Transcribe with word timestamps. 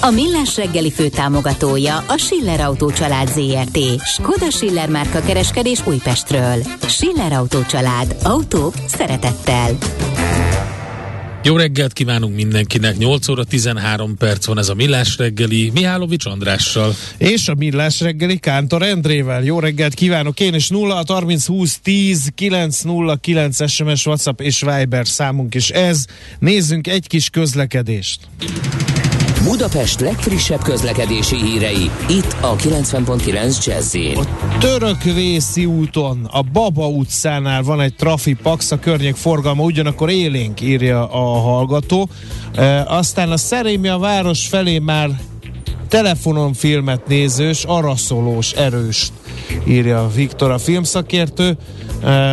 A 0.00 0.10
Millás 0.10 0.56
reggeli 0.56 0.90
fő 0.90 1.08
támogatója 1.08 1.96
a 1.96 2.16
Schiller 2.16 2.60
Autó 2.60 2.90
család 2.90 3.28
ZRT. 3.28 3.78
Skoda 4.04 4.50
Schiller 4.50 4.88
márka 4.88 5.20
kereskedés 5.20 5.86
Újpestről. 5.86 6.62
Schiller 6.82 7.32
Autó 7.32 7.62
család. 7.62 8.16
Autók 8.22 8.74
szeretettel. 8.86 9.76
Jó 11.42 11.56
reggelt 11.56 11.92
kívánunk 11.92 12.34
mindenkinek, 12.34 12.96
8 12.96 13.28
óra 13.28 13.44
13 13.44 14.16
perc 14.16 14.46
van 14.46 14.58
ez 14.58 14.68
a 14.68 14.74
Millás 14.74 15.16
reggeli, 15.16 15.70
Mihálovics 15.74 16.26
Andrással. 16.26 16.94
És 17.16 17.48
a 17.48 17.54
Millás 17.54 18.00
reggeli 18.00 18.38
Kántor 18.38 18.82
Endrével. 18.82 19.42
Jó 19.42 19.60
reggelt 19.60 19.94
kívánok 19.94 20.40
én, 20.40 20.54
és 20.54 20.68
0 20.68 21.02
30 21.06 21.46
20 21.46 21.78
10 21.82 22.28
909 22.34 23.70
SMS, 23.70 24.06
WhatsApp 24.06 24.40
és 24.40 24.60
Viber 24.60 25.06
számunk 25.06 25.54
is 25.54 25.70
ez. 25.70 26.04
Nézzünk 26.38 26.86
egy 26.86 27.06
kis 27.06 27.30
közlekedést. 27.30 28.20
Budapest 29.44 30.00
legfrissebb 30.00 30.62
közlekedési 30.62 31.36
hírei, 31.36 31.90
itt 32.08 32.36
a 32.40 32.56
90.9 32.56 33.64
jazz 33.64 33.94
A 33.94 34.58
Törökvészi 34.58 35.64
úton, 35.64 36.28
a 36.32 36.42
Baba 36.42 36.88
utcánál 36.88 37.62
van 37.62 37.80
egy 37.80 37.94
trafipax, 37.94 38.70
a 38.70 38.78
környék 38.78 39.14
forgalma 39.14 39.62
ugyanakkor 39.62 40.10
élénk, 40.10 40.60
írja 40.60 41.10
a 41.10 41.38
hallgató. 41.40 42.08
E, 42.54 42.84
aztán 42.84 43.30
a 43.30 43.36
Szerémi 43.36 43.88
a 43.88 43.98
város 43.98 44.46
felé 44.46 44.78
már 44.78 45.20
telefonon 45.88 46.52
filmet 46.52 47.06
nézős, 47.06 47.64
araszolós, 47.64 48.52
erős, 48.52 49.08
írja 49.66 50.10
Viktor 50.14 50.50
a 50.50 50.58
filmszakértő. 50.58 51.56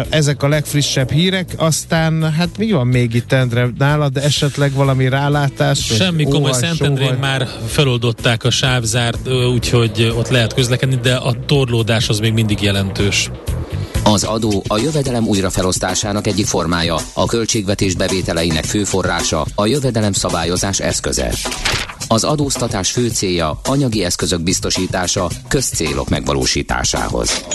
Ezek 0.10 0.44
a 0.44 0.48
legfrissebb 0.48 1.12
hírek, 1.12 1.54
aztán 1.58 2.32
hát 2.32 2.58
mi 2.58 2.72
van 2.72 2.88
még 2.88 3.14
itt 3.14 3.32
Endre 3.32 3.70
nálad, 3.78 4.18
esetleg 4.18 4.74
valami 4.74 5.10
rálátás? 5.10 5.80
Semmi 5.80 6.24
komoly, 6.24 6.52
Szentendrén 6.52 7.14
már 7.14 7.48
feloldották 7.68 8.44
a 8.44 8.50
sávzárt, 8.50 9.30
úgyhogy 9.54 10.14
ott 10.18 10.30
lehet 10.30 10.54
közlekedni, 10.54 10.96
de 10.96 11.16
a 11.16 11.36
torlódás 11.46 12.10
az 12.10 12.20
még 12.20 12.34
mindig 12.34 12.62
jelentős. 12.62 13.30
Az 14.04 14.24
adó 14.24 14.64
a 14.68 14.78
jövedelem 14.78 15.28
újrafelosztásának 15.28 16.28
egyik 16.28 16.46
formája, 16.46 16.96
a 17.14 17.26
költségvetés 17.26 17.96
bevételeinek 17.96 18.64
fő 18.64 18.84
forrása, 18.84 19.46
a 19.56 19.66
jövedelem 19.66 20.14
szabályozás 20.14 20.80
eszköze. 20.80 21.32
Az 22.08 22.24
adóztatás 22.24 22.92
fő 22.92 23.08
célja 23.10 23.60
anyagi 23.64 24.04
eszközök 24.04 24.42
biztosítása 24.42 25.30
közcélok 25.48 26.10
megvalósításához. 26.10 27.46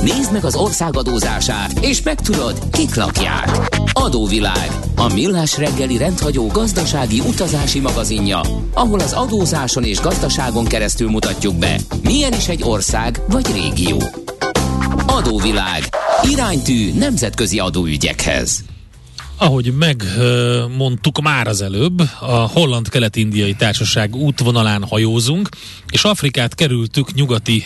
Nézd 0.00 0.32
meg 0.32 0.44
az 0.44 0.56
ország 0.56 0.96
adózását, 0.96 1.78
és 1.80 2.02
megtudod, 2.02 2.58
kik 2.72 2.94
lakják. 2.94 3.50
Adóvilág, 3.92 4.70
a 4.96 5.12
millás 5.12 5.58
reggeli 5.58 5.96
rendhagyó 5.96 6.46
gazdasági 6.46 7.20
utazási 7.20 7.80
magazinja, 7.80 8.40
ahol 8.74 9.00
az 9.00 9.12
adózáson 9.12 9.84
és 9.84 10.00
gazdaságon 10.00 10.64
keresztül 10.64 11.10
mutatjuk 11.10 11.54
be, 11.54 11.80
milyen 12.02 12.32
is 12.32 12.48
egy 12.48 12.62
ország 12.62 13.20
vagy 13.28 13.46
régió. 13.52 14.02
Adóvilág. 15.06 15.82
Iránytű 16.30 16.92
nemzetközi 16.98 17.58
adóügyekhez. 17.58 18.64
Ahogy 19.38 19.72
megmondtuk 19.72 21.22
már 21.22 21.46
az 21.46 21.62
előbb, 21.62 22.00
a 22.20 22.50
Holland-Kelet-Indiai 22.52 23.54
Társaság 23.54 24.14
útvonalán 24.14 24.84
hajózunk, 24.84 25.48
és 25.90 26.04
Afrikát 26.04 26.54
kerültük 26.54 27.14
nyugati 27.14 27.64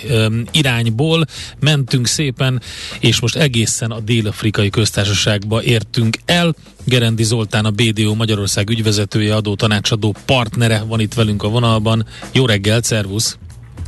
irányból, 0.50 1.24
mentünk 1.60 2.06
szépen, 2.06 2.60
és 3.00 3.20
most 3.20 3.36
egészen 3.36 3.90
a 3.90 4.00
Dél-Afrikai 4.00 4.70
Köztársaságba 4.70 5.62
értünk 5.62 6.16
el. 6.24 6.54
Gerendi 6.84 7.22
Zoltán, 7.22 7.64
a 7.64 7.70
BDO 7.70 8.14
Magyarország 8.14 8.70
ügyvezetője, 8.70 9.34
adó 9.34 9.54
tanácsadó 9.54 10.14
partnere 10.26 10.82
van 10.88 11.00
itt 11.00 11.14
velünk 11.14 11.42
a 11.42 11.48
vonalban. 11.48 12.06
Jó 12.32 12.46
reggelt, 12.46 12.84
szervusz! 12.84 13.38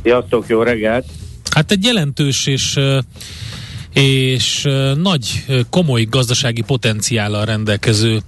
Sziasztok, 0.03 0.45
jó 0.47 0.61
reggelt! 0.61 1.05
Hát 1.51 1.71
egy 1.71 1.83
jelentős 1.83 2.45
és 2.45 2.79
és 3.93 4.67
nagy, 4.95 5.45
komoly 5.69 6.03
gazdasági 6.09 6.61
potenciállal 6.61 7.45
rendelkező 7.45 8.21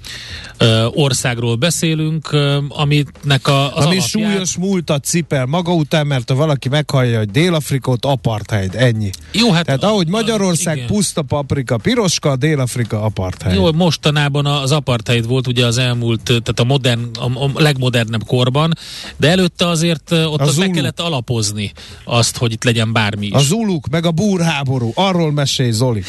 országról 0.90 1.56
beszélünk, 1.56 2.30
aminek 2.68 3.48
a, 3.48 3.76
az 3.76 3.86
Ami 3.86 3.98
alapját... 3.98 4.08
súlyos 4.08 4.58
múltat 4.58 5.04
cipel 5.04 5.46
maga 5.46 5.74
után, 5.74 6.08
mert 6.08 6.30
ha 6.30 6.36
valaki 6.36 6.70
meghallja, 6.70 7.18
hogy 7.18 7.30
Dél-Afrikot, 7.30 8.06
apartheid, 8.06 8.76
ennyi. 8.76 9.10
Jó, 9.32 9.52
hát 9.52 9.66
Tehát 9.66 9.84
ahogy 9.84 10.08
Magyarország 10.08 10.76
igen. 10.76 10.88
puszta 10.88 11.22
paprika, 11.22 11.78
piroska, 11.78 12.36
Dél-Afrika 12.36 13.02
apartheid. 13.02 13.56
Jó, 13.56 13.72
mostanában 13.72 14.46
az 14.46 14.72
apartheid 14.72 15.28
volt 15.28 15.48
ugye 15.48 15.66
az 15.66 15.78
elmúlt, 15.78 16.22
tehát 16.24 16.60
a, 16.60 16.64
modern, 16.64 17.10
a, 17.14 17.62
legmodernebb 17.62 18.26
korban, 18.26 18.74
de 19.18 19.30
előtte 19.30 19.68
azért 19.68 20.12
ott 20.12 20.40
Az 20.40 20.48
az 20.48 20.58
meg 20.58 20.70
kellett 20.70 21.00
alapozni 21.00 21.72
azt, 22.04 22.38
hogy 22.38 22.52
itt 22.52 22.64
legyen 22.64 22.94
bármi 22.94 23.26
is. 23.26 23.34
A 23.34 23.40
zuluk, 23.40 23.88
meg 23.88 24.06
a 24.06 24.12
búrháború, 24.12 24.92
arról 24.96 25.32
mesélj 25.58 25.72
Zoli. 25.72 26.02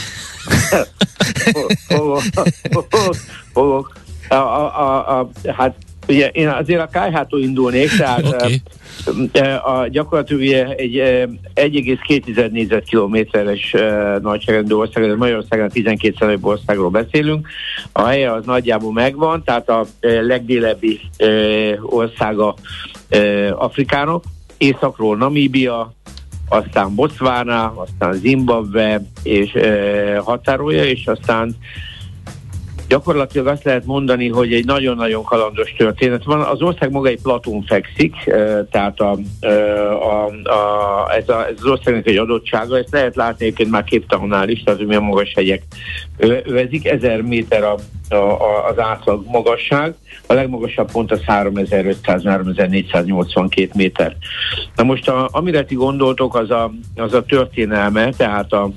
Fogok. 3.53 3.93
A, 4.29 4.35
a, 4.35 4.81
a, 4.81 5.19
a, 5.21 5.31
hát 5.57 5.77
ugye 6.09 6.29
én 6.29 6.49
azért 6.49 6.81
a 6.81 6.87
kájhától 6.87 7.41
indulnék, 7.41 7.91
tehát 7.97 8.27
Oké. 8.27 8.61
okay. 9.07 9.51
a, 9.51 9.89
gyakorlatilag 9.89 10.43
ugye 10.43 10.67
egy 10.75 10.99
eh, 10.99 11.23
1,2 11.55 12.51
négyzetkilométeres 12.51 13.75
eh, 13.75 14.17
nagyságrendű 14.21 14.75
ország, 14.75 15.05
ez 15.05 15.17
Magyarországon 15.17 15.69
12 15.69 16.15
nagyobb 16.19 16.45
országról 16.45 16.91
beszélünk. 16.91 17.49
A 17.93 18.03
helye 18.03 18.33
az 18.33 18.45
nagyjából 18.45 18.93
megvan, 18.93 19.43
tehát 19.45 19.69
a 19.69 19.87
eh, 20.01 20.23
legdélebbi 20.23 21.01
eh, 21.17 21.95
országa 21.95 22.55
eh, 23.09 23.63
Afrikának, 23.63 24.25
északról 24.59 25.17
Namíbia, 25.17 25.95
aztán 26.49 26.95
Botswana, 26.95 27.73
aztán 27.77 28.13
Zimbabwe 28.13 29.01
és 29.23 29.55
e, 29.55 30.19
határolja, 30.19 30.85
és 30.85 31.07
aztán 31.07 31.57
gyakorlatilag 32.89 33.47
azt 33.47 33.65
lehet 33.65 33.85
mondani, 33.85 34.29
hogy 34.29 34.53
egy 34.53 34.65
nagyon-nagyon 34.65 35.25
kalandos 35.25 35.75
történet 35.77 36.25
van. 36.25 36.41
Az 36.41 36.63
ország 36.63 36.91
maga 36.91 37.09
egy 37.09 37.21
platón 37.23 37.63
fekszik, 37.63 38.15
tehát 38.71 39.01
a, 39.01 39.19
a, 39.41 39.47
a, 40.49 41.15
ez, 41.17 41.29
a, 41.29 41.47
ez 41.47 41.55
az 41.57 41.67
országnak 41.67 42.07
egy 42.07 42.17
adottsága, 42.17 42.79
ezt 42.79 42.93
lehet 42.93 43.17
látni 43.17 43.45
egyébként 43.45 43.71
már 43.71 43.85
képtalanál 43.85 44.49
is, 44.49 44.63
tehát 44.63 44.79
hogy 44.79 44.89
milyen 44.89 45.03
magas 45.03 45.33
hegyek 45.35 45.63
övezik, 46.19 46.87
1000 46.87 47.21
méter 47.21 47.65
a, 47.65 47.75
a, 48.09 48.15
a, 48.15 48.67
az 48.69 48.79
átlag 48.79 49.25
magasság, 49.27 49.95
a 50.27 50.33
legmagasabb 50.33 50.91
pont 50.91 51.13
az 51.13 51.21
3500-3482 51.27 53.75
méter. 53.75 54.17
Na 54.77 54.83
most, 54.83 55.09
a, 55.09 55.29
amire 55.33 55.65
ti 55.65 55.75
gondoltok, 55.75 56.37
az 56.37 56.51
a, 56.51 56.73
az 56.97 57.15
a 57.15 57.25
történelme, 57.25 58.11
tehát 58.11 58.53
a, 58.53 58.71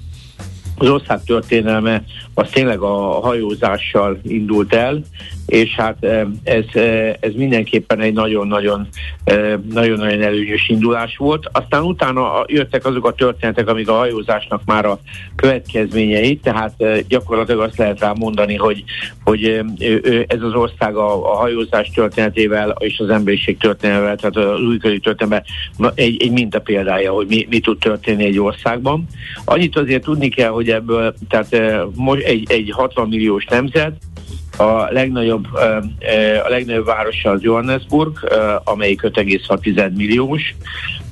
az 0.82 0.90
ország 0.90 1.24
történelme 1.24 2.04
az 2.34 2.50
tényleg 2.50 2.80
a 2.80 3.20
hajózással 3.20 4.20
indult 4.24 4.74
el, 4.74 5.02
és 5.50 5.76
hát 5.76 5.98
eh, 6.00 6.26
ez, 6.44 6.64
eh, 6.74 7.14
ez 7.20 7.34
mindenképpen 7.36 8.00
egy 8.00 8.14
nagyon-nagyon 8.14 8.88
eh, 9.24 9.54
nagyon-nagyon 9.72 10.22
előnyös 10.22 10.70
indulás 10.70 11.18
volt. 11.18 11.50
Aztán 11.52 11.84
utána 11.84 12.44
jöttek 12.48 12.86
azok 12.86 13.06
a 13.06 13.14
történetek, 13.14 13.68
amik 13.68 13.90
a 13.90 13.94
hajózásnak 13.94 14.62
már 14.66 14.86
a 14.86 15.00
következményei, 15.36 16.38
tehát 16.38 16.74
eh, 16.78 17.00
gyakorlatilag 17.08 17.62
azt 17.62 17.78
lehet 17.78 18.00
rá 18.00 18.14
mondani, 18.14 18.56
hogy, 18.56 18.84
hogy 19.24 19.64
ez 20.28 20.42
az 20.42 20.54
ország 20.54 20.96
a, 20.96 21.32
a 21.32 21.36
hajózás 21.36 21.90
történetével 21.90 22.76
és 22.80 23.00
az 23.00 23.10
emberiség 23.10 23.58
történetével, 23.58 24.16
tehát 24.16 24.36
az 24.36 24.62
újkori 24.62 25.00
történetben 25.00 25.44
egy, 25.96 26.22
egy 26.22 26.32
minta 26.32 26.60
példája, 26.60 27.12
hogy 27.12 27.28
mi, 27.28 27.48
mi 27.50 27.60
tud 27.60 27.78
történni 27.78 28.24
egy 28.24 28.40
országban. 28.40 29.06
Annyit 29.46 29.78
azért 29.78 30.04
tudni 30.04 30.30
kell, 30.30 30.50
hogy 30.50 30.70
ebből, 30.70 31.14
tehát 31.30 31.54
eh, 31.54 31.82
most 31.96 32.22
egy, 32.22 32.52
egy 32.52 32.72
60 32.72 33.08
milliós 33.08 33.46
nemzet, 33.46 33.94
a 34.60 34.88
legnagyobb, 34.92 35.48
a 36.44 36.50
legnagyobb 36.50 36.86
városa 36.86 37.30
az 37.30 37.42
Johannesburg, 37.42 38.18
amelyik 38.64 39.02
5,6 39.02 39.96
milliós, 39.96 40.56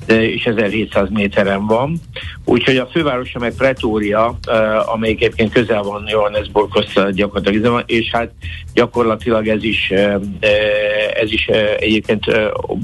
és 0.06 0.44
1700 0.44 1.08
méteren 1.10 1.66
van. 1.66 2.00
Úgyhogy 2.44 2.76
a 2.76 2.86
fővárosa 2.86 3.38
meg 3.38 3.54
Pretória, 3.54 4.38
amelyik 4.86 5.22
egyébként 5.22 5.52
közel 5.52 5.82
van 5.82 6.04
Johannesburghoz 6.06 6.92
gyakorlatilag, 7.12 7.82
és 7.86 8.10
hát 8.12 8.30
gyakorlatilag 8.74 9.48
ez 9.48 9.64
is, 9.64 9.90
ez 11.20 11.32
is 11.32 11.46
egyébként 11.78 12.24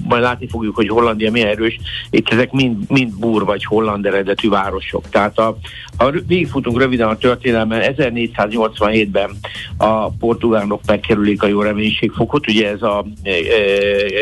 majd 0.09 0.23
látni 0.23 0.49
fogjuk, 0.49 0.75
hogy 0.75 0.89
Hollandia 0.89 1.31
milyen 1.31 1.49
erős. 1.49 1.79
Itt 2.11 2.29
ezek 2.29 2.53
mind, 2.53 2.91
mind 2.91 3.19
búr 3.19 3.45
vagy 3.45 3.65
holland 3.65 4.07
eredetű 4.07 4.49
városok. 4.49 5.09
Tehát 5.09 5.39
a, 5.39 5.57
ha 5.97 6.11
végigfutunk 6.27 6.79
röviden 6.79 7.09
a 7.09 7.17
történelmen, 7.17 7.95
1487-ben 7.97 9.31
a 9.77 10.11
portugálok 10.11 10.81
megkerülik 10.87 11.43
a 11.43 11.47
jó 11.47 11.63
reménységfokot, 11.63 12.49
ugye 12.49 12.69
ez 12.69 12.83
a 12.83 13.05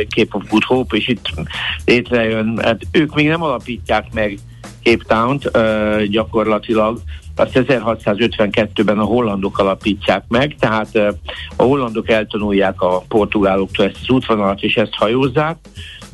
Cape 0.08 0.36
of 0.36 0.48
Good 0.48 0.64
Hope, 0.64 0.96
és 0.96 1.08
itt 1.08 1.28
létrejön, 1.84 2.60
hát 2.62 2.82
ők 2.92 3.14
még 3.14 3.28
nem 3.28 3.42
alapítják 3.42 4.12
meg 4.12 4.38
Cape 4.82 5.04
Town-t 5.06 5.56
uh, 5.56 6.02
gyakorlatilag, 6.02 7.00
azt 7.36 7.50
1652-ben 7.54 8.98
a 8.98 9.04
hollandok 9.04 9.58
alapítják 9.58 10.24
meg, 10.28 10.56
tehát 10.58 10.88
uh, 10.94 11.08
a 11.56 11.62
hollandok 11.62 12.10
eltanulják 12.10 12.80
a 12.80 13.04
portugáloktól 13.08 13.86
ezt 13.86 13.98
az 14.02 14.10
útvonalat, 14.10 14.62
és 14.62 14.76
ezt 14.76 14.94
hajózzák, 14.94 15.56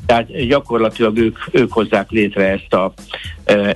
tehát 0.08 0.46
gyakorlatilag 0.46 1.16
ők, 1.16 1.38
ők 1.50 1.72
hozzák 1.72 2.10
létre 2.10 2.48
ezt 2.48 2.74
a, 2.74 2.92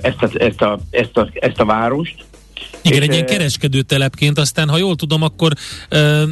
ezt 0.01 0.21
a, 0.21 0.29
ezt 0.33 0.61
a, 0.61 0.79
ezt 0.89 1.17
a, 1.17 1.29
ezt 1.33 1.59
a 1.59 1.65
várost, 1.65 2.25
igen, 2.81 3.01
egy 3.01 3.11
ilyen 3.11 3.25
kereskedő 3.25 3.81
telepként, 3.81 4.37
aztán 4.37 4.69
ha 4.69 4.77
jól 4.77 4.95
tudom, 4.95 5.21
akkor 5.21 5.51
ö, 5.89 6.23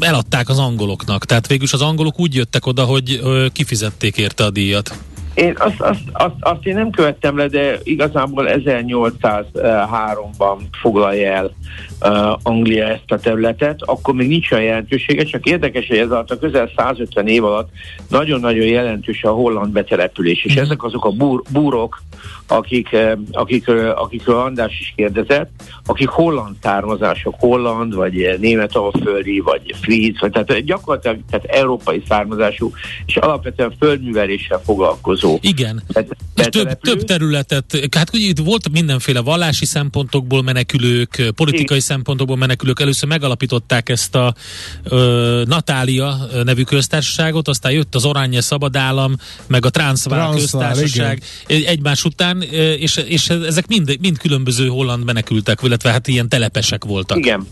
eladták 0.00 0.48
az 0.48 0.58
angoloknak. 0.58 1.24
Tehát 1.24 1.46
végülis 1.46 1.72
az 1.72 1.82
angolok 1.82 2.20
úgy 2.20 2.34
jöttek 2.34 2.66
oda, 2.66 2.84
hogy 2.84 3.20
ö, 3.22 3.46
kifizették 3.52 4.16
érte 4.16 4.44
a 4.44 4.50
díjat. 4.50 4.98
Én 5.34 5.54
azt, 5.58 5.80
azt, 5.80 6.00
azt, 6.12 6.34
azt 6.40 6.66
én 6.66 6.74
nem 6.74 6.90
követtem 6.90 7.36
le, 7.36 7.46
de 7.46 7.78
igazából 7.82 8.46
1803-ban 8.48 10.56
foglalja 10.80 11.32
el 11.32 11.52
uh, 12.00 12.38
Anglia 12.42 12.84
ezt 12.84 13.10
a 13.10 13.18
területet, 13.18 13.82
akkor 13.84 14.14
még 14.14 14.28
nincs 14.28 14.50
olyan 14.50 14.64
jelentősége, 14.64 15.24
csak 15.24 15.46
érdekes, 15.46 15.86
hogy 15.86 15.98
ez 15.98 16.10
alatt 16.10 16.30
a 16.30 16.38
közel 16.38 16.70
150 16.76 17.26
év 17.26 17.44
alatt 17.44 17.68
nagyon-nagyon 18.08 18.66
jelentős 18.66 19.24
a 19.24 19.30
holland 19.30 19.72
betelepülés, 19.72 20.44
és 20.44 20.56
ezek 20.56 20.82
azok 20.82 21.04
a 21.04 21.10
búr, 21.10 21.42
búrok, 21.52 22.02
akik, 22.46 22.96
akik, 23.32 23.68
akikről 23.94 24.38
András 24.38 24.80
is 24.80 24.92
kérdezett, 24.96 25.50
akik 25.86 26.08
holland 26.08 26.56
származások, 26.62 27.34
holland, 27.38 27.94
vagy 27.94 28.36
német 28.40 28.76
alföldi, 28.76 29.40
vagy 29.40 29.74
fríz, 29.80 30.20
vagy 30.20 30.30
tehát 30.30 30.64
gyakorlatilag 30.64 31.18
tehát 31.30 31.46
európai 31.46 32.02
származású, 32.08 32.70
és 33.06 33.16
alapvetően 33.16 33.74
földműveléssel 33.78 34.60
foglalkozó. 34.64 35.27
Igen, 35.40 35.82
tehát, 35.92 36.16
és 36.34 36.46
több, 36.46 36.80
több 36.80 37.04
területet, 37.04 37.88
hát 37.96 38.14
ugye 38.14 38.26
itt 38.26 38.38
volt 38.38 38.70
mindenféle 38.70 39.20
vallási 39.20 39.64
szempontokból 39.64 40.42
menekülők, 40.42 41.32
politikai 41.34 41.64
Igen. 41.64 41.80
szempontokból 41.80 42.36
menekülők, 42.36 42.80
először 42.80 43.08
megalapították 43.08 43.88
ezt 43.88 44.14
a 44.14 44.34
ö, 44.82 45.42
Natália 45.46 46.16
nevű 46.44 46.62
köztársaságot, 46.62 47.48
aztán 47.48 47.72
jött 47.72 47.94
az 47.94 48.04
Oranje 48.04 48.40
Szabadállam, 48.40 49.14
meg 49.46 49.66
a 49.66 49.70
Transvaal 49.70 50.34
köztársaság 50.34 51.22
igen. 51.46 51.62
egymás 51.66 52.04
után, 52.04 52.42
és, 52.78 52.96
és 52.96 53.28
ezek 53.28 53.66
mind, 53.66 53.96
mind 54.00 54.18
különböző 54.18 54.66
holland 54.66 55.04
menekültek, 55.04 55.58
illetve 55.62 55.90
hát 55.90 56.08
ilyen 56.08 56.28
telepesek 56.28 56.84
voltak. 56.84 57.18
Igen, 57.18 57.46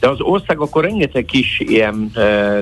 de 0.00 0.08
az 0.08 0.20
ország 0.20 0.60
akkor 0.60 0.84
rengeteg 0.84 1.24
kis 1.24 1.60
ilyen 1.60 2.10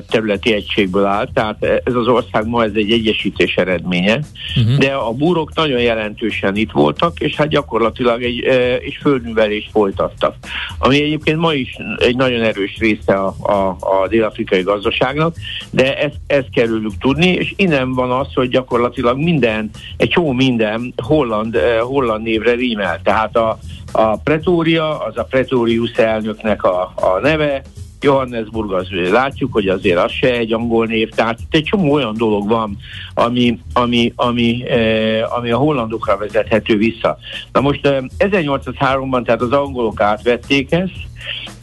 területi 0.09 0.53
egységből 0.53 1.05
áll, 1.05 1.29
tehát 1.35 1.63
ez 1.85 1.95
az 1.95 2.07
ország 2.07 2.47
ma 2.47 2.65
ez 2.65 2.73
egy 2.75 2.91
egyesítés 2.91 3.55
eredménye, 3.55 4.21
uh-huh. 4.57 4.79
de 4.79 4.93
a 4.93 5.13
búrok 5.13 5.55
nagyon 5.55 5.81
jelentősen 5.81 6.57
itt 6.57 6.71
voltak, 6.71 7.21
és 7.21 7.35
hát 7.37 7.49
gyakorlatilag 7.49 8.23
egy 8.23 8.39
és 8.81 8.99
földművelést 9.01 9.71
folytattak. 9.71 10.35
Ami 10.79 11.03
egyébként 11.03 11.39
ma 11.39 11.53
is 11.53 11.77
egy 11.99 12.17
nagyon 12.17 12.43
erős 12.43 12.77
része 12.79 13.15
a, 13.15 13.35
a, 13.41 13.77
a 13.81 14.09
dél-afrikai 14.09 14.63
gazdaságnak, 14.63 15.35
de 15.71 15.99
ezt, 15.99 16.17
ezt 16.27 16.51
kell 16.53 16.67
tudni, 17.01 17.29
és 17.29 17.53
innen 17.57 17.95
van 17.95 18.11
az, 18.11 18.27
hogy 18.35 18.49
gyakorlatilag 18.49 19.19
minden, 19.19 19.71
egy 19.97 20.09
csomó 20.09 20.33
minden 20.33 20.95
holland 20.97 21.29
holland, 21.31 21.57
holland 21.81 22.23
névre 22.23 22.55
rímel. 22.55 23.01
Tehát 23.03 23.37
a, 23.37 23.59
a 23.93 24.17
Pretória, 24.17 24.99
az 24.99 25.17
a 25.17 25.25
Pretorius 25.25 25.93
elnöknek 25.93 26.63
a, 26.63 26.93
a 26.95 27.19
neve, 27.23 27.63
Johannesburg, 28.01 28.73
az 28.73 28.89
látjuk, 29.11 29.53
hogy 29.53 29.69
azért 29.69 29.99
az 29.99 30.13
se 30.13 30.33
egy 30.33 30.53
angol 30.53 30.87
név, 30.87 31.09
tehát 31.09 31.39
itt 31.41 31.55
egy 31.55 31.63
csomó 31.63 31.93
olyan 31.93 32.15
dolog 32.17 32.49
van, 32.49 32.77
ami, 33.15 33.59
ami, 33.73 34.13
ami, 34.17 34.69
eh, 34.69 35.37
ami 35.37 35.51
a 35.51 35.57
hollandokra 35.57 36.17
vezethető 36.17 36.77
vissza. 36.77 37.19
Na 37.53 37.61
most 37.61 37.87
eh, 37.87 37.99
1803-ban 38.19 39.25
tehát 39.25 39.41
az 39.41 39.53
angolok 39.53 40.01
átvették 40.01 40.73
ezt, 40.73 41.09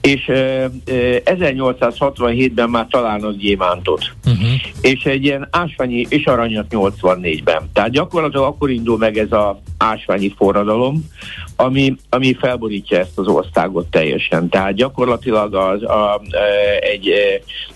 és 0.08 0.28
uh, 0.28 0.66
1867-ben 1.26 2.70
már 2.70 2.88
találnak 2.90 3.36
gyémántot. 3.36 4.12
Uh-huh. 4.26 4.48
És 4.82 5.04
egy 5.04 5.24
ilyen 5.24 5.48
ásványi 5.52 6.06
és 6.10 6.26
aranyat 6.26 6.66
84-ben. 6.70 7.70
Tehát 7.74 7.90
gyakorlatilag 7.90 8.46
akkor 8.46 8.70
indul 8.70 8.98
meg 8.98 9.18
ez 9.18 9.32
az 9.32 9.56
ásványi 9.78 10.34
forradalom, 10.38 11.06
ami, 11.56 11.96
ami 12.10 12.34
felborítja 12.40 12.98
ezt 12.98 13.18
az 13.18 13.28
országot 13.28 13.88
teljesen. 13.88 14.50
Tehát 14.50 14.74
gyakorlatilag 14.74 15.54
az, 15.56 15.84
a, 15.84 16.14
a, 16.14 16.22
egy, 16.80 17.14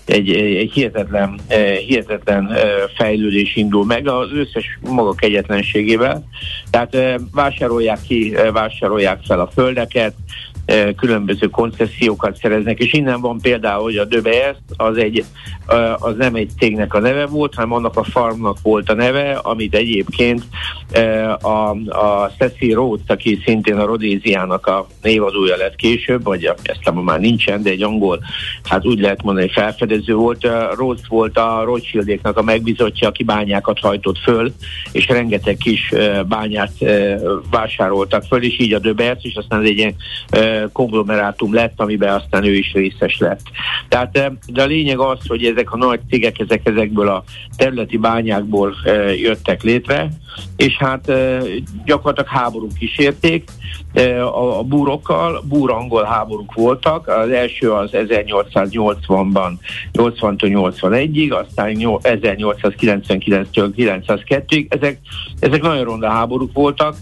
egy, 0.04 0.30
egy 0.34 0.70
hihetetlen, 0.72 1.40
hihetetlen 1.86 2.56
fejlődés 2.96 3.56
indul 3.56 3.84
meg 3.84 4.08
az 4.08 4.28
összes 4.32 4.78
maga 4.80 5.12
kegyetlenségével. 5.12 6.24
Tehát 6.70 7.20
vásárolják 7.32 8.00
ki, 8.06 8.34
vásárolják 8.52 9.20
fel 9.26 9.40
a 9.40 9.50
földeket, 9.54 10.14
különböző 10.96 11.46
koncesziókat 11.46 12.36
szereznek, 12.36 12.78
és 12.78 12.92
innen 12.92 13.20
van 13.20 13.38
például, 13.40 13.82
hogy 13.82 13.96
a 13.96 14.04
DBS 14.04 14.56
az, 14.76 14.96
egy, 14.96 15.24
az 15.98 16.14
nem 16.16 16.34
egy 16.34 16.50
cégnek 16.58 16.94
a 16.94 16.98
neve 16.98 17.26
volt, 17.26 17.54
hanem 17.54 17.72
annak 17.72 17.96
a 17.96 18.04
farmnak 18.04 18.56
volt 18.62 18.90
a 18.90 18.94
neve, 18.94 19.32
amit 19.32 19.74
egyébként 19.74 20.42
a, 21.40 21.70
a 21.88 22.30
Cecil 22.38 22.74
Rhodes, 22.74 23.06
aki 23.06 23.40
szintén 23.44 23.76
a 23.76 23.84
Rodéziának 23.84 24.66
a 24.66 24.86
névadója 25.02 25.56
lett 25.56 25.76
később, 25.76 26.24
vagy 26.24 26.44
ezt 26.44 26.92
már 26.94 27.20
nincsen, 27.20 27.62
de 27.62 27.70
egy 27.70 27.82
angol, 27.82 28.20
hát 28.62 28.86
úgy 28.86 29.00
lehet 29.00 29.22
mondani, 29.22 29.48
felfedező 29.48 30.14
volt. 30.14 30.48
Rhodes 30.76 31.06
volt 31.08 31.38
a 31.38 31.62
Rothschildéknak 31.64 32.36
a 32.36 32.42
megbizotja, 32.42 33.08
aki 33.08 33.24
bányákat 33.24 33.78
hajtott 33.78 34.18
föl, 34.18 34.52
és 34.92 35.08
rengeteg 35.08 35.56
kis 35.56 35.92
bányát 36.28 36.72
vásároltak 37.50 38.24
föl, 38.24 38.42
és 38.42 38.58
így 38.58 38.72
a 38.72 38.78
DBS, 38.78 39.24
és 39.24 39.34
aztán 39.34 39.62
egy 39.62 39.78
ilyen 39.78 39.94
konglomerátum 40.72 41.54
lett, 41.54 41.80
amiben 41.80 42.14
aztán 42.14 42.44
ő 42.44 42.54
is 42.54 42.72
részes 42.72 43.18
lett. 43.18 43.40
Tehát, 43.88 44.16
eh, 44.16 44.26
de 44.46 44.62
a 44.62 44.66
lényeg 44.66 44.98
az, 44.98 45.18
hogy 45.26 45.44
ezek 45.44 45.72
a 45.72 45.76
nagy 45.76 46.00
cégek 46.10 46.38
ezek 46.38 46.66
ezekből 46.66 47.08
a 47.08 47.24
területi 47.56 47.96
bányákból 47.96 48.74
eh, 48.84 49.20
jöttek 49.20 49.62
létre, 49.62 50.08
és 50.56 50.76
hát 50.76 51.08
eh, 51.08 51.42
gyakorlatilag 51.84 52.30
háborúk 52.30 52.74
kísérték 52.78 53.50
a, 53.94 54.58
a 54.58 54.62
búrokkal, 54.62 55.42
búr-angol 55.48 56.04
háborúk 56.04 56.54
voltak, 56.54 57.08
az 57.08 57.30
első 57.30 57.72
az 57.72 57.90
1880-ban, 57.92 59.52
80-81-ig, 59.92 61.44
aztán 61.46 61.74
1899-től 61.76 63.72
902-ig, 63.76 64.66
ezek, 64.68 64.98
ezek 65.38 65.62
nagyon 65.62 65.84
ronda 65.84 66.08
háborúk 66.08 66.52
voltak, 66.52 66.96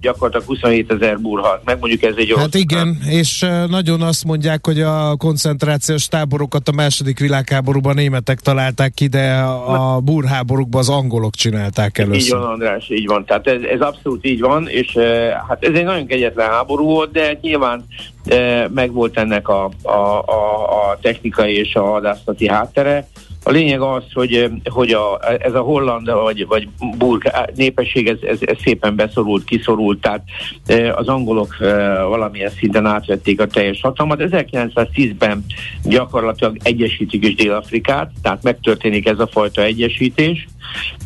gyakorlatilag 0.00 0.46
27 0.46 0.92
ezer 0.92 1.20
búr 1.20 1.40
halt 1.40 1.64
meg, 1.64 1.78
mondjuk 1.78 2.02
ez 2.02 2.14
egy 2.16 2.34
Hát 2.36 2.54
igen, 2.54 2.85
és 3.08 3.46
nagyon 3.68 4.02
azt 4.02 4.24
mondják, 4.24 4.66
hogy 4.66 4.80
a 4.80 5.16
koncentrációs 5.16 6.06
táborokat 6.06 6.68
a 6.68 6.72
második 6.72 7.18
világháborúban 7.18 7.94
németek 7.94 8.40
találták 8.40 8.94
ki, 8.94 9.06
de 9.06 9.34
a 9.66 10.00
búrháborúkban 10.00 10.80
az 10.80 10.88
angolok 10.88 11.34
csinálták 11.34 11.98
először. 11.98 12.20
Így 12.20 12.30
van, 12.30 12.42
András, 12.42 12.90
így 12.90 13.06
van. 13.06 13.24
Tehát 13.24 13.46
ez, 13.46 13.62
ez 13.62 13.80
abszolút 13.80 14.26
így 14.26 14.40
van, 14.40 14.68
és 14.68 14.98
hát 15.48 15.64
ez 15.64 15.74
egy 15.74 15.84
nagyon 15.84 16.06
kegyetlen 16.06 16.48
háború 16.48 16.84
volt, 16.84 17.12
de 17.12 17.38
nyilván 17.40 17.84
megvolt 18.74 19.18
ennek 19.18 19.48
a, 19.48 19.70
a, 19.82 19.90
a, 20.26 20.90
a 20.90 20.98
technikai 21.00 21.58
és 21.58 21.74
a 21.74 21.84
hadászati 21.84 22.48
háttere. 22.48 23.08
A 23.46 23.50
lényeg 23.50 23.80
az, 23.80 24.02
hogy, 24.12 24.50
hogy 24.64 24.90
a, 24.90 25.20
ez 25.38 25.54
a 25.54 25.60
holland 25.60 26.10
vagy, 26.10 26.46
vagy 26.46 26.68
burg 26.98 27.30
népesség 27.54 28.08
ez, 28.08 28.18
ez, 28.22 28.38
ez 28.40 28.56
szépen 28.64 28.96
beszorult, 28.96 29.44
kiszorult, 29.44 30.00
tehát 30.00 30.22
az 30.94 31.08
angolok 31.08 31.56
valamilyen 32.08 32.50
szinten 32.50 32.86
átvették 32.86 33.40
a 33.40 33.46
teljes 33.46 33.80
hatalmat. 33.80 34.20
1910-ben 34.22 35.44
gyakorlatilag 35.82 36.56
egyesítik 36.62 37.24
is 37.24 37.34
Dél-Afrikát, 37.34 38.10
tehát 38.22 38.42
megtörténik 38.42 39.08
ez 39.08 39.18
a 39.18 39.26
fajta 39.26 39.62
egyesítés, 39.62 40.46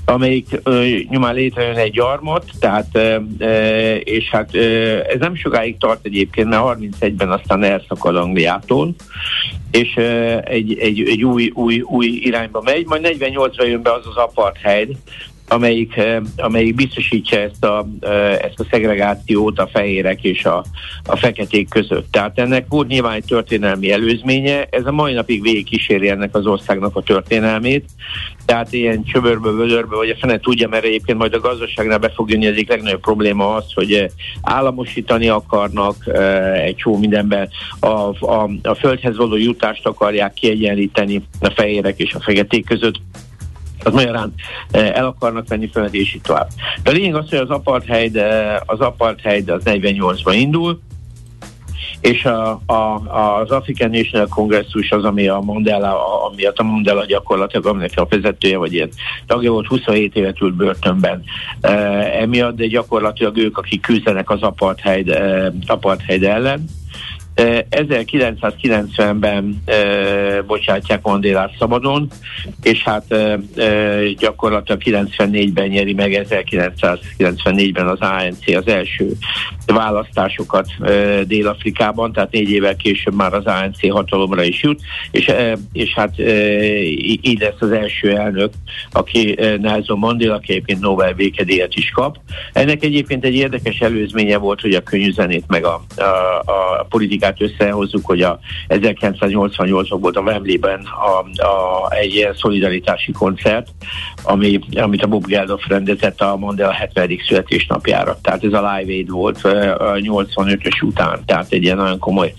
amelyik 0.04 0.60
ö, 0.62 0.86
nyomán 1.08 1.34
létrejön 1.34 1.76
egy 1.76 1.92
gyarmat, 1.92 2.44
tehát, 2.60 2.86
ö, 2.92 3.16
ö, 3.38 3.94
és 3.94 4.28
hát 4.30 4.54
ö, 4.54 4.98
ez 5.08 5.18
nem 5.18 5.34
sokáig 5.34 5.78
tart 5.78 6.04
egyébként, 6.04 6.48
mert 6.48 6.62
31-ben 6.62 7.30
aztán 7.30 7.62
elszakad 7.62 8.16
Angliától, 8.16 8.94
és 9.70 9.94
egy, 10.44 10.78
egy, 10.78 11.02
egy 11.08 11.24
új, 11.24 11.50
új, 11.54 11.80
új 11.80 12.06
irányba 12.06 12.60
megy, 12.64 12.86
majd 12.86 13.16
48-ra 13.20 13.66
jön 13.66 13.82
be 13.82 13.92
az 13.92 14.06
az 14.06 14.16
apartheid, 14.16 14.96
amelyik, 15.52 16.00
amelyik 16.36 16.74
biztosítja 16.74 17.38
ezt 17.38 17.64
a, 17.64 17.88
ezt 18.40 18.60
a 18.60 18.66
szegregációt 18.70 19.58
a 19.58 19.68
fehérek 19.72 20.24
és 20.24 20.44
a, 20.44 20.64
a 21.04 21.16
feketék 21.16 21.68
között. 21.68 22.12
Tehát 22.12 22.38
ennek 22.38 22.64
volt 22.68 22.88
nyilván 22.88 23.14
egy 23.14 23.24
történelmi 23.24 23.92
előzménye, 23.92 24.66
ez 24.70 24.86
a 24.86 24.92
mai 24.92 25.12
napig 25.12 25.42
végig 25.42 25.64
kíséri 25.64 26.08
ennek 26.08 26.34
az 26.34 26.46
országnak 26.46 26.96
a 26.96 27.02
történelmét, 27.02 27.84
tehát 28.44 28.72
ilyen 28.72 29.04
csöbörbe, 29.04 29.50
vödörbe, 29.50 29.96
vagy 29.96 30.10
a 30.10 30.16
fene 30.16 30.38
tudja, 30.38 30.68
mert 30.68 30.84
egyébként 30.84 31.18
majd 31.18 31.34
a 31.34 31.40
gazdaságnál 31.40 31.98
be 31.98 32.10
fog 32.10 32.30
jönni, 32.30 32.46
egyik 32.46 32.68
legnagyobb 32.68 33.00
probléma 33.00 33.54
az, 33.54 33.64
hogy 33.74 34.10
államosítani 34.42 35.28
akarnak 35.28 35.96
egy 36.54 36.76
csó 36.76 36.98
mindenben, 36.98 37.48
a, 37.80 37.86
a, 37.86 38.50
a 38.62 38.74
földhez 38.74 39.16
való 39.16 39.36
jutást 39.36 39.86
akarják 39.86 40.32
kiegyenlíteni 40.32 41.22
a 41.40 41.50
fehérek 41.50 41.98
és 41.98 42.14
a 42.14 42.20
feketék 42.20 42.66
között 42.66 43.00
az 43.84 43.92
magyarán 43.92 44.34
el 44.70 45.06
akarnak 45.06 45.48
venni 45.48 45.70
föld, 45.72 45.94
és 45.94 46.14
így 46.14 46.20
tovább. 46.20 46.48
De 46.82 46.90
a 46.90 46.92
lényeg 46.92 47.14
az, 47.14 47.28
hogy 47.28 47.38
az 47.38 47.50
apartheid, 47.50 48.16
az 48.66 48.80
apartheid 48.80 49.48
az 49.48 49.62
48-ban 49.64 50.34
indul, 50.34 50.80
és 52.00 52.24
a, 52.24 52.60
a, 52.66 53.02
az 53.40 53.50
African 53.50 53.90
National 53.90 54.26
Congress 54.26 54.66
az, 54.90 55.04
ami 55.04 55.28
a 55.28 55.40
Mandela, 55.40 56.24
ami 56.24 56.44
a 56.44 56.62
Mandela 56.62 57.04
gyakorlatilag, 57.04 57.66
aminek 57.66 57.92
a 57.94 58.06
vezetője, 58.10 58.56
vagy 58.56 58.72
ilyen 58.72 58.90
tagja 59.26 59.50
volt, 59.50 59.66
27 59.66 60.16
évet 60.16 60.40
ült 60.40 60.54
börtönben. 60.54 61.22
E, 61.60 61.70
emiatt, 62.20 62.56
de 62.56 62.66
gyakorlatilag 62.66 63.36
ők, 63.36 63.58
akik 63.58 63.80
küzdenek 63.80 64.30
az 64.30 64.42
apartheid, 64.42 65.18
apartheid 65.66 66.24
ellen. 66.24 66.64
1990-ben 67.36 69.62
e, 69.64 70.42
bocsátják 70.42 71.02
Mandélát 71.02 71.54
szabadon, 71.58 72.08
és 72.62 72.82
hát 72.82 73.14
gyakorlatilag 74.18 74.82
94-ben 74.84 75.68
nyeri 75.68 75.92
meg 75.92 76.26
1994-ben 76.30 77.86
az 77.86 78.00
ANC 78.00 78.56
az 78.56 78.66
első 78.66 79.12
választásokat 79.66 80.66
Dél-Afrikában, 81.26 82.12
tehát 82.12 82.32
négy 82.32 82.50
évvel 82.50 82.76
később 82.76 83.14
már 83.14 83.34
az 83.34 83.44
ANC 83.44 83.90
hatalomra 83.90 84.42
is 84.42 84.62
jut, 84.62 84.80
és, 85.10 85.32
és 85.72 85.94
hát 85.94 86.18
így 87.22 87.40
lesz 87.40 87.60
az 87.60 87.70
első 87.70 88.16
elnök, 88.16 88.52
aki 88.92 89.38
Nelson 89.60 89.98
Mandela, 89.98 90.34
aki 90.34 90.52
egyébként 90.52 90.80
Nobel 90.80 91.12
békedélyet 91.12 91.74
is 91.74 91.90
kap. 91.90 92.18
Ennek 92.52 92.84
egyébként 92.84 93.24
egy 93.24 93.34
érdekes 93.34 93.78
előzménye 93.78 94.36
volt, 94.36 94.60
hogy 94.60 94.74
a 94.74 94.82
könnyűzenét 94.82 95.44
meg 95.46 95.64
a, 95.64 95.82
a, 95.96 96.02
a 96.44 96.86
politikát 96.88 97.19
kollégát 97.20 97.40
összehozzuk, 97.40 98.06
hogy 98.06 98.22
a 98.22 98.38
1988-ban 98.68 99.98
volt 100.00 100.16
a 100.16 100.20
Wembley-ben 100.20 100.80
a, 100.80 101.42
a, 101.46 101.92
egy 101.92 102.14
ilyen 102.14 102.34
szolidaritási 102.34 103.12
koncert, 103.12 103.68
ami, 104.22 104.58
amit 104.74 105.02
a 105.02 105.06
Bob 105.06 105.26
Geldof 105.26 105.66
rendezett 105.68 106.20
a 106.20 106.36
Mandela 106.36 106.72
70. 106.72 107.08
születésnapjára. 107.26 108.18
Tehát 108.22 108.44
ez 108.44 108.52
a 108.52 108.74
Live 108.76 108.92
Aid 108.92 109.10
volt 109.10 109.44
a 109.44 109.94
85-ös 109.94 110.82
után, 110.82 111.20
tehát 111.26 111.52
egy 111.52 111.62
ilyen 111.62 111.76
nagyon 111.76 111.98
komoly, 111.98 112.34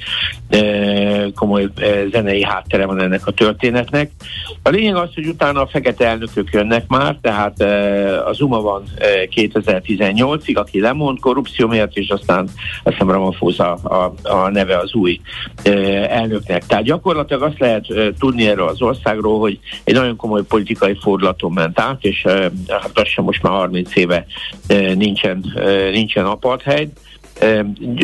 komoly 1.36 1.68
zenei 2.12 2.44
háttere 2.44 2.86
van 2.86 3.02
ennek 3.02 3.28
a 3.28 3.32
történetnek. 3.32 4.12
A 4.64 4.70
lényeg 4.70 4.96
az, 4.96 5.10
hogy 5.16 5.26
utána 5.26 5.62
a 5.62 5.68
fekete 5.68 6.08
elnökök 6.08 6.50
jönnek 6.52 6.88
már, 6.88 7.18
tehát 7.22 7.62
a 8.26 8.34
Zuma 8.34 8.62
van 8.62 8.84
2018-ig, 9.36 10.56
aki 10.56 10.80
lemond 10.80 11.20
korrupció 11.20 11.68
miatt, 11.68 11.98
és 11.98 12.10
aztán 12.10 12.44
azt 12.84 12.94
hiszem 12.96 13.12
Ramaphosa 13.12 13.74
a, 13.74 14.14
a 14.24 14.50
neve 14.50 14.71
az 14.78 14.94
új 14.94 15.20
elnöknek. 16.08 16.66
Tehát 16.66 16.84
gyakorlatilag 16.84 17.42
azt 17.42 17.60
lehet 17.60 17.86
tudni 18.20 18.48
erről 18.48 18.68
az 18.68 18.82
országról, 18.82 19.40
hogy 19.40 19.60
egy 19.84 19.94
nagyon 19.94 20.16
komoly 20.16 20.44
politikai 20.44 20.98
fordulaton 21.02 21.52
ment 21.52 21.80
át, 21.80 22.04
és 22.04 22.26
hát 22.68 22.92
lassan 22.94 23.24
most 23.24 23.42
már 23.42 23.54
30 23.54 23.96
éve 23.96 24.26
nincsen, 24.96 25.46
nincsen 25.92 26.26
apartheid. 26.26 26.90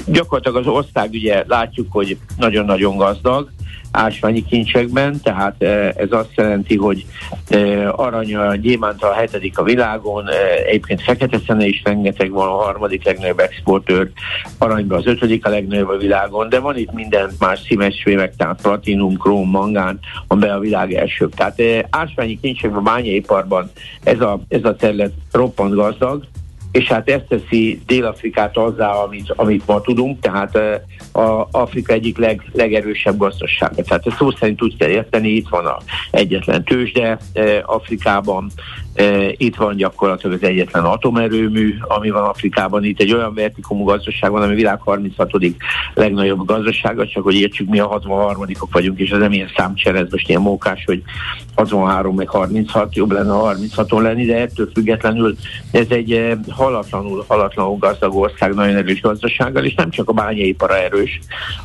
Gyakorlatilag 0.06 0.58
az 0.58 0.68
ország 0.68 1.10
ugye 1.12 1.44
látjuk, 1.48 1.88
hogy 1.92 2.18
nagyon-nagyon 2.38 2.98
gazdag, 2.98 3.50
ásványi 3.92 4.44
kincsekben, 4.46 5.22
tehát 5.24 5.64
e, 5.64 5.94
ez 5.96 6.12
azt 6.12 6.32
jelenti, 6.36 6.76
hogy 6.76 7.06
e, 7.50 7.90
arany, 7.90 8.60
gyémánt 8.62 9.04
a 9.04 9.14
hetedik 9.14 9.58
a 9.58 9.64
világon, 9.64 10.28
e, 10.28 10.34
egyébként 10.66 11.02
fekete 11.02 11.40
szene 11.48 11.66
is 11.66 11.82
rengeteg 11.84 12.32
van, 12.32 12.48
a 12.48 12.64
harmadik 12.64 13.06
legnagyobb 13.06 13.40
exportőr, 13.40 14.12
aranyban 14.58 14.98
az 14.98 15.08
ötödik 15.08 15.46
a 15.46 15.50
legnagyobb 15.50 15.90
a 15.90 15.98
világon, 15.98 16.50
de 16.50 16.60
van 16.60 16.78
itt 16.78 16.94
minden 16.94 17.32
más 17.40 17.62
színesvémek, 17.68 18.36
tehát 18.36 18.62
platinum, 18.62 19.18
króm, 19.18 19.50
mangán, 19.50 20.00
amiben 20.28 20.56
a 20.56 20.60
világ 20.60 20.94
elsőbb. 20.94 21.34
Tehát 21.34 21.62
ásványi 21.90 22.40
kincsekben, 22.40 22.84
bányaiparban 22.84 23.72
ez 24.04 24.22
a, 24.22 24.40
ez 24.48 24.64
a 24.64 24.76
terület 24.76 25.14
roppant 25.32 25.74
gazdag, 25.74 26.24
és 26.72 26.88
hát 26.88 27.10
ezt 27.10 27.26
teszi 27.26 27.82
Dél-Afrikát 27.86 28.58
azzá, 28.58 28.90
amit, 28.90 29.34
amit 29.36 29.68
ma 29.68 29.82
tudunk, 29.82 30.20
tehát 30.20 30.56
a 31.12 31.48
Afrika 31.52 31.94
egyik 31.94 32.18
leg, 32.18 32.42
legerősebb 32.54 33.18
gazdasága. 33.18 33.84
Tehát 33.84 34.08
ezt 34.08 34.18
szó 34.18 34.32
szerint 34.32 34.62
úgy 34.62 34.78
kell 34.78 34.90
érteni, 34.90 35.30
itt 35.30 35.48
van 35.50 35.66
a 35.66 35.78
egyetlen 36.12 36.64
tőzsde 36.64 37.18
Afrikában, 37.66 38.52
itt 39.38 39.56
van 39.56 39.76
gyakorlatilag 39.76 40.36
az 40.42 40.48
egyetlen 40.48 40.84
atomerőmű, 40.84 41.76
ami 41.82 42.10
van 42.10 42.24
Afrikában. 42.24 42.84
Itt 42.84 43.00
egy 43.00 43.14
olyan 43.14 43.34
vertikumú 43.34 43.84
gazdaság 43.84 44.32
van, 44.32 44.42
ami 44.42 44.56
világ 44.56 44.80
36. 44.82 45.32
legnagyobb 45.94 46.46
gazdasága, 46.46 47.08
csak 47.08 47.24
hogy 47.24 47.36
értsük, 47.36 47.70
mi 47.70 47.80
a 47.80 47.88
63 47.88 48.46
ok 48.60 48.74
vagyunk, 48.74 49.00
és 49.00 49.10
ez 49.10 49.20
nem 49.20 49.32
ilyen 49.32 49.52
számcsere, 49.56 50.00
ez 50.00 50.12
most 50.12 50.30
ilyen 50.30 50.42
mókás, 50.42 50.84
hogy 50.86 51.04
63 51.56 52.16
meg 52.16 52.30
36, 52.30 52.96
jobb 52.96 53.12
lenne 53.12 53.34
36-on 53.34 54.02
lenni, 54.02 54.26
de 54.26 54.38
ettől 54.38 54.70
függetlenül 54.74 55.36
ez 55.72 55.86
egy 55.90 56.38
halatlanul, 56.50 57.26
halatlanul 57.28 57.78
gazdag 57.78 58.16
ország, 58.16 58.54
nagyon 58.54 58.76
erős 58.76 59.02
gazdasággal, 59.02 59.64
és 59.64 59.74
nem 59.74 59.90
csak 59.90 60.10
a 60.10 60.14
bányaipara 60.14 60.78
erős, 60.78 61.20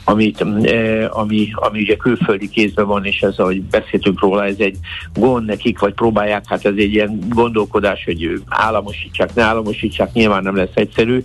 amit, 0.04 0.40
ami, 1.10 1.48
ami 1.54 1.80
ugye 1.80 1.96
külföldi 1.96 2.48
kézben 2.48 2.86
van, 2.86 3.04
és 3.04 3.22
ez, 3.22 3.38
ahogy 3.38 3.62
beszéltünk 3.62 4.20
róla, 4.20 4.44
ez 4.44 4.58
egy 4.58 4.76
gond 5.14 5.46
nekik, 5.46 5.78
vagy 5.78 5.94
próbálják, 5.94 6.44
hát 6.46 6.64
ez 6.64 6.74
egy 6.76 6.94
ilyen 6.94 7.21
gondolkodás, 7.28 8.04
hogy 8.04 8.42
államosítsák, 8.48 9.34
ne 9.34 9.42
államosítsák, 9.42 10.12
nyilván 10.12 10.42
nem 10.42 10.56
lesz 10.56 10.74
egyszerű, 10.74 11.24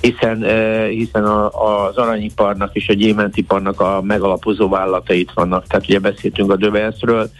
hiszen, 0.00 0.44
hiszen 0.88 1.24
az 1.24 1.96
aranyiparnak 1.96 2.74
és 2.74 2.88
a 2.88 2.92
gyémántiparnak 2.92 3.80
a 3.80 4.00
megalapozó 4.02 4.68
vállalatait 4.68 5.32
vannak. 5.34 5.66
Tehát 5.66 5.88
ugye 5.88 5.98
beszéltünk 5.98 6.50
a 6.50 6.56
Dövenszről, 6.56 7.30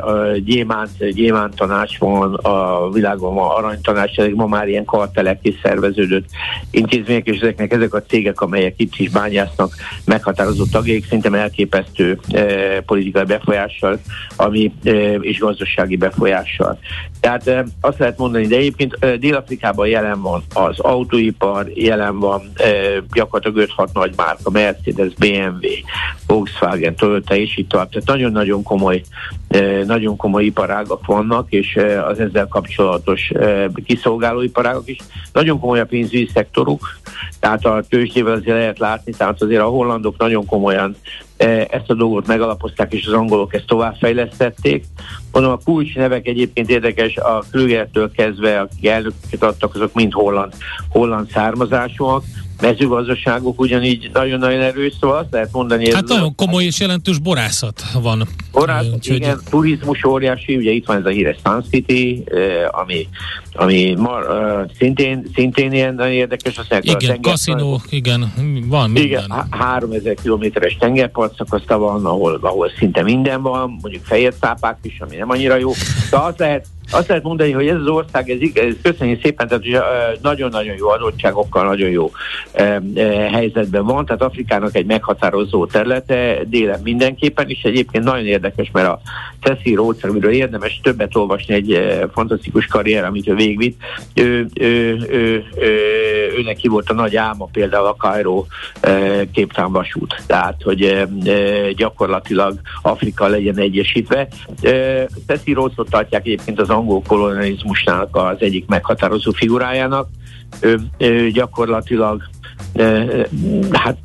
a 0.00 0.36
gyémánt, 0.44 1.10
gyémánt 1.10 1.54
tanács 1.54 1.98
van, 1.98 2.34
a 2.34 2.90
világon 2.90 3.34
van 3.34 3.50
aranytanács, 3.50 4.18
ezek 4.18 4.34
ma 4.34 4.46
már 4.46 4.68
ilyen 4.68 4.84
kartelek 4.84 5.38
is 5.42 5.54
szerveződött 5.62 6.24
intézmények, 6.70 7.26
és 7.26 7.40
ezeknek 7.40 7.72
ezek 7.72 7.94
a 7.94 8.02
cégek, 8.02 8.40
amelyek 8.40 8.74
itt 8.76 8.92
is 8.96 9.10
bányásznak, 9.10 9.72
meghatározó 10.04 10.64
tagjaik, 10.64 11.04
szerintem 11.04 11.34
elképesztő 11.34 12.18
eh, 12.28 12.78
politikai 12.86 13.24
befolyással, 13.24 13.98
ami 14.36 14.72
eh, 14.82 15.14
és 15.20 15.38
gazdasági 15.38 15.96
befolyással. 15.96 16.78
Tehát 17.24 17.46
eh, 17.46 17.64
azt 17.80 17.98
lehet 17.98 18.18
mondani, 18.18 18.46
de 18.46 18.56
egyébként 18.56 18.96
eh, 19.00 19.14
Dél-Afrikában 19.14 19.86
jelen 19.86 20.20
van 20.20 20.42
az 20.54 20.78
autóipar, 20.78 21.68
jelen 21.74 22.18
van 22.18 22.50
eh, 22.54 22.96
gyakorlatilag 23.12 23.68
5-6 23.76 23.88
nagy 23.92 24.12
márka, 24.16 24.50
Mercedes, 24.50 25.14
BMW, 25.14 25.68
Volkswagen, 26.26 26.96
Toyota 26.96 27.34
és 27.34 27.56
itt 27.56 27.68
tovább. 27.68 27.88
Tehát 27.88 28.06
nagyon-nagyon 28.06 28.62
komoly 28.62 29.02
nagyon 29.86 30.16
komoly 30.16 30.44
iparágak 30.44 31.06
vannak, 31.06 31.52
és 31.52 31.78
az 32.08 32.20
ezzel 32.20 32.48
kapcsolatos 32.48 33.32
kiszolgáló 33.84 34.40
iparágak 34.40 34.88
is. 34.88 34.98
Nagyon 35.32 35.60
komoly 35.60 35.80
a 35.80 35.84
pénzügyi 35.84 36.30
szektoruk, 36.34 36.98
tehát 37.40 37.64
a 37.64 37.82
tőzsdével 37.88 38.32
azért 38.32 38.56
lehet 38.56 38.78
látni, 38.78 39.12
tehát 39.12 39.42
azért 39.42 39.60
a 39.60 39.68
hollandok 39.68 40.16
nagyon 40.18 40.46
komolyan 40.46 40.96
ezt 41.70 41.90
a 41.90 41.94
dolgot 41.94 42.26
megalapozták, 42.26 42.92
és 42.92 43.06
az 43.06 43.12
angolok 43.12 43.54
ezt 43.54 43.66
továbbfejlesztették. 43.66 44.84
Mondom, 45.34 45.52
a 45.52 45.58
kulcs 45.64 45.94
nevek 45.94 46.26
egyébként 46.26 46.70
érdekes, 46.70 47.16
a 47.16 47.42
Krügertől 47.50 48.10
kezdve, 48.10 48.60
akik 48.60 48.86
elnököket 48.86 49.42
adtak, 49.42 49.74
azok 49.74 49.94
mind 49.94 50.12
holland, 50.12 50.52
holland 50.88 51.30
származásúak 51.30 52.24
mezőgazdaságok 52.64 53.60
ugyanígy 53.60 54.10
nagyon-nagyon 54.12 54.60
erős, 54.60 54.92
szóval 55.00 55.16
azt 55.16 55.28
lehet 55.30 55.48
mondani... 55.52 55.92
Hát 55.92 56.08
nagyon 56.08 56.34
komoly 56.34 56.64
és 56.64 56.80
jelentős 56.80 57.18
borászat 57.18 57.82
van. 58.02 58.28
Borászat, 58.52 58.94
Úgyhogy... 58.94 59.16
igen, 59.16 59.40
turizmus 59.50 60.04
óriási, 60.04 60.56
ugye 60.56 60.70
itt 60.70 60.86
van 60.86 60.96
ez 60.96 61.04
a 61.04 61.08
híres 61.08 61.36
Sun 61.44 61.64
City, 61.70 62.24
ami, 62.70 63.08
ami 63.52 63.94
mar, 63.98 64.26
szintén, 64.78 65.26
szintén 65.34 65.72
ilyen 65.72 65.94
nagyon 65.94 66.12
érdekes. 66.12 66.58
Azt 66.58 66.76
igen, 66.80 67.20
kaszinó, 67.20 67.80
igen, 67.88 68.32
van 68.66 68.90
minden. 68.90 69.24
Igen, 69.24 69.46
3000 69.50 70.14
kilométeres 70.22 70.76
tengerpartszakaszta 70.76 71.78
van, 71.78 72.06
ahol, 72.06 72.38
ahol 72.42 72.70
szinte 72.78 73.02
minden 73.02 73.42
van, 73.42 73.78
mondjuk 73.80 74.04
fehér 74.04 74.34
cápák 74.40 74.78
is, 74.82 75.00
ami 75.00 75.16
nem 75.16 75.30
annyira 75.30 75.56
jó. 75.56 75.70
De 76.10 76.16
azt 76.16 76.38
lehet, 76.38 76.66
azt 76.90 77.08
lehet 77.08 77.22
mondani, 77.22 77.52
hogy 77.52 77.66
ez 77.66 77.76
az 77.76 77.86
ország, 77.86 78.30
ez, 78.30 78.38
ez 78.54 78.74
köszönjük 78.82 79.22
szépen, 79.22 79.48
tehát 79.48 79.64
nagyon-nagyon 80.22 80.76
jó 80.76 80.88
adottságokkal, 80.88 81.64
nagyon 81.64 81.90
jó 81.90 82.10
eh, 82.52 82.78
helyzetben 83.32 83.84
van, 83.84 84.06
tehát 84.06 84.22
Afrikának 84.22 84.76
egy 84.76 84.86
meghatározó 84.86 85.66
területe, 85.66 86.38
délen 86.46 86.80
mindenképpen, 86.82 87.48
és 87.48 87.62
egyébként 87.62 88.04
nagyon 88.04 88.26
érdekes, 88.26 88.70
mert 88.72 88.88
a 88.88 89.00
Cecil 89.40 89.74
Rhodes, 89.74 90.02
amiről 90.02 90.32
érdemes 90.32 90.80
többet 90.82 91.16
olvasni, 91.16 91.54
egy 91.54 91.98
fantasztikus 92.12 92.66
karrier, 92.66 93.04
amit 93.04 93.28
ő 93.28 93.34
végvitt. 93.34 93.80
Ő, 94.14 94.46
ő, 94.54 94.66
ő, 95.10 95.44
ő, 95.58 96.34
ő, 96.36 96.42
neki 96.44 96.68
volt 96.68 96.90
a 96.90 96.94
nagy 96.94 97.16
álma 97.16 97.48
például 97.52 97.86
a 97.86 97.96
Cairo 97.98 98.44
képtán 99.32 99.72
vasút. 99.72 100.22
Tehát, 100.26 100.62
hogy 100.62 101.06
gyakorlatilag 101.76 102.60
Afrika 102.82 103.26
legyen 103.26 103.58
egyesítve. 103.58 104.28
Cecil 105.26 105.54
Rhodesot 105.54 105.90
tartják 105.90 106.26
egyébként 106.26 106.60
az 106.60 106.70
angol 106.74 107.02
kolonializmusnak 107.06 108.16
az 108.16 108.36
egyik 108.38 108.66
meghatározó 108.66 109.30
figurájának. 109.30 110.08
Ő, 110.60 110.80
ő 110.98 111.30
gyakorlatilag 111.30 112.22
hát 113.72 113.96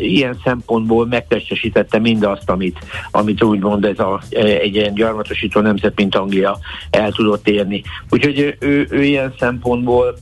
ilyen 0.00 0.38
szempontból 0.44 1.06
megtestesítette 1.06 1.98
mindazt, 1.98 2.50
amit, 2.50 2.78
amit 3.10 3.42
úgymond 3.42 3.84
ez 3.84 3.98
a, 3.98 4.22
egy 4.62 4.74
ilyen 4.74 4.94
gyarmatosító 4.94 5.60
nemzet, 5.60 5.92
mint 5.96 6.14
Anglia 6.14 6.58
el 6.90 7.12
tudott 7.12 7.48
érni. 7.48 7.82
Úgyhogy 8.10 8.56
ő, 8.58 8.86
ő 8.90 9.02
ilyen 9.02 9.34
szempontból 9.38 10.16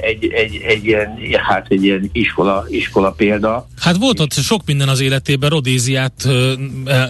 egy, 0.00 0.32
egy, 0.32 0.60
egy, 0.66 0.84
ilyen, 0.84 1.18
hát 1.48 1.66
egy 1.68 1.84
ilyen 1.84 2.10
iskola, 2.12 2.64
iskola 2.68 3.10
példa. 3.10 3.66
Hát 3.80 3.96
volt 3.96 4.20
ott 4.20 4.32
sok 4.32 4.60
minden 4.66 4.88
az 4.88 5.00
életében, 5.00 5.50
Rodéziát 5.50 6.28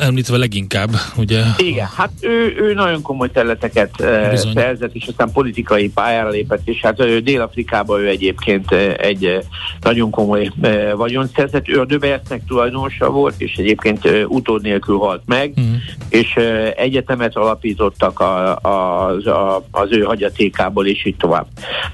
említve 0.01 0.37
leginkább, 0.37 0.91
ugye? 1.17 1.43
Igen, 1.59 1.89
hát 1.97 2.11
ő, 2.21 2.55
ő 2.59 2.75
nagyon 2.75 3.03
komoly 3.03 3.31
területeket 3.31 3.91
Bizony. 4.31 4.53
szerzett, 4.55 4.95
és 4.95 5.07
aztán 5.07 5.33
politikai 5.33 5.89
pályára 5.89 6.29
lépett, 6.29 6.69
és 6.69 6.81
hát 6.81 7.23
Dél-Afrikában 7.23 8.01
ő 8.01 8.09
egyébként 8.09 8.73
egy 8.97 9.39
nagyon 9.81 10.04
komoly 10.11 10.51
vagyon 10.97 11.27
szerzett. 11.35 11.69
Ő 11.69 11.81
a 11.81 11.85
Döbersznek 11.85 12.45
tulajdonosa 12.47 13.11
volt, 13.11 13.35
és 13.39 13.57
egyébként 13.57 14.09
utód 14.29 14.63
nélkül 14.63 14.97
halt 14.97 15.23
meg, 15.27 15.53
uh-huh. 15.57 15.75
és 16.09 16.35
egyetemet 16.77 17.37
alapítottak 17.37 18.21
a, 18.21 18.57
a, 18.57 19.09
a, 19.11 19.65
az 19.71 19.89
ő 19.91 20.01
hagyatékából, 20.01 20.87
és 20.87 21.05
így 21.05 21.17
tovább. 21.17 21.47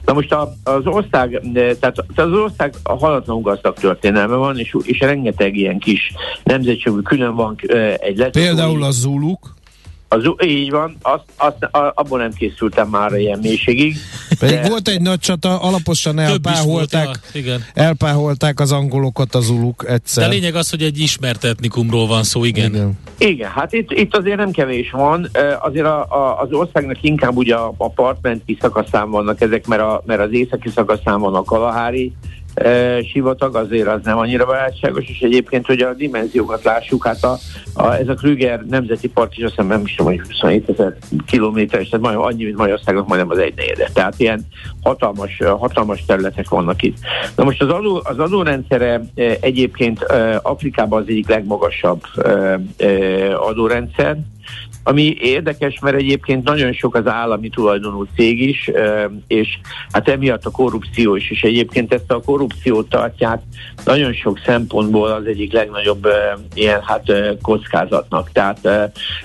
Na 0.05 0.13
most 0.13 0.33
a, 0.33 0.53
az 0.65 0.87
ország, 0.87 1.41
tehát 1.53 2.05
az 2.15 2.33
ország 2.33 2.75
a 2.83 2.95
halatlanul 2.95 3.43
gazdag 3.43 3.75
történelme 3.75 4.35
van, 4.35 4.59
és, 4.59 4.77
és 4.83 4.99
rengeteg 4.99 5.57
ilyen 5.57 5.79
kis 5.79 6.13
nemzetségű 6.45 6.99
külön 6.99 7.35
van 7.35 7.57
egy 7.99 8.17
lett. 8.17 8.33
Például 8.33 8.83
a 8.83 8.91
Zuluk? 8.91 9.59
Az, 10.13 10.35
így 10.45 10.71
van, 10.71 10.97
azt, 11.03 11.25
azt, 11.37 11.69
abból 11.95 12.19
nem 12.19 12.33
készültem 12.33 12.89
már 12.89 13.13
ilyen 13.13 13.39
mélységig. 13.43 13.97
Pedig 14.39 14.61
de... 14.61 14.69
volt 14.69 14.89
egy 14.89 15.01
nagy 15.01 15.19
csata, 15.19 15.61
alaposan 15.61 16.19
elpáholták, 16.19 17.05
volt, 17.05 17.21
ja, 17.33 17.41
igen. 17.41 17.65
elpáholták 17.75 18.61
az 18.61 18.73
angolokat 18.73 19.35
az 19.35 19.49
uluk 19.49 19.85
egyszer. 19.89 20.29
De 20.29 20.35
lényeg 20.35 20.55
az, 20.55 20.71
hogy 20.71 20.83
egy 20.83 20.99
ismert 20.99 21.45
etnikumról 21.45 22.07
van 22.07 22.23
szó, 22.23 22.45
igen. 22.45 22.75
Igen, 22.75 22.99
igen 23.19 23.51
hát 23.51 23.73
itt, 23.73 23.91
itt 23.91 24.17
azért 24.17 24.37
nem 24.37 24.51
kevés 24.51 24.91
van. 24.91 25.31
Azért 25.61 25.87
a, 25.87 26.01
a, 26.01 26.41
az 26.41 26.53
országnak 26.53 27.03
inkább 27.03 27.37
ugye 27.37 27.55
a, 27.55 27.75
a 27.77 27.91
partmenti 27.91 28.59
szakaszán 28.61 29.11
vannak 29.11 29.41
ezek, 29.41 29.67
mert, 29.67 29.83
a, 29.83 30.03
mert 30.07 30.21
az 30.21 30.33
északi 30.33 30.69
szakaszán 30.69 31.21
van 31.21 31.35
a 31.35 31.45
Kalahári, 31.45 32.13
e, 32.61 33.03
sivatag, 33.03 33.57
azért 33.57 33.89
az 33.89 34.01
nem 34.05 34.19
annyira 34.19 34.47
barátságos, 34.47 35.05
és 35.09 35.21
egyébként, 35.21 35.67
hogy 35.67 35.81
a 35.81 35.95
dimenziókat 35.95 36.65
lássuk, 36.65 37.07
hát 37.07 37.25
a, 37.25 37.39
a, 37.75 37.93
ez 37.93 38.09
a 38.09 38.15
Krüger 38.15 38.65
Nemzeti 38.69 39.09
Park 39.09 39.37
is 39.37 39.45
azt 39.45 39.53
hiszem 39.55 39.67
nem 39.67 39.83
is 39.85 39.95
tudom, 39.95 40.13
hogy 40.13 40.21
27 40.27 40.69
ezer 40.69 40.97
kilométeres, 41.27 41.89
tehát 41.89 42.05
majdnem 42.05 42.25
annyi, 42.25 42.45
mint 42.45 42.57
Magyarországnak 42.57 43.07
majdnem 43.07 43.31
az 43.31 43.39
egy 43.39 43.55
negyede. 43.57 43.89
Tehát 43.93 44.15
ilyen 44.17 44.47
hatalmas, 44.83 45.39
hatalmas 45.39 46.05
területek 46.05 46.49
vannak 46.49 46.83
itt. 46.83 46.97
Na 47.37 47.45
most 47.45 47.63
az, 47.63 47.69
adó, 47.69 48.01
az 48.05 48.19
adórendszere 48.19 49.01
egyébként 49.41 50.03
Afrikában 50.43 51.03
az 51.03 51.09
egyik 51.09 51.29
legmagasabb 51.29 52.03
adórendszer, 53.37 54.19
ami 54.83 55.17
érdekes, 55.21 55.79
mert 55.81 55.97
egyébként 55.97 56.45
nagyon 56.45 56.73
sok 56.73 56.95
az 56.95 57.07
állami 57.07 57.49
tulajdonú 57.49 58.05
cég 58.17 58.41
is, 58.41 58.71
és 59.27 59.59
hát 59.93 60.09
emiatt 60.09 60.45
a 60.45 60.51
korrupció 60.51 61.17
is, 61.17 61.31
és 61.31 61.43
egyébként 61.43 61.95
ezt 61.95 62.13
a 62.13 62.21
korrupciót 62.21 62.89
tartják 62.89 63.43
nagyon 63.85 64.13
sok 64.13 64.41
szempontból 64.45 65.11
az 65.11 65.27
egyik 65.27 65.53
legnagyobb 65.53 66.09
ilyen 66.55 66.81
hát 66.83 67.13
kockázatnak. 67.43 68.33
Tehát 68.33 68.67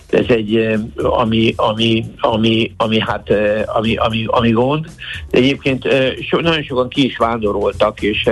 ez 0.09 0.25
egy, 0.27 0.79
ami, 0.95 1.53
ami, 1.55 2.05
ami, 2.19 2.73
ami 2.77 2.99
hát, 2.99 3.33
ami, 3.65 3.95
ami, 3.95 4.25
ami 4.27 4.51
gond. 4.51 4.85
De 5.29 5.37
egyébként 5.37 5.87
so, 6.29 6.39
nagyon 6.39 6.63
sokan 6.63 6.89
ki 6.89 7.05
is 7.05 7.17
vándoroltak, 7.17 8.01
és 8.01 8.29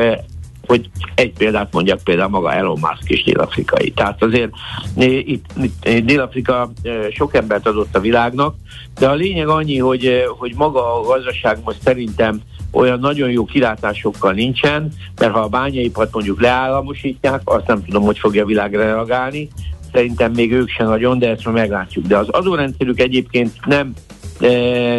hogy 0.68 0.90
egy 1.16 1.34
példát 1.34 1.74
mondjak, 1.74 2.04
például 2.04 2.30
maga 2.30 2.54
Elon 2.54 2.80
Musk 2.80 3.10
is 3.10 3.24
dél-afrikai. 3.24 3.92
Tehát 3.92 4.24
azért 4.24 4.52
itt, 4.96 5.46
itt 5.56 6.06
Dél-Afrika 6.06 6.72
sok 7.12 7.36
embert 7.36 7.68
adott 7.68 7.96
a 7.96 8.00
világnak, 8.00 8.56
de 9.00 9.08
a 9.08 9.14
lényeg 9.14 9.48
annyi, 9.48 9.78
hogy, 9.78 10.24
hogy 10.38 10.54
maga 10.56 11.00
a 11.00 11.02
gazdaság 11.02 11.58
most 11.64 11.82
szerintem 11.82 12.42
olyan 12.72 13.00
nagyon 13.00 13.30
jó 13.30 13.46
kilátásokkal 13.46 14.34
nincsen, 14.34 14.92
mert 15.20 15.34
ha 15.34 15.40
a 15.40 15.48
bányaipart 15.48 16.14
mondjuk 16.14 16.42
leállamosítják, 16.42 17.42
azt 17.44 17.68
nem 17.68 17.84
tudom, 17.86 18.04
hogy 18.04 18.20
fogja 18.20 18.44
a 18.44 18.48
világ 18.48 18.76
reagálni, 18.76 19.50
szerintem 19.92 20.32
még 20.32 20.52
ők 20.52 20.70
sem 20.70 20.88
nagyon, 20.88 21.20
de 21.20 21.30
ezt 21.30 21.46
már 21.46 21.54
meglátjuk. 21.54 22.06
De 22.06 22.18
az 22.18 22.30
adórendszerük 22.30 23.00
egyébként 23.00 23.66
nem, 23.66 23.94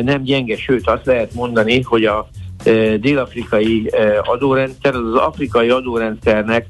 nem 0.05 0.23
gyenge, 0.23 0.57
sőt 0.57 0.89
azt 0.89 1.07
lehet 1.07 1.35
mondani, 1.35 1.81
hogy 1.83 2.05
a 2.05 2.29
dél-afrikai 3.01 3.91
adórendszer, 4.25 4.95
az, 4.95 5.15
afrikai 5.15 5.69
adórendszernek 5.69 6.67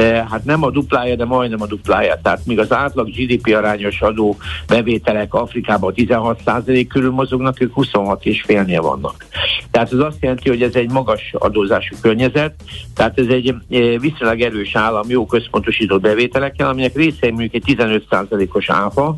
hát 0.00 0.44
nem 0.44 0.62
a 0.62 0.70
duplája, 0.70 1.16
de 1.16 1.24
majdnem 1.24 1.62
a 1.62 1.66
duplája. 1.66 2.18
Tehát 2.22 2.46
míg 2.46 2.58
az 2.58 2.72
átlag 2.72 3.08
GDP 3.08 3.54
arányos 3.54 4.00
adó 4.00 4.36
bevételek 4.66 5.34
Afrikában 5.34 5.92
16% 5.96 6.86
körül 6.88 7.10
mozognak, 7.10 7.60
ők 7.60 7.72
26,5-nél 7.74 8.78
vannak. 8.82 9.26
Tehát 9.70 9.92
ez 9.92 9.98
azt 9.98 10.16
jelenti, 10.20 10.48
hogy 10.48 10.62
ez 10.62 10.74
egy 10.74 10.90
magas 10.90 11.34
adózású 11.38 11.96
környezet, 12.00 12.54
tehát 12.94 13.18
ez 13.18 13.26
egy 13.26 13.54
viszonylag 14.00 14.40
erős 14.40 14.76
állam, 14.76 15.08
jó 15.08 15.26
központosított 15.26 16.00
bevételekkel, 16.00 16.68
aminek 16.68 16.94
része 16.94 17.30
mondjuk 17.30 17.54
egy 17.54 17.76
15%-os 17.76 18.70
áfa, 18.70 19.14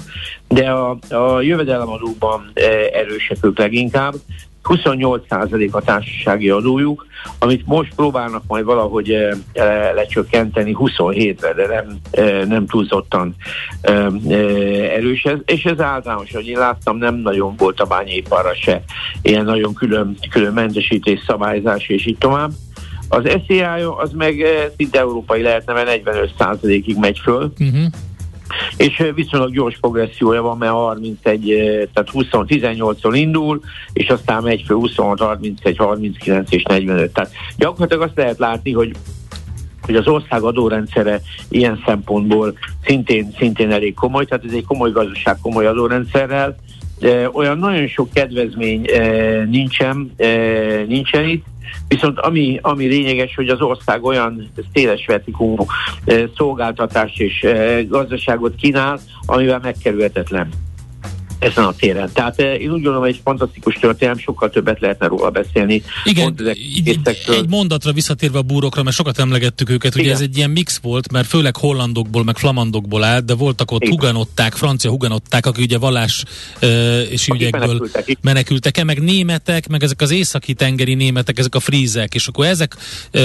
de 0.49 0.71
a, 0.71 0.99
a 1.09 1.41
jövedelemadóban 1.41 2.53
erősek 2.93 3.37
ők 3.41 3.59
leginkább, 3.59 4.15
28% 4.64 5.70
a 5.70 5.81
társasági 5.81 6.50
adójuk, 6.50 7.07
amit 7.38 7.66
most 7.66 7.94
próbálnak 7.94 8.42
majd 8.46 8.64
valahogy 8.64 9.11
e, 9.11 9.37
e, 9.53 9.92
lecsökkenteni 9.92 10.77
27-re, 10.79 11.53
de 11.53 11.66
nem, 11.66 11.98
e, 12.11 12.44
nem 12.44 12.66
túlzottan 12.66 13.35
e, 13.81 13.92
e, 14.29 14.35
erős 14.94 15.24
ez, 15.24 15.38
és 15.44 15.64
ez 15.64 15.81
általános, 15.81 16.33
hogy 16.33 16.46
én 16.46 16.59
láttam, 16.59 16.96
nem 16.96 17.14
nagyon 17.14 17.55
volt 17.57 17.81
a 17.81 17.85
bányaiparra 17.85 18.55
se 18.55 18.83
ilyen 19.22 19.44
nagyon 19.44 19.74
külön, 19.74 20.16
külön 20.31 20.53
mentesítés, 20.53 21.20
szabályzás 21.27 21.88
és 21.88 22.07
így 22.07 22.18
tovább. 22.18 22.50
Az 23.09 23.22
SZI 23.46 23.61
az 23.98 24.12
meg 24.12 24.44
szinte 24.77 24.98
európai 24.98 25.42
lehetne, 25.42 25.72
mert 25.72 26.03
45%-ig 26.05 26.96
megy 26.98 27.18
föl, 27.18 27.53
uh-huh 27.59 27.85
és 28.77 29.11
viszonylag 29.14 29.53
gyors 29.53 29.79
progressziója 29.81 30.43
van, 30.43 30.57
mert 30.57 30.73
31, 30.73 31.40
tehát 31.93 32.11
20, 32.11 32.27
18-on 32.31 33.12
indul, 33.12 33.61
és 33.93 34.09
aztán 34.09 34.43
megy 34.43 34.62
föl 34.67 34.77
26, 34.77 35.21
31, 35.21 35.77
39 35.77 36.53
és 36.53 36.62
45. 36.62 37.12
Tehát 37.12 37.33
gyakorlatilag 37.57 38.03
azt 38.03 38.17
lehet 38.17 38.38
látni, 38.38 38.73
hogy 38.73 38.97
hogy 39.85 39.97
az 39.97 40.09
ország 40.09 40.43
adórendszere 40.43 41.21
ilyen 41.49 41.83
szempontból 41.87 42.59
szintén, 42.85 43.35
szintén 43.38 43.71
elég 43.71 43.95
komoly, 43.95 44.25
tehát 44.25 44.45
ez 44.45 44.53
egy 44.53 44.64
komoly 44.64 44.90
gazdaság, 44.90 45.38
komoly 45.43 45.67
adórendszerrel, 45.67 46.57
olyan 47.33 47.59
nagyon 47.59 47.87
sok 47.87 48.09
kedvezmény 48.12 48.85
nincsen, 49.51 50.14
nincsen 50.87 51.29
itt, 51.29 51.45
Viszont 51.88 52.19
ami, 52.19 52.59
ami 52.62 52.87
lényeges, 52.87 53.35
hogy 53.35 53.49
az 53.49 53.61
ország 53.61 54.05
olyan 54.05 54.51
széles 54.73 55.07
vertikumú 55.07 55.67
szolgáltatás 56.37 57.12
és 57.17 57.47
gazdaságot 57.88 58.55
kínál, 58.55 59.01
amivel 59.27 59.61
megkerülhetetlen 59.62 60.49
ezen 61.44 61.64
a 61.64 61.72
téren. 61.72 62.11
Tehát 62.12 62.40
én 62.40 62.54
úgy 62.54 62.68
gondolom, 62.68 63.00
hogy 63.00 63.09
egy 63.09 63.20
fantasztikus 63.24 63.74
történelem, 63.74 64.18
sokkal 64.18 64.50
többet 64.50 64.80
lehetne 64.80 65.07
róla 65.07 65.30
beszélni. 65.30 65.83
Igen, 66.04 66.37
így, 66.54 66.98
egy 67.26 67.48
mondatra 67.48 67.92
visszatérve 67.92 68.38
a 68.38 68.42
búrokra, 68.42 68.83
mert 68.83 68.96
sokat 68.96 69.18
emlegettük 69.18 69.70
őket, 69.70 69.94
ugye 69.94 70.12
ez 70.12 70.20
egy 70.20 70.37
ilyen 70.37 70.50
mix 70.50 70.78
volt, 70.83 71.12
mert 71.12 71.26
főleg 71.26 71.57
hollandokból, 71.57 72.24
meg 72.24 72.37
flamandokból 72.37 73.04
állt, 73.04 73.24
de 73.24 73.35
voltak 73.35 73.70
ott 73.70 73.83
Igen. 73.83 73.94
huganották, 73.94 74.54
francia 74.54 74.90
huganották, 74.90 75.46
akik 75.46 75.64
ugye 75.64 75.78
vallás 75.78 76.24
uh, 76.62 76.70
és 77.11 77.28
akik 77.28 77.40
ügyekből 77.40 77.61
menekültek, 77.66 78.18
menekültek 78.20 78.76
el, 78.76 78.85
meg 78.85 79.02
németek, 79.02 79.68
meg 79.68 79.83
ezek 79.83 80.00
az 80.00 80.11
északi 80.11 80.54
tengeri 80.54 80.94
németek, 80.94 81.38
ezek 81.38 81.54
a 81.54 81.61
frízek, 81.61 82.14
és 82.14 82.26
akkor 82.26 82.46
ezek 82.46 82.76
uh, 83.12 83.20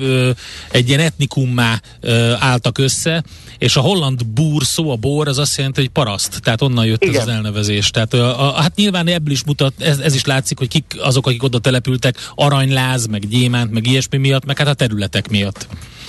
uh, 0.00 0.28
egy 0.70 0.88
ilyen 0.88 1.00
etnikummá 1.00 1.80
uh, 2.02 2.32
álltak 2.38 2.78
össze, 2.78 3.24
és 3.58 3.76
a 3.76 3.80
holland 3.80 4.26
búr 4.26 4.64
szó, 4.64 4.90
a 4.90 4.96
bor, 4.96 5.28
az 5.28 5.38
azt 5.38 5.56
jelenti, 5.56 5.80
hogy 5.80 5.90
paraszt, 5.90 6.40
tehát 6.42 6.62
onnan 6.62 6.86
jött 6.86 7.02
Igen. 7.02 7.14
ez 7.14 7.20
az 7.20 7.28
elnevezés 7.28 7.57
tervezés. 7.58 7.90
Tehát 7.90 8.14
a, 8.14 8.48
a, 8.48 8.60
hát 8.60 8.76
nyilván 8.76 9.06
ebből 9.06 9.32
is 9.32 9.44
mutat, 9.44 9.72
ez, 9.78 9.98
ez 9.98 10.14
is 10.14 10.24
látszik, 10.24 10.58
hogy 10.58 10.68
kik 10.68 10.96
azok, 11.00 11.26
akik 11.26 11.42
oda 11.42 11.58
települtek, 11.58 12.16
aranyláz, 12.34 13.06
meg 13.06 13.28
gyémánt, 13.28 13.70
meg 13.70 13.86
ilyesmi 13.86 14.18
miatt, 14.18 14.44
meg 14.44 14.58
hát 14.58 14.68
a 14.68 14.74
területek 14.74 15.28
miatt. 15.28 15.66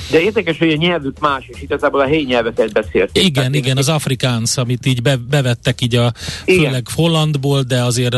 De 0.09 0.21
érdekes, 0.21 0.57
hogy 0.57 0.71
a 0.71 0.75
nyelvük 0.75 1.19
más, 1.19 1.43
és 1.47 1.61
igazából 1.61 1.99
a 1.99 2.05
helyi 2.05 2.23
nyelveket 2.23 2.71
beszélték. 2.71 3.23
Igen, 3.23 3.33
Tehát 3.33 3.55
igen, 3.55 3.77
az 3.77 3.89
afrikáns, 3.89 4.57
amit 4.57 4.85
így 4.85 5.01
be, 5.01 5.15
bevettek 5.15 5.81
így 5.81 5.95
a 5.95 6.11
Igen. 6.45 6.63
főleg 6.63 6.87
hollandból, 6.95 7.61
de 7.61 7.83
azért, 7.83 8.15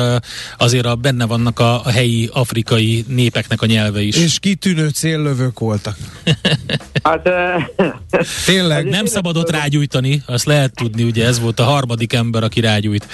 azért 0.58 0.86
a, 0.86 0.96
benne 0.96 1.26
vannak 1.26 1.60
a, 1.60 1.86
a 1.86 1.90
helyi 1.90 2.30
afrikai 2.34 3.06
népeknek 3.08 3.62
a 3.62 3.66
nyelve 3.66 4.02
is. 4.02 4.16
És 4.16 4.40
kitűnő 4.40 4.90
céllövők 4.90 5.60
voltak. 5.60 5.98
Hát, 7.04 7.30
Tényleg. 8.46 8.90
Nem 8.90 9.06
szabadott 9.06 9.50
rágyújtani, 9.52 10.24
azt 10.26 10.46
lehet 10.46 10.76
tudni, 10.76 11.04
ugye 11.04 11.26
ez 11.26 11.40
volt 11.40 11.60
a 11.60 11.64
harmadik 11.64 12.14
ember, 12.14 12.44
aki 12.44 12.60
rágyújt. 12.60 13.08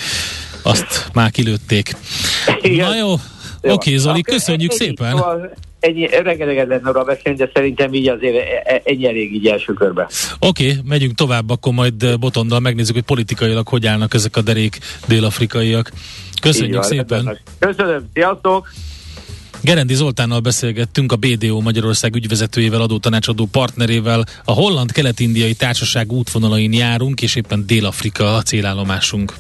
Azt 0.61 1.09
már 1.13 1.31
kilőtték. 1.31 1.95
Igen. 2.61 2.87
Na 2.87 2.95
jó, 2.95 3.15
oké 3.62 3.72
okay, 3.72 3.98
Zoli, 3.98 4.20
Akkor 4.20 4.34
köszönjük 4.34 4.72
ennyi, 4.72 4.80
szépen. 4.80 5.10
Szóval 5.10 5.54
ennyi, 5.80 6.08
rengeteget 6.08 6.67
lenne 6.67 6.89
arra 6.89 7.04
beszélni, 7.04 7.38
de 7.38 7.50
szerintem 7.54 7.93
így 7.93 8.08
azért 8.08 8.36
e- 8.36 8.82
e- 8.86 9.08
elég 9.08 9.34
így 9.34 9.48
első 9.48 9.74
körben. 9.74 10.08
Oké, 10.39 10.70
okay, 10.70 10.82
megyünk 10.86 11.15
tovább, 11.15 11.50
akkor 11.50 11.74
majd 11.74 12.04
eh, 12.04 12.17
Botondal 12.17 12.60
megnézzük, 12.60 12.96
hogy 12.96 13.04
politikailag 13.04 13.67
hogy 13.67 13.88
állnak 13.88 14.13
ezek 14.13 14.38
a 14.38 14.41
derék 14.41 14.78
dél-afrikaiak. 15.08 15.91
Köszönjük 16.41 16.76
van, 16.76 16.84
szépen! 16.84 17.39
Köszönöm, 17.60 18.10
sziasztok! 18.13 18.67
Gerendi 19.62 19.93
Zoltánnal 19.93 20.39
beszélgettünk, 20.39 21.12
a 21.12 21.15
BDO 21.15 21.62
Magyarország 21.62 22.15
ügyvezetőjével, 22.15 22.82
adótanácsadó 22.82 23.46
partnerével. 23.52 24.24
A 24.46 24.52
holland-kelet-indiai 24.52 25.54
társaság 25.54 26.12
útvonalain 26.12 26.74
járunk, 26.74 27.22
és 27.22 27.36
éppen 27.36 27.63
Dél-Afrika 27.65 28.36
a 28.36 28.41
célállomásunk. 28.41 29.34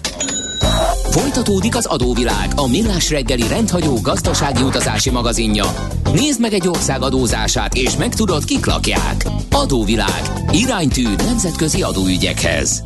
Folytatódik 1.17 1.75
az 1.75 1.85
adóvilág, 1.85 2.51
a 2.55 2.67
millás 2.67 3.09
reggeli 3.09 3.47
rendhagyó 3.47 3.99
gazdasági 4.01 4.61
utazási 4.61 5.09
magazinja. 5.09 5.65
Nézd 6.13 6.41
meg 6.41 6.53
egy 6.53 6.67
ország 6.67 7.01
adózását, 7.01 7.73
és 7.73 7.97
megtudod, 7.97 8.43
kik 8.43 8.65
lakják. 8.65 9.25
Adóvilág. 9.51 10.21
Iránytű 10.51 11.03
nemzetközi 11.17 11.81
adóügyekhez. 11.81 12.83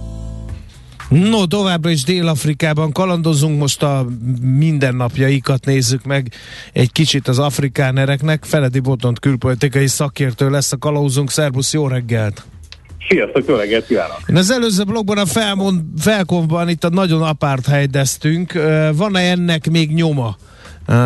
No, 1.10 1.46
továbbra 1.46 1.90
is 1.90 2.04
Dél-Afrikában 2.04 2.92
kalandozunk, 2.92 3.60
most 3.60 3.84
a 3.84 4.06
mindennapjaikat 4.42 5.66
nézzük 5.66 6.04
meg 6.04 6.32
egy 6.74 6.92
kicsit 6.92 7.28
az 7.28 7.40
afrikánereknek. 7.40 8.44
Feledi 8.44 8.80
Botont 8.80 9.20
külpolitikai 9.20 9.88
szakértő 9.88 10.50
lesz 10.50 10.72
a 10.72 10.78
kalauzunk. 10.78 11.32
Szerbusz, 11.32 11.74
jó 11.74 11.88
reggelt! 11.88 12.46
Sziasztok, 13.10 13.48
jó 13.48 13.56
reggelt 13.56 13.86
kívánok! 13.86 14.22
Az 14.34 14.52
előző 14.52 14.84
blogban 14.84 15.18
a 15.18 15.26
felmond, 15.26 15.82
felkonban 15.98 16.70
itt 16.70 16.84
a 16.84 16.90
nagyon 16.90 17.22
apárt 17.22 17.66
helydeztünk. 17.66 18.54
Van-e 18.94 19.20
ennek 19.20 19.70
még 19.70 19.94
nyoma? 19.94 20.38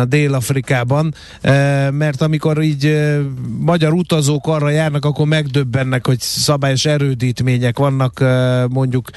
Dél-Afrikában, 0.08 1.14
mert 1.90 2.22
amikor 2.22 2.62
így 2.62 3.08
magyar 3.60 3.92
utazók 3.92 4.46
arra 4.46 4.70
járnak, 4.70 5.04
akkor 5.04 5.26
megdöbbennek, 5.26 6.06
hogy 6.06 6.20
szabályos 6.20 6.84
erődítmények 6.84 7.78
vannak 7.78 8.24
mondjuk 8.68 9.10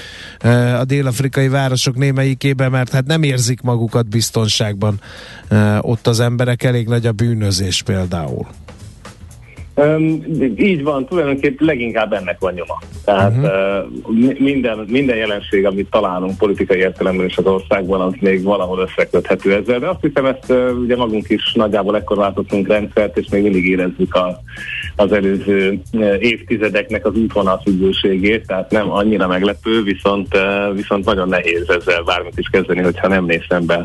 a 0.80 0.84
dél-afrikai 0.86 1.48
városok 1.48 1.96
némelyikében, 1.96 2.72
mert 2.72 2.92
hát 2.92 3.06
nem 3.06 3.24
érzik 3.24 3.62
magukat 3.62 4.10
biztonságban 4.10 5.02
ott 5.82 6.08
az 6.08 6.20
emberek, 6.20 6.64
elég 6.64 6.88
nagy 6.88 7.06
a 7.06 7.12
bűnözés 7.12 7.82
például. 7.82 8.48
Um, 9.80 10.24
így 10.58 10.84
van, 10.84 11.06
tulajdonképpen 11.06 11.68
leginkább 11.68 12.14
ennek 12.14 12.40
van 12.40 12.54
nyoma. 12.54 12.80
Tehát 13.06 13.32
uh-huh. 13.32 14.18
uh, 14.18 14.40
minden, 14.40 14.86
minden 14.88 15.16
jelenség, 15.16 15.66
amit 15.66 15.90
találunk 15.90 16.38
politikai 16.38 16.78
értelemben 16.78 17.26
is 17.26 17.38
az 17.38 17.46
országban, 17.46 18.02
az 18.02 18.14
még 18.20 18.44
valahol 18.44 18.80
összeköthető 18.80 19.54
ezzel, 19.54 19.80
de 19.80 19.88
azt 19.88 20.02
hiszem 20.02 20.26
ezt 20.26 20.50
uh, 20.50 20.80
ugye 20.80 20.96
magunk 20.96 21.30
is 21.30 21.54
nagyjából 21.54 21.96
ekkor 21.96 22.18
váltottunk 22.18 22.68
rendszert, 22.68 23.18
és 23.18 23.28
még 23.30 23.44
mindig 23.44 23.66
érezzük 23.66 24.16
a, 24.16 24.42
az 24.96 25.12
előző 25.12 25.82
uh, 25.94 26.16
évtizedeknek 26.20 27.06
az 27.06 27.16
útvonal 27.16 27.62
függőségét, 27.64 28.48
tehát 28.48 28.72
nem 28.72 28.92
annyira 28.92 29.28
meglepő, 29.28 29.84
viszont, 29.84 30.28
uh, 30.36 30.76
viszont 30.76 31.06
nagyon 31.06 31.28
nehéz 31.28 31.70
ezzel 31.70 32.04
bármit 32.04 32.38
is 32.38 32.48
kezdeni, 32.52 32.82
hogyha 32.82 33.08
nem 33.08 33.26
néz 33.26 33.44
szembe 33.50 33.84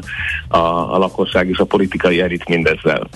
a, 0.48 0.58
a 0.58 0.98
lakosság 0.98 1.48
és 1.48 1.58
a 1.58 1.64
politikai 1.64 2.20
elit 2.20 2.48
mindezzel. 2.48 3.08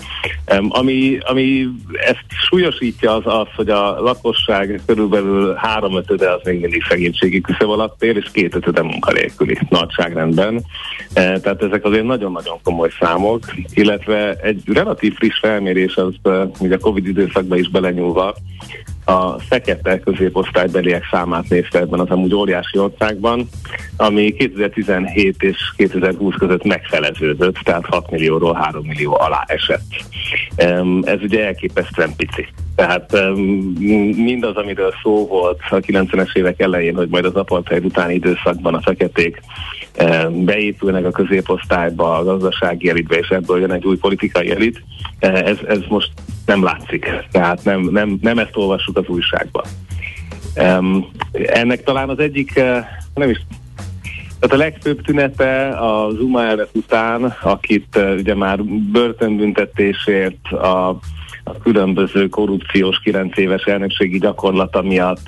Um, 0.57 0.67
ami, 0.69 1.17
ami 1.21 1.67
ezt 1.93 2.25
súlyosítja 2.71 3.15
az 3.15 3.23
az, 3.25 3.47
hogy 3.55 3.69
a 3.69 4.01
lakosság 4.01 4.81
körülbelül 4.85 5.53
háromötöde 5.53 6.31
az 6.31 6.41
még 6.43 6.59
mindig 6.59 6.83
szegénységi 6.89 7.41
küszöb 7.41 7.69
alatt 7.69 8.03
él, 8.03 8.17
és 8.17 8.29
kétötöde 8.31 8.81
munkanélküli 8.81 9.57
nagyságrendben. 9.69 10.61
E, 11.13 11.39
tehát 11.39 11.63
ezek 11.63 11.85
azért 11.85 12.03
nagyon-nagyon 12.03 12.57
komoly 12.63 12.89
számok, 12.99 13.43
illetve 13.73 14.33
egy 14.33 14.61
relatív 14.65 15.13
friss 15.15 15.39
felmérés 15.39 15.95
az 15.95 16.13
e, 16.23 16.29
ugye 16.59 16.75
a 16.75 16.79
Covid 16.79 17.07
időszakban 17.07 17.57
is 17.57 17.69
belenyúlva 17.69 18.35
a 19.09 19.39
fekete 19.39 19.99
középosztálybeliek 19.99 21.07
számát 21.11 21.49
nézte 21.49 21.79
ebben 21.79 21.99
az 21.99 22.09
amúgy 22.09 22.33
óriási 22.33 22.77
országban, 22.77 23.47
ami 23.97 24.33
2017 24.33 25.43
és 25.43 25.57
2020 25.75 26.35
között 26.37 26.63
megfeleződött, 26.63 27.55
tehát 27.55 27.85
6 27.85 28.11
millióról 28.11 28.53
3 28.53 28.85
millió 28.85 29.19
alá 29.19 29.43
esett. 29.47 30.05
Ez 31.01 31.21
ugye 31.21 31.45
elképesztően 31.45 32.15
pici. 32.15 32.47
Tehát 32.79 33.11
mindaz, 34.15 34.55
amiről 34.55 34.93
szó 35.03 35.27
volt 35.27 35.59
a 35.69 35.75
90-es 35.75 36.35
évek 36.35 36.61
elején, 36.61 36.95
hogy 36.95 37.09
majd 37.09 37.25
az 37.25 37.35
apartheid 37.35 37.85
utáni 37.85 38.13
időszakban 38.13 38.73
a 38.73 38.81
feketék 38.81 39.41
beépülnek 40.29 41.05
a 41.05 41.11
középosztályba, 41.11 42.17
a 42.17 42.23
gazdasági 42.23 42.89
elitbe, 42.89 43.17
és 43.17 43.27
ebből 43.27 43.59
jön 43.59 43.71
egy 43.71 43.85
új 43.85 43.97
politikai 43.97 44.51
elit, 44.51 44.83
eh, 45.19 45.33
ez, 45.33 45.57
ez 45.67 45.79
most 45.89 46.11
nem 46.45 46.63
látszik. 46.63 47.09
Tehát 47.31 47.63
nem, 47.63 47.81
nem, 47.81 48.17
nem 48.21 48.39
ezt 48.39 48.55
olvassuk 48.55 48.97
az 48.97 49.07
újságban. 49.07 49.63
Ennek 51.31 51.83
talán 51.83 52.09
az 52.09 52.19
egyik, 52.19 52.55
eh, 52.55 52.85
nem 53.13 53.29
is 53.29 53.41
tehát 54.39 54.55
a 54.55 54.57
legfőbb 54.57 55.01
tünete 55.01 55.67
a 55.67 56.11
Zuma 56.11 56.43
után, 56.73 57.35
akit 57.41 57.95
uh, 57.95 58.15
ugye 58.17 58.35
már 58.35 58.63
börtönbüntetésért 58.63 60.51
a, 60.51 60.99
a 61.49 61.57
különböző 61.63 62.27
korrupciós 62.27 62.99
9 62.99 63.37
éves 63.37 63.63
elnökségi 63.63 64.19
gyakorlata 64.19 64.81
miatt 64.81 65.25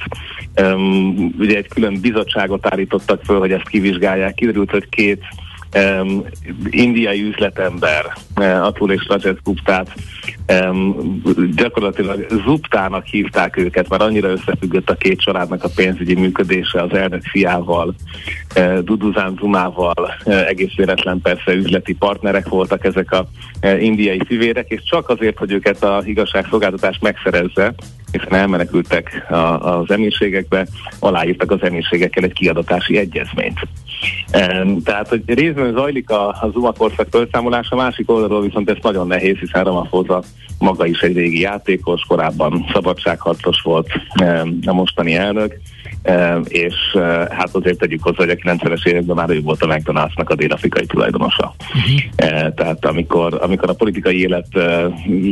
um, 0.62 1.36
ugye 1.40 1.58
egy 1.58 1.68
külön 1.68 2.02
bizottságot 2.02 2.66
állítottak 2.66 3.22
föl, 3.24 3.40
hogy 3.40 3.52
ezt 3.52 3.68
kivizsgálják. 3.68 4.34
Kiderült, 4.34 4.72
hogy 4.72 4.90
két 4.90 5.24
um, 5.76 6.26
indiai 6.70 7.24
üzletember, 7.24 8.14
uh, 8.36 8.66
Atul 8.66 8.92
és 8.92 9.08
Rajat 9.08 9.42
Guptát. 9.44 9.94
Um, 10.62 11.22
gyakorlatilag 11.56 12.26
Zuptának 12.46 13.06
hívták 13.06 13.58
őket, 13.58 13.90
mert 13.90 14.02
annyira 14.02 14.30
összefüggött 14.30 14.90
a 14.90 14.96
két 14.96 15.22
családnak 15.22 15.64
a 15.64 15.70
pénzügyi 15.76 16.14
működése 16.14 16.82
az 16.82 16.94
elnök 16.94 17.24
fiával, 17.24 17.96
uh, 18.56 18.80
Duduzán 18.80 19.38
Zumával, 19.40 20.14
uh, 20.26 20.48
egész 20.48 20.76
véletlen 20.76 21.22
persze 21.22 21.54
üzleti 21.54 21.94
partnerek 21.94 22.48
voltak 22.48 22.86
ezek 22.86 23.12
a 23.12 23.28
uh, 23.62 23.84
indiai 23.84 24.22
fivérek, 24.26 24.70
és 24.70 24.84
csak 24.84 25.10
azért, 25.10 25.38
hogy 25.38 25.52
őket 25.52 25.84
a 25.84 26.02
igazságszolgáltatás 26.06 27.00
megszerezze, 27.02 27.74
hiszen 28.12 28.34
elmenekültek 28.34 29.26
az 29.60 29.92
emírségekbe, 29.92 30.68
aláírtak 31.00 31.52
az 31.52 31.64
emírségekkel 31.64 32.24
egy 32.24 32.34
kiadatási 32.34 32.98
egyezményt. 32.98 33.60
Tehát, 34.84 35.08
hogy 35.08 35.22
részben 35.26 35.74
zajlik 35.74 36.10
Zuma 36.54 36.72
korszak 36.72 37.08
felszámolása, 37.12 37.76
másik 37.76 38.10
oldalról 38.10 38.42
viszont 38.42 38.70
ez 38.70 38.78
nagyon 38.82 39.08
nehéz, 39.08 39.38
hiszen 39.38 39.64
Ramaphosa 39.64 40.24
maga 40.60 40.86
is 40.86 41.02
egy 41.02 41.16
régi 41.16 41.40
játékos, 41.40 42.02
korábban 42.08 42.66
szabadságharcos 42.74 43.62
volt 43.62 43.90
a 44.66 44.74
mostani 44.74 45.16
elnök, 45.16 45.60
és 46.48 46.76
hát 47.30 47.50
azért 47.52 47.78
tegyük 47.78 48.04
hozzá, 48.04 48.18
hogy 48.18 48.30
a 48.30 48.36
90-es 48.36 48.88
években 48.88 49.16
már 49.16 49.30
ő 49.30 49.42
volt 49.42 49.62
a 49.62 49.68
McDonald'snak 49.68 50.30
a 50.30 50.36
dél-afrikai 50.36 50.86
tulajdonosa. 50.86 51.56
Uh-huh. 51.60 52.34
Uh, 52.34 52.54
tehát 52.54 52.86
amikor, 52.86 53.40
amikor 53.42 53.70
a 53.70 53.74
politikai 53.74 54.22
élet 54.22 54.48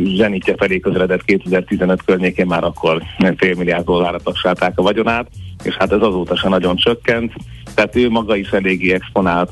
zsenítje 0.04 0.56
felé 0.58 0.80
közeledett 0.80 1.24
2015 1.24 2.04
környékén 2.04 2.46
már 2.46 2.64
akkor 2.64 3.02
fél 3.38 3.56
milliárd 3.56 3.86
dollárra 3.86 4.20
tagsálták 4.20 4.80
a 4.80 4.82
vagyonát, 4.82 5.28
és 5.64 5.76
hát 5.76 5.92
ez 5.92 6.02
azóta 6.02 6.36
se 6.36 6.50
nagyon 6.50 6.76
csökkent, 6.76 7.34
tehát 7.76 7.96
ő 7.96 8.10
maga 8.10 8.36
is 8.36 8.50
eléggé 8.50 8.94
exponált 8.94 9.52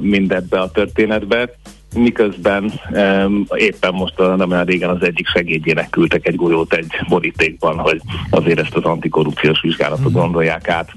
mindebbe 0.00 0.60
a 0.60 0.70
történetbe, 0.70 1.50
miközben 1.94 2.72
e, 2.92 3.26
éppen 3.54 3.94
most 3.94 4.14
nem 4.16 4.50
olyan 4.50 4.64
régen 4.64 4.90
az 4.90 5.02
egyik 5.02 5.26
segédjének 5.26 5.90
küldtek 5.90 6.26
egy 6.26 6.36
golyót 6.36 6.74
egy 6.74 6.92
borítékban, 7.08 7.78
hogy 7.78 8.00
azért 8.30 8.60
ezt 8.60 8.76
az 8.76 8.84
antikorrupciós 8.84 9.60
vizsgálatot 9.60 10.12
gondolják 10.12 10.68
át. 10.68 10.92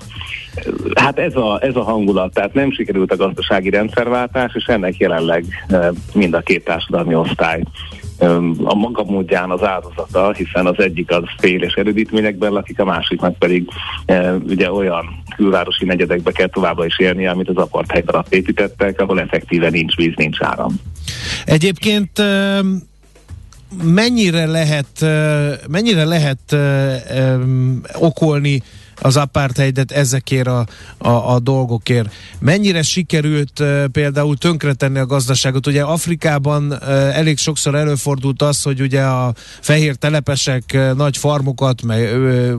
Hát 0.95 1.19
ez 1.19 1.35
a, 1.35 1.59
ez 1.61 1.75
a 1.75 1.83
hangulat, 1.83 2.33
tehát 2.33 2.53
nem 2.53 2.71
sikerült 2.71 3.11
a 3.11 3.15
gazdasági 3.15 3.69
rendszerváltás, 3.69 4.55
és 4.55 4.65
ennek 4.65 4.97
jelenleg 4.97 5.45
mind 6.13 6.33
a 6.33 6.39
két 6.39 6.63
társadalmi 6.63 7.15
osztály 7.15 7.63
a 8.63 8.75
maga 8.75 9.03
módján 9.03 9.51
az 9.51 9.63
áldozata, 9.63 10.33
hiszen 10.33 10.65
az 10.65 10.75
egyik 10.77 11.11
az 11.11 11.23
fél 11.37 11.61
és 11.61 11.73
erődítményekben 11.73 12.51
lakik, 12.51 12.79
a 12.79 12.85
másiknak 12.85 13.37
pedig 13.37 13.69
e, 14.05 14.33
ugye 14.33 14.71
olyan 14.71 15.23
külvárosi 15.35 15.85
negyedekbe 15.85 16.31
kell 16.31 16.47
továbbra 16.47 16.85
is 16.85 16.99
élni, 16.99 17.27
amit 17.27 17.49
az 17.49 17.55
apartheid 17.55 18.09
alatt 18.09 18.33
építettek, 18.33 19.01
ahol 19.01 19.19
effektíve 19.19 19.69
nincs 19.69 19.95
víz, 19.95 20.13
nincs 20.15 20.37
áram. 20.41 20.75
Egyébként 21.45 22.21
mennyire 23.83 24.45
lehet, 24.45 25.05
mennyire 25.67 26.05
lehet 26.05 26.55
okolni 27.93 28.63
az 29.01 29.17
apartheidet 29.17 29.91
ezekért 29.91 30.47
a, 30.47 30.65
a, 30.97 31.09
a 31.09 31.39
dolgokért. 31.39 32.13
Mennyire 32.39 32.81
sikerült 32.81 33.59
uh, 33.59 33.85
például 33.85 34.37
tönkretenni 34.37 34.99
a 34.99 35.05
gazdaságot? 35.05 35.67
Ugye 35.67 35.81
Afrikában 35.81 36.71
uh, 36.71 36.79
elég 37.17 37.37
sokszor 37.37 37.75
előfordult 37.75 38.41
az, 38.41 38.61
hogy 38.61 38.81
ugye 38.81 39.01
a 39.01 39.33
fehér 39.61 39.95
telepesek 39.95 40.63
uh, 40.73 40.93
nagy 40.93 41.17
farmokat, 41.17 41.81
meg 41.81 42.17
uh, 42.17 42.53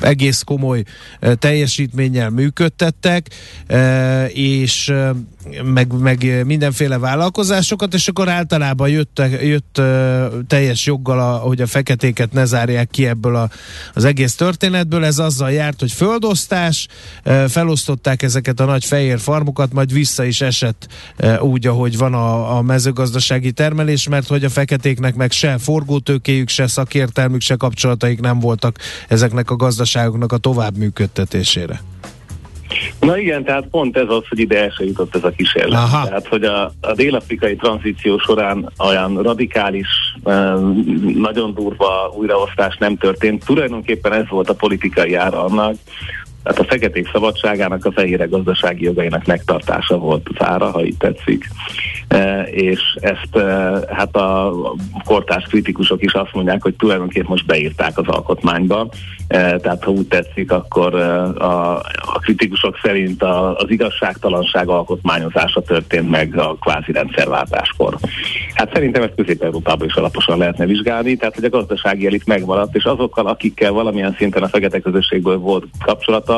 egész 0.00 0.42
komoly 0.42 0.82
uh, 1.22 1.32
teljesítménnyel 1.32 2.30
működtettek, 2.30 3.28
uh, 3.68 4.36
és 4.36 4.88
uh, 4.88 5.16
meg, 5.64 5.92
meg 5.92 6.44
mindenféle 6.44 6.98
vállalkozásokat, 6.98 7.94
és 7.94 8.08
akkor 8.08 8.28
általában 8.28 8.88
jött, 8.88 9.22
jött 9.42 9.80
teljes 10.46 10.86
joggal, 10.86 11.20
a, 11.20 11.36
hogy 11.36 11.60
a 11.60 11.66
feketéket 11.66 12.32
ne 12.32 12.44
zárják 12.44 12.90
ki 12.90 13.06
ebből 13.06 13.36
a, 13.36 13.50
az 13.94 14.04
egész 14.04 14.34
történetből. 14.34 15.04
Ez 15.04 15.18
azzal 15.40 15.52
járt, 15.52 15.80
hogy 15.80 15.92
földosztás, 15.92 16.88
felosztották 17.48 18.22
ezeket 18.22 18.60
a 18.60 18.64
nagy 18.64 18.84
fehér 18.84 19.18
farmokat, 19.18 19.72
majd 19.72 19.92
vissza 19.92 20.24
is 20.24 20.40
esett 20.40 20.86
úgy, 21.40 21.66
ahogy 21.66 21.96
van 21.98 22.14
a, 22.14 22.56
a 22.56 22.62
mezőgazdasági 22.62 23.52
termelés, 23.52 24.08
mert 24.08 24.26
hogy 24.26 24.44
a 24.44 24.48
feketéknek 24.48 25.14
meg 25.14 25.30
se 25.30 25.58
forgótőkéjük, 25.58 26.48
se 26.48 26.66
szakértelmük, 26.66 27.40
se 27.40 27.56
kapcsolataik 27.56 28.20
nem 28.20 28.38
voltak 28.38 28.78
ezeknek 29.08 29.50
a 29.50 29.56
gazdaságoknak 29.56 30.32
a 30.32 30.36
tovább 30.36 30.76
működtetésére. 30.76 31.80
Na 33.00 33.18
igen, 33.18 33.44
tehát 33.44 33.66
pont 33.70 33.96
ez 33.96 34.08
az, 34.08 34.22
hogy 34.28 34.38
ide 34.38 34.62
el 34.62 34.70
se 34.70 34.84
jutott 34.84 35.14
ez 35.14 35.24
a 35.24 35.30
kísérlet. 35.30 35.82
Aha. 35.82 36.04
Tehát, 36.04 36.26
hogy 36.26 36.44
a, 36.44 36.72
a 36.80 36.92
dél-afrikai 36.94 37.56
tranzíció 37.56 38.18
során 38.18 38.72
olyan 38.78 39.22
radikális, 39.22 39.88
nagyon 41.14 41.54
durva 41.54 42.12
újraosztás 42.16 42.76
nem 42.76 42.96
történt. 42.96 43.44
Tulajdonképpen 43.44 44.12
ez 44.12 44.28
volt 44.28 44.48
a 44.48 44.54
politikai 44.54 45.14
ára 45.14 45.44
annak, 45.44 45.74
tehát 46.48 46.62
a 46.62 46.72
feketék 46.72 47.08
szabadságának, 47.12 47.84
a 47.84 47.92
fehérek 47.92 48.28
gazdasági 48.28 48.84
jogainak 48.84 49.26
megtartása 49.26 49.98
volt 49.98 50.28
az 50.34 50.46
ára, 50.46 50.70
ha 50.70 50.84
így 50.84 50.96
tetszik. 50.96 51.48
E, 52.08 52.42
és 52.42 52.80
ezt 53.00 53.36
e, 53.36 53.80
hát 53.88 54.16
a 54.16 54.52
kortárs 55.04 55.44
kritikusok 55.44 56.02
is 56.02 56.12
azt 56.12 56.32
mondják, 56.32 56.62
hogy 56.62 56.74
tulajdonképpen 56.74 57.26
most 57.28 57.46
beírták 57.46 57.98
az 57.98 58.06
alkotmányba. 58.06 58.88
E, 59.28 59.58
tehát 59.58 59.84
ha 59.84 59.90
úgy 59.90 60.06
tetszik, 60.06 60.52
akkor 60.52 60.94
e, 60.94 61.22
a, 61.24 61.76
a 62.00 62.18
kritikusok 62.20 62.78
szerint 62.82 63.22
a, 63.22 63.56
az 63.56 63.70
igazságtalanság 63.70 64.68
alkotmányozása 64.68 65.60
történt 65.60 66.10
meg 66.10 66.38
a 66.38 66.56
kvázi 66.60 66.92
rendszerváltáskor. 66.92 67.96
Hát 68.54 68.72
szerintem 68.72 69.02
ezt 69.02 69.14
Közép-Európában 69.16 69.86
is 69.86 69.94
alaposan 69.94 70.38
lehetne 70.38 70.66
vizsgálni, 70.66 71.16
tehát 71.16 71.34
hogy 71.34 71.44
a 71.44 71.48
gazdasági 71.48 72.06
elit 72.06 72.26
megmaradt, 72.26 72.74
és 72.74 72.84
azokkal, 72.84 73.26
akikkel 73.26 73.72
valamilyen 73.72 74.14
szinten 74.18 74.42
a 74.42 74.48
fekete 74.48 74.80
közösségből 74.80 75.38
volt 75.38 75.64
kapcsolata, 75.84 76.37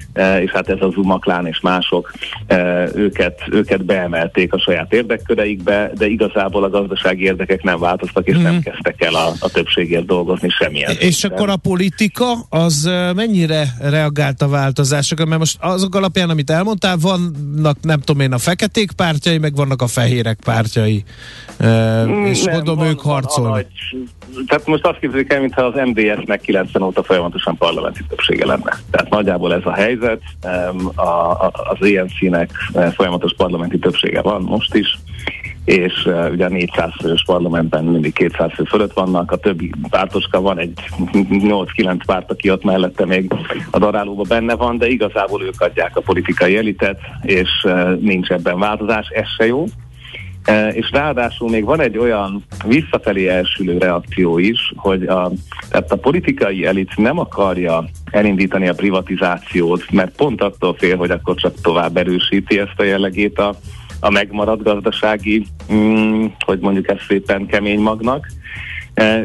és 0.41 0.51
hát 0.51 0.69
ez 0.69 0.77
az 0.79 0.95
Umaklán 0.95 1.47
és 1.47 1.59
mások, 1.59 2.11
e, 2.47 2.87
őket, 2.95 3.41
őket 3.51 3.85
beemelték 3.85 4.53
a 4.53 4.59
saját 4.59 4.93
érdekköreikbe, 4.93 5.91
de 5.97 6.07
igazából 6.07 6.63
a 6.63 6.69
gazdasági 6.69 7.23
érdekek 7.23 7.63
nem 7.63 7.79
változtak, 7.79 8.27
és 8.27 8.37
mm. 8.37 8.41
nem 8.41 8.59
kezdtek 8.61 9.01
el 9.01 9.15
a, 9.15 9.33
a 9.39 9.49
többségért 9.49 10.05
dolgozni 10.05 10.49
semmilyen. 10.49 10.91
És 10.99 11.15
szinten. 11.15 11.31
akkor 11.31 11.49
a 11.49 11.55
politika 11.55 12.33
az 12.49 12.85
e, 12.85 13.13
mennyire 13.13 13.67
reagált 13.79 14.41
a 14.41 14.47
változásokra? 14.47 15.25
Mert 15.25 15.39
most 15.39 15.57
azok 15.59 15.95
alapján, 15.95 16.29
amit 16.29 16.49
elmondtál, 16.49 16.97
vannak 16.97 17.77
nem 17.81 17.99
tudom 17.99 18.21
én 18.21 18.33
a 18.33 18.37
feketék 18.37 18.91
pártjai, 18.91 19.37
meg 19.37 19.55
vannak 19.55 19.81
a 19.81 19.87
fehérek 19.87 20.39
pártjai. 20.43 21.03
Mm, 21.63 22.25
és 22.25 22.43
nem, 22.43 22.55
gondolom 22.55 22.85
ők 22.85 22.99
harcolnak. 22.99 23.53
Nagy, 23.53 23.67
tehát 24.47 24.67
most 24.67 24.85
azt 24.85 24.99
képzeljük 24.99 25.33
el, 25.33 25.39
mintha 25.39 25.61
az 25.61 25.73
MDS-nek 25.85 26.41
90 26.41 26.81
óta 26.81 27.03
folyamatosan 27.03 27.57
parlamenti 27.57 27.99
többsége 28.09 28.45
lenne. 28.45 28.79
Tehát 28.91 29.09
nagyjából 29.09 29.53
ez 29.53 29.65
a 29.65 29.73
helyzet. 29.73 30.00
A, 30.95 31.01
a, 31.01 31.51
az 31.53 31.87
ENC-nek 31.87 32.51
folyamatos 32.95 33.33
parlamenti 33.37 33.79
többsége 33.79 34.21
van 34.21 34.41
most 34.41 34.75
is, 34.75 34.97
és 35.65 36.05
uh, 36.05 36.31
ugye 36.31 36.47
400 36.47 36.91
fős 37.01 37.23
parlamentben 37.25 37.83
mindig 37.83 38.13
200 38.13 38.51
fő 38.53 38.63
fölött 38.63 38.93
vannak, 38.93 39.31
a 39.31 39.37
többi 39.37 39.71
pártoska 39.89 40.41
van 40.41 40.59
egy 40.59 40.73
8-9 41.13 41.99
párt, 42.05 42.31
aki 42.31 42.51
ott 42.51 42.63
mellette 42.63 43.05
még 43.05 43.33
a 43.71 43.79
darálóban 43.79 44.25
benne 44.27 44.55
van, 44.55 44.77
de 44.77 44.87
igazából 44.87 45.43
ők 45.43 45.61
adják 45.61 45.97
a 45.97 46.01
politikai 46.01 46.57
elitet, 46.57 46.99
és 47.21 47.49
uh, 47.63 47.99
nincs 47.99 48.29
ebben 48.29 48.59
változás, 48.59 49.07
ez 49.07 49.27
se 49.37 49.45
jó. 49.45 49.65
E, 50.43 50.69
és 50.69 50.91
ráadásul 50.91 51.49
még 51.49 51.63
van 51.63 51.79
egy 51.79 51.97
olyan 51.97 52.43
visszafelé 52.65 53.27
elsülő 53.27 53.77
reakció 53.77 54.37
is, 54.37 54.73
hogy 54.75 55.03
a, 55.03 55.31
tehát 55.69 55.91
a 55.91 55.95
politikai 55.95 56.65
elit 56.65 56.97
nem 56.97 57.19
akarja 57.19 57.85
elindítani 58.11 58.67
a 58.67 58.73
privatizációt, 58.73 59.91
mert 59.91 60.15
pont 60.15 60.41
attól 60.41 60.75
fél, 60.77 60.97
hogy 60.97 61.11
akkor 61.11 61.35
csak 61.35 61.61
tovább 61.61 61.97
erősíti 61.97 62.59
ezt 62.59 62.79
a 62.79 62.83
jellegét 62.83 63.39
a, 63.39 63.55
a 63.99 64.09
megmaradt 64.09 64.63
gazdasági, 64.63 65.45
mm, 65.73 66.25
hogy 66.45 66.59
mondjuk 66.59 66.89
ezt 66.89 67.05
szépen 67.07 67.45
kemény 67.45 67.79
magnak, 67.79 68.27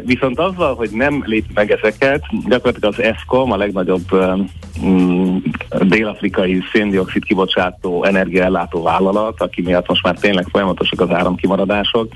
viszont 0.05 0.39
azzal, 0.39 0.75
hogy 0.75 0.91
nem 0.91 1.23
lép 1.27 1.45
meg 1.55 1.71
ezeket, 1.71 2.23
gyakorlatilag 2.49 2.93
az 2.93 3.03
ESCOM, 3.03 3.53
a 3.53 3.57
legnagyobb 3.57 4.13
um, 4.13 5.43
dél-afrikai 5.81 6.63
széndiokszid 6.73 7.25
kibocsátó 7.25 8.05
energiaellátó 8.05 8.83
vállalat, 8.83 9.41
aki 9.41 9.63
miatt 9.63 9.89
most 9.89 10.03
már 10.03 10.15
tényleg 10.19 10.47
folyamatosak 10.51 11.01
az 11.01 11.11
áramkimaradások, 11.11 12.13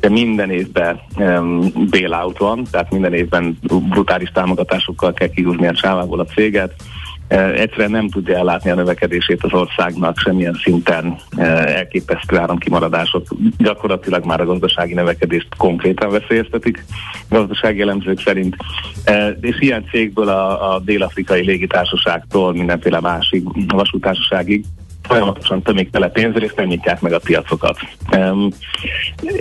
de 0.00 0.08
minden 0.08 0.50
évben 0.50 1.00
um, 1.16 1.72
bailout 1.90 2.38
van, 2.38 2.66
tehát 2.70 2.90
minden 2.90 3.14
évben 3.14 3.58
brutális 3.88 4.30
támogatásokkal 4.30 5.12
kell 5.12 5.28
kihúzni 5.28 5.66
a 5.66 5.74
csávából 5.74 6.20
a 6.20 6.24
céget, 6.24 6.74
egyszerűen 7.28 7.90
nem 7.90 8.08
tudja 8.08 8.36
ellátni 8.36 8.70
a 8.70 8.74
növekedését 8.74 9.44
az 9.44 9.52
országnak 9.52 10.18
semmilyen 10.18 10.60
szinten 10.62 11.16
elképesztő 11.66 12.36
áramkimaradások. 12.36 13.26
Gyakorlatilag 13.58 14.24
már 14.24 14.40
a 14.40 14.44
gazdasági 14.44 14.94
növekedést 14.94 15.48
konkrétan 15.56 16.10
veszélyeztetik 16.10 16.84
gazdasági 17.28 17.80
elemzők 17.80 18.20
szerint. 18.20 18.56
És 19.40 19.60
ilyen 19.60 19.84
cégből 19.90 20.28
a, 20.28 20.74
a 20.74 20.78
dél-afrikai 20.78 21.44
légitársaságtól 21.44 22.52
mindenféle 22.52 23.00
másik 23.00 23.44
vasútársaságig 23.68 24.64
folyamatosan 25.08 25.62
tömik 25.62 25.90
tele 25.90 26.08
pénzzel, 26.08 26.42
és 26.42 26.52
nem 26.56 26.66
nyitják 26.66 27.00
meg 27.00 27.12
a 27.12 27.18
piacokat. 27.18 27.78
Um, 28.16 28.48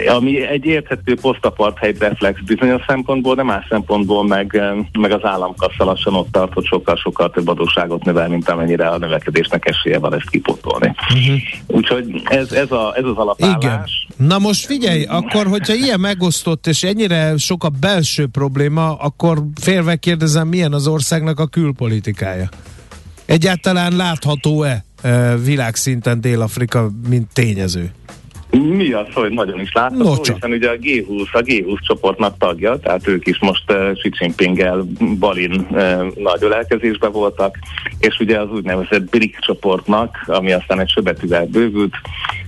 ami 0.08 0.47
egy 0.47 0.65
érthető 0.65 1.15
posztapartheid 1.15 1.99
reflex 1.99 2.39
bizonyos 2.45 2.82
szempontból, 2.88 3.36
de 3.36 3.43
más 3.43 3.65
szempontból 3.69 4.27
meg, 4.27 4.62
meg 4.99 5.12
az 5.12 5.23
államkassa 5.23 5.84
lassan 5.84 6.15
ott 6.15 6.32
tart, 6.32 6.53
hogy 6.53 6.65
sokkal-sokkal 6.65 7.30
több 7.30 7.47
adósságot 7.47 8.03
növel, 8.03 8.27
mint 8.27 8.49
amennyire 8.49 8.88
a 8.88 8.97
növekedésnek 8.97 9.65
esélye 9.67 9.99
van 9.99 10.13
ezt 10.13 10.30
kipotolni. 10.30 10.95
Uh-huh. 11.13 11.38
Úgyhogy 11.67 12.21
ez, 12.23 12.51
ez, 12.51 12.71
a, 12.71 12.93
ez 12.95 13.03
az 13.03 13.17
alapállás. 13.17 13.58
Igen. 14.17 14.27
Na 14.27 14.39
most 14.39 14.65
figyelj, 14.65 15.03
akkor, 15.03 15.47
hogyha 15.47 15.73
ilyen 15.73 15.99
megosztott 15.99 16.67
és 16.67 16.84
ennyire 16.84 17.34
sok 17.38 17.63
a 17.63 17.69
belső 17.69 18.27
probléma, 18.27 18.95
akkor 18.95 19.43
félve 19.62 19.95
kérdezem, 19.95 20.47
milyen 20.47 20.73
az 20.73 20.88
országnak 20.88 21.39
a 21.39 21.45
külpolitikája? 21.45 22.49
Egyáltalán 23.25 23.95
látható-e 23.95 24.86
világszinten 25.43 26.21
Dél-Afrika, 26.21 26.89
mint 27.10 27.27
tényező? 27.33 27.91
Mi 28.49 28.91
az, 28.91 29.07
hogy 29.13 29.31
nagyon 29.31 29.60
is 29.60 29.71
látható, 29.73 30.03
no, 30.03 30.33
hiszen 30.33 30.51
ugye 30.51 30.69
a 30.69 30.75
G20, 30.75 31.31
a 31.31 31.41
G20 31.41 31.79
csoportnak 31.88 32.38
tagja, 32.38 32.79
tehát 32.79 33.07
ők 33.07 33.27
is 33.27 33.39
most 33.39 33.71
uh, 33.71 33.91
Xi 33.91 34.12
Jinpinggel 34.19 34.86
Balin 35.19 35.67
uh, 35.71 36.13
nagy 36.15 36.43
ölelkezésben 36.43 37.12
voltak, 37.12 37.55
és 37.99 38.19
ugye 38.19 38.39
az 38.39 38.49
úgynevezett 38.51 39.10
BRIC 39.10 39.39
csoportnak, 39.39 40.23
ami 40.25 40.51
aztán 40.51 40.79
egy 40.79 40.89
söbetűvel 40.89 41.45
bővült, 41.45 41.93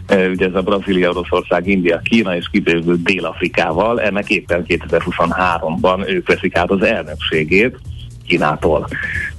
uh, 0.09 0.29
ugye 0.31 0.45
ez 0.45 0.55
a 0.55 0.61
Brazília, 0.61 1.09
Oroszország, 1.09 1.67
India, 1.67 1.99
Kína 2.03 2.35
és 2.35 2.49
kibővült 2.51 3.03
Dél-Afrikával, 3.03 4.01
ennek 4.01 4.29
éppen 4.29 4.65
2023-ban 4.67 6.09
ők 6.09 6.27
veszik 6.27 6.55
át 6.55 6.71
az 6.71 6.81
elnökségét, 6.81 7.77
Kínától. 8.29 8.87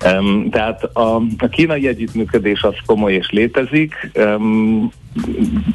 Um, 0.05 0.51
tehát 0.51 0.85
a, 0.85 1.17
a 1.39 1.49
kínai 1.51 1.87
együttműködés 1.87 2.63
az 2.63 2.75
komoly 2.87 3.13
és 3.13 3.31
létezik. 3.31 4.11
Um, 4.15 4.91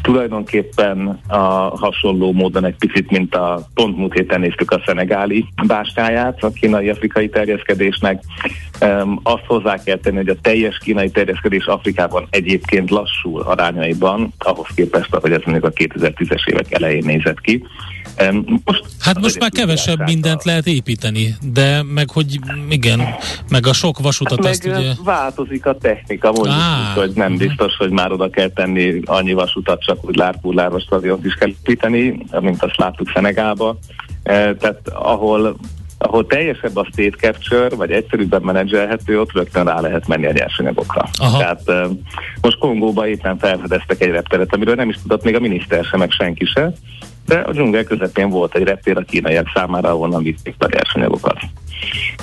tulajdonképpen 0.02 1.20
a 1.28 1.38
hasonló 1.78 2.32
módon 2.32 2.66
egy 2.66 2.76
picit, 2.76 3.12
mint 3.12 3.36
a 3.36 3.68
pont 3.74 3.98
múlt 3.98 4.14
héten 4.14 4.40
néztük 4.40 4.72
a 4.72 4.82
szenegáli 4.86 5.46
báskáját 5.68 6.44
a 6.44 6.50
kínai-afrikai 6.50 7.30
terjeszkedésnek. 7.30 8.24
Um, 8.82 9.20
azt 9.24 9.44
hozzá 9.48 9.84
kell 9.84 9.98
tenni, 9.98 10.16
hogy 10.16 10.30
a 10.30 10.36
teljes 10.42 10.78
kínai 10.78 11.10
terjeszkedés 11.10 11.66
Afrikában 11.66 12.28
egyébként 12.30 12.90
lassul 12.90 13.42
arányaiban, 13.42 14.34
ahhoz 14.38 14.68
képest, 14.76 15.16
hogy 15.16 15.32
ez 15.32 15.42
mondjuk 15.46 15.66
a 15.66 15.70
2010-es 15.70 16.48
évek 16.48 16.72
elején 16.72 17.06
nézett 17.06 17.42
ki. 17.42 17.64
Most 18.66 18.84
hát 19.00 19.20
most 19.20 19.40
már 19.40 19.50
kevesebb 19.50 20.00
mindent 20.06 20.40
a... 20.40 20.44
lehet 20.46 20.68
építeni, 20.68 21.36
de 21.52 21.84
meg 21.84 22.10
hogy 22.10 22.40
igen, 22.70 23.02
meg 23.50 23.68
a 23.68 23.74
sok 23.74 24.00
vasutat 24.00 24.46
hát 24.46 24.54
azt 24.54 24.66
ugye... 24.66 24.94
változik 25.04 25.66
a 25.66 25.78
technika, 25.78 26.32
mondjuk 26.32 26.56
Á, 26.56 26.94
hogy 26.96 27.12
nem 27.16 27.34
uh-huh. 27.34 27.48
biztos, 27.48 27.76
hogy 27.76 27.90
már 27.90 28.12
oda 28.12 28.30
kell 28.30 28.50
tenni 28.50 29.02
annyi 29.06 29.34
vasutat, 29.34 29.82
csak 29.82 30.06
úgy 30.06 30.16
lárpullárva 30.16 30.80
stadiont 30.80 31.26
is 31.26 31.34
kell 31.34 31.50
építeni, 31.50 32.26
mint 32.40 32.64
azt 32.64 32.78
láttuk 32.78 33.12
Szenegába. 33.14 33.78
tehát 34.24 34.90
ahol 34.94 35.58
ahol 35.98 36.26
teljesebb 36.26 36.76
a 36.76 36.88
state 36.92 37.18
capture, 37.18 37.76
vagy 37.76 37.92
egyszerűbben 37.92 38.42
menedzselhető, 38.42 39.20
ott 39.20 39.32
rögtön 39.32 39.66
rá 39.66 39.80
lehet 39.80 40.08
menni 40.08 40.26
a 40.26 40.32
nyersanyagokra. 40.32 41.10
Aha. 41.18 41.38
Tehát 41.38 41.90
most 42.42 42.58
Kongóban 42.58 43.08
éppen 43.08 43.38
felfedeztek 43.38 44.02
egy 44.02 44.10
repteret, 44.10 44.54
amiről 44.54 44.76
nem 44.76 44.90
is 44.90 44.96
tudott 45.02 45.24
még 45.24 45.36
a 45.36 45.40
miniszter 45.40 45.84
sem, 45.84 46.00
meg 46.00 46.12
senki 46.12 46.46
se, 46.46 46.74
de 47.26 47.40
a 47.40 47.52
dzsungel 47.52 47.84
közepén 47.84 48.30
volt 48.30 48.56
egy 48.56 48.64
reptér 48.64 48.98
a 48.98 49.02
kínaiak 49.02 49.52
számára, 49.54 49.90
ahonnan 49.90 50.24
vitték 50.24 50.56
a 50.58 50.68
nyersanyagokat. 50.72 51.40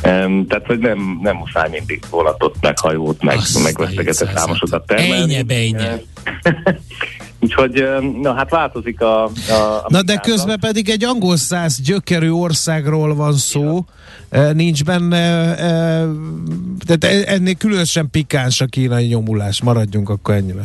Um, 0.05 0.47
tehát, 0.47 0.67
hogy 0.67 0.79
nem, 0.79 1.19
nem 1.23 1.37
muszáj 1.37 1.69
mindig 1.71 2.03
volatot, 2.11 2.57
meg 2.61 2.79
hajót, 2.79 3.23
meg, 3.23 3.39
meg 3.63 3.79
vesztegetett 3.79 4.37
számosokat 4.37 4.87
termelni. 4.87 5.13
Ejnye, 5.13 5.43
bejnye. 5.43 6.01
Úgyhogy, 7.43 7.85
na 8.21 8.35
hát 8.35 8.51
változik 8.51 9.01
a... 9.01 9.25
a, 9.25 9.31
a 9.51 9.87
na 9.89 10.03
de 10.03 10.17
közben 10.17 10.61
pedig 10.61 10.89
egy 10.89 11.05
angol 11.05 11.37
száz 11.37 11.81
gyökerű 11.81 12.31
országról 12.31 13.15
van 13.15 13.33
szó, 13.33 13.85
ja. 14.31 14.53
nincs 14.53 14.85
benne, 14.85 15.55
tehát 16.87 17.05
e, 17.05 17.23
ennél 17.27 17.55
különösen 17.55 18.09
pikáns 18.11 18.61
a 18.61 18.67
kínai 18.67 19.07
nyomulás, 19.07 19.63
maradjunk 19.63 20.09
akkor 20.09 20.35
ennyire. 20.35 20.63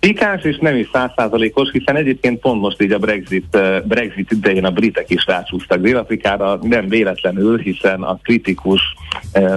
Pikáns 0.00 0.42
és 0.42 0.58
nem 0.60 0.76
is 0.76 0.88
százszázalékos, 0.92 1.70
hiszen 1.70 1.96
egyébként 1.96 2.40
pont 2.40 2.60
most 2.60 2.82
így 2.82 2.92
a 2.92 2.98
Brexit, 2.98 3.58
Brexit 3.84 4.30
idején 4.30 4.64
a 4.64 4.70
britek 4.70 5.10
is 5.10 5.26
rácsúsztak 5.26 5.80
Dél-Afrikára, 5.80 6.58
nem 6.62 6.88
véletlenül, 6.88 7.58
hiszen 7.58 8.02
a 8.02 8.18
kritikus 8.22 8.80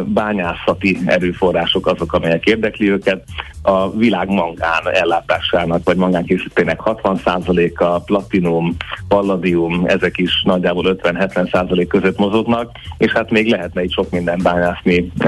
bányászati 0.05 0.97
erőforrások 1.05 1.87
azok, 1.87 2.13
amelyek 2.13 2.45
érdekli 2.45 2.89
őket. 2.89 3.23
A 3.61 3.91
világ 3.91 4.29
mangán 4.29 4.87
ellátásának, 4.93 5.81
vagy 5.83 5.97
mangánkészítének 5.97 6.79
60%-a, 6.85 7.99
platinum, 7.99 8.75
palladium, 9.07 9.83
ezek 9.85 10.17
is 10.17 10.41
nagyjából 10.43 10.97
50-70% 11.01 11.85
között 11.89 12.17
mozognak, 12.17 12.71
és 12.97 13.11
hát 13.11 13.31
még 13.31 13.49
lehetne 13.49 13.83
itt 13.83 13.91
sok 13.91 14.09
minden 14.11 14.39
bányászni 14.43 15.11
a, 15.19 15.27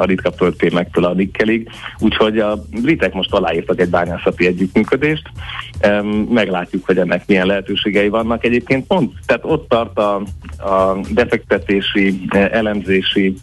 a 0.00 0.04
ritka 0.04 0.32
földtémektől 0.32 1.04
a 1.04 1.12
nikkelig. 1.12 1.68
Úgyhogy 1.98 2.38
a 2.38 2.58
britek 2.82 3.12
most 3.12 3.32
aláírtak 3.32 3.80
egy 3.80 3.90
bányászati 3.90 4.46
együttműködést. 4.46 5.30
Meglátjuk, 6.28 6.86
hogy 6.86 6.98
ennek 6.98 7.26
milyen 7.26 7.46
lehetőségei 7.46 8.08
vannak. 8.08 8.44
Egyébként 8.44 8.86
pont, 8.86 9.12
tehát 9.26 9.44
ott 9.44 9.68
tart 9.68 9.98
a, 9.98 10.14
a 10.58 10.98
defektetési, 11.10 12.20
elemzési 12.50 13.36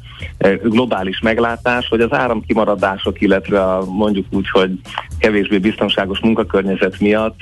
globális 0.64 1.20
meglátás, 1.20 1.88
hogy 1.88 2.02
az 2.02 2.14
áramkimaradások, 2.14 3.22
illetve 3.22 3.64
a, 3.64 3.86
mondjuk 3.86 4.26
úgy, 4.32 4.50
hogy 4.50 4.72
kevésbé 5.20 5.58
biztonságos 5.58 6.20
munkakörnyezet 6.20 7.00
miatt 7.00 7.40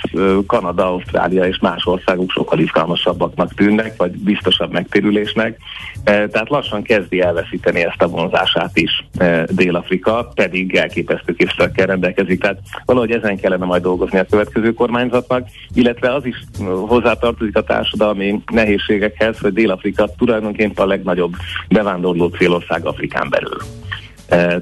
Kanada, 0.48 0.86
Ausztrália 0.86 1.46
és 1.46 1.60
más 1.60 1.86
országok 1.86 2.32
sokkal 2.32 2.60
izgalmasabbaknak 2.60 3.54
tűnnek, 3.54 3.94
vagy 3.98 4.12
biztosabb 4.12 4.72
megtérülésnek. 4.72 5.58
Tehát 6.04 6.50
lassan 6.50 6.82
kezdi 6.82 7.22
elveszíteni 7.22 7.84
ezt 7.84 8.02
a 8.02 8.08
vonzását 8.08 8.78
is 8.78 9.06
Dél-Afrika, 9.50 10.32
pedig 10.36 10.76
elképesztő 10.76 11.34
készszerekkel 11.34 11.86
rendelkezik. 11.86 12.42
Tehát 12.42 12.60
valahogy 12.86 13.12
ezen 13.12 13.38
kellene 13.38 13.66
majd 13.66 13.82
dolgozni 13.82 14.20
a 14.20 14.26
következő 14.30 14.74
kormányzatnak, 14.74 15.48
illetve 15.74 16.14
az 16.14 16.26
is 16.26 16.44
hozzátartozik 16.88 17.56
a 17.58 17.64
társadalmi 17.64 18.42
nehézségekhez, 18.52 19.40
hogy 19.40 19.54
Dél-Afrika 19.54 20.10
tulajdonképpen 20.18 20.86
a 20.86 20.88
legnagyobb 20.88 21.34
bevándorló 21.70 22.28
célország 22.28 22.71
Afrikán 22.86 23.30
belül. 23.30 23.58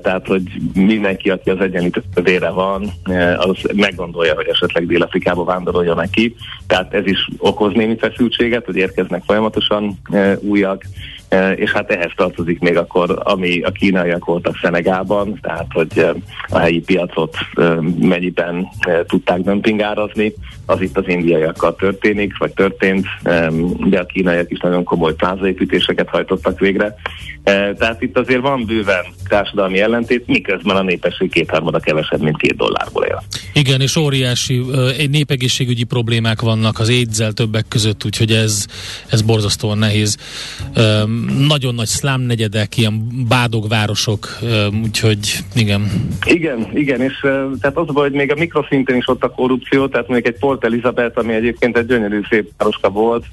Tehát, 0.02 0.28
hogy 0.28 0.44
mindenki, 0.74 1.30
aki 1.30 1.50
az 1.50 1.60
egyenlítő 1.60 2.04
vére 2.24 2.50
van, 2.50 2.92
az 3.38 3.58
meggondolja, 3.76 4.34
hogy 4.36 4.48
esetleg 4.48 4.88
Dél-Afrikába 4.88 5.44
vándorolja 5.44 5.94
neki. 5.94 6.36
Tehát 6.68 6.94
ez 6.94 7.06
is 7.06 7.28
okoz 7.38 7.74
némi 7.74 7.98
feszültséget, 7.98 8.66
hogy 8.66 8.76
érkeznek 8.76 9.24
folyamatosan 9.26 10.00
újak, 10.40 10.84
és 11.56 11.72
hát 11.72 11.92
ehhez 11.92 12.12
tartozik 12.16 12.60
még 12.60 12.78
akkor, 12.78 13.22
ami 13.24 13.62
a 13.62 13.72
kínaiak 13.72 14.26
voltak 14.26 14.58
Szenegában, 14.62 15.40
tehát 15.42 15.68
hogy 15.70 16.06
a 16.50 16.58
helyi 16.58 16.80
piacot 16.80 17.38
mennyiben 18.00 18.68
tudták 19.08 19.40
dömpingárazni, 19.40 20.34
az 20.66 20.82
itt 20.82 20.98
az 20.98 21.08
indiaiakkal 21.08 21.76
történik, 21.76 22.38
vagy 22.38 22.54
történt, 22.54 23.06
de 23.90 24.00
a 24.00 24.06
kínaiak 24.06 24.52
is 24.52 24.60
nagyon 24.60 24.84
komoly 24.84 25.14
plázaépítéseket 25.14 26.10
hajtottak 26.10 26.60
végre. 26.60 26.96
Tehát 27.78 28.02
itt 28.02 28.18
azért 28.18 28.42
van 28.42 28.66
bőven 28.66 29.06
társadalmi 29.28 29.80
ellentét, 29.80 30.28
miközben 30.28 30.76
a 30.76 30.82
népesség 30.82 31.32
kétharmada 31.32 31.80
kevesebb, 31.80 32.22
mint 32.22 32.38
két 32.38 32.56
dollárból 32.56 33.06
él. 33.06 33.24
Igen, 33.54 33.82
és 33.82 33.96
óriási 33.96 34.66
népegészségügyi 35.12 35.84
problémák 35.84 36.42
vannak 36.42 36.80
az 36.80 36.90
édzel 36.90 37.32
többek 37.32 37.66
között, 37.68 38.06
úgyhogy 38.06 38.32
ez, 38.32 38.66
ez 39.10 39.22
borzasztóan 39.22 39.78
nehéz. 39.78 40.18
Nagyon 41.48 41.76
nagy 41.76 41.88
szlám 41.88 42.22
negyedek, 42.22 42.78
ilyen 42.78 43.08
bádogvárosok, 43.28 44.28
úgyhogy 44.84 45.44
igen. 45.56 45.92
Igen, 46.26 46.70
igen, 46.74 47.02
és 47.02 47.20
tehát 47.62 47.78
az 47.78 47.88
hogy 47.94 48.12
még 48.12 48.32
a 48.32 48.36
mikroszinten 48.36 48.96
is 48.96 49.08
ott 49.08 49.24
a 49.24 49.30
korrupció, 49.30 49.88
tehát 49.88 50.08
még 50.08 50.26
egy 50.26 50.40
Port 50.40 50.64
Elizabeth, 50.64 51.18
ami 51.18 51.34
egyébként 51.34 51.78
egy 51.78 51.86
gyönyörű 51.86 52.22
szép 52.30 52.52
városka 52.58 52.90
volt, 52.90 53.26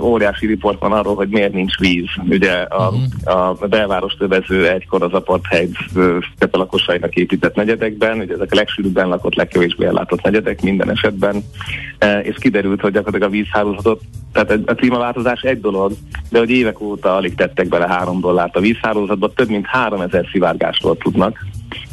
óriási 0.00 0.46
riport 0.46 0.80
van 0.80 0.92
arról, 0.92 1.14
hogy 1.14 1.28
miért 1.28 1.52
nincs 1.52 1.78
víz. 1.78 2.08
Ugye 2.28 2.52
a, 2.52 2.88
uh-huh. 2.88 3.60
a 3.60 3.66
belváros 3.66 4.14
tövező 4.14 4.68
egykor 4.68 5.02
az 5.02 5.12
apartheid 5.12 5.76
a 6.38 6.56
lakosainak 6.56 7.14
épített 7.14 7.54
negyedekben, 7.54 8.18
ugye 8.18 8.34
ezek 8.34 8.52
a 8.52 8.56
legsűrűbben 8.56 9.08
lakott, 9.08 9.34
legkevésbé 9.34 9.86
ellátott 9.86 10.22
negyedek 10.22 10.62
minden 10.62 10.90
esetben, 10.90 11.44
és 12.22 12.36
kiderült, 12.38 12.80
hogy 12.80 12.92
gyakorlatilag 12.92 13.32
a 13.32 13.36
vízhálózatot, 13.36 14.00
tehát 14.32 14.50
a 14.66 14.74
klímaváltozás 14.74 15.40
egy 15.40 15.60
dolog, 15.60 15.92
de 16.30 16.38
hogy 16.38 16.50
évek 16.50 16.80
óta 16.80 17.16
alig 17.16 17.34
tettek 17.34 17.68
bele 17.68 17.86
három 17.86 18.20
dollárt 18.20 18.56
a 18.56 18.60
vízhálózatba, 18.60 19.32
több 19.32 19.48
mint 19.48 19.66
három 19.66 20.00
ezer 20.00 20.26
szivárgástól 20.32 20.96
tudnak. 20.96 21.38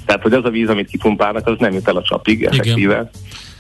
Tehát, 0.06 0.22
hogy 0.22 0.34
az 0.34 0.46
a 0.46 0.50
víz, 0.50 0.70
amit 0.70 0.90
kipumpálnak, 0.90 1.48
az 1.48 1.56
nem 1.60 1.74
jut 1.74 1.88
el 1.88 1.96
a 1.96 2.02
csapig 2.02 2.44
effektíve. 2.44 2.94
Igen 2.94 3.10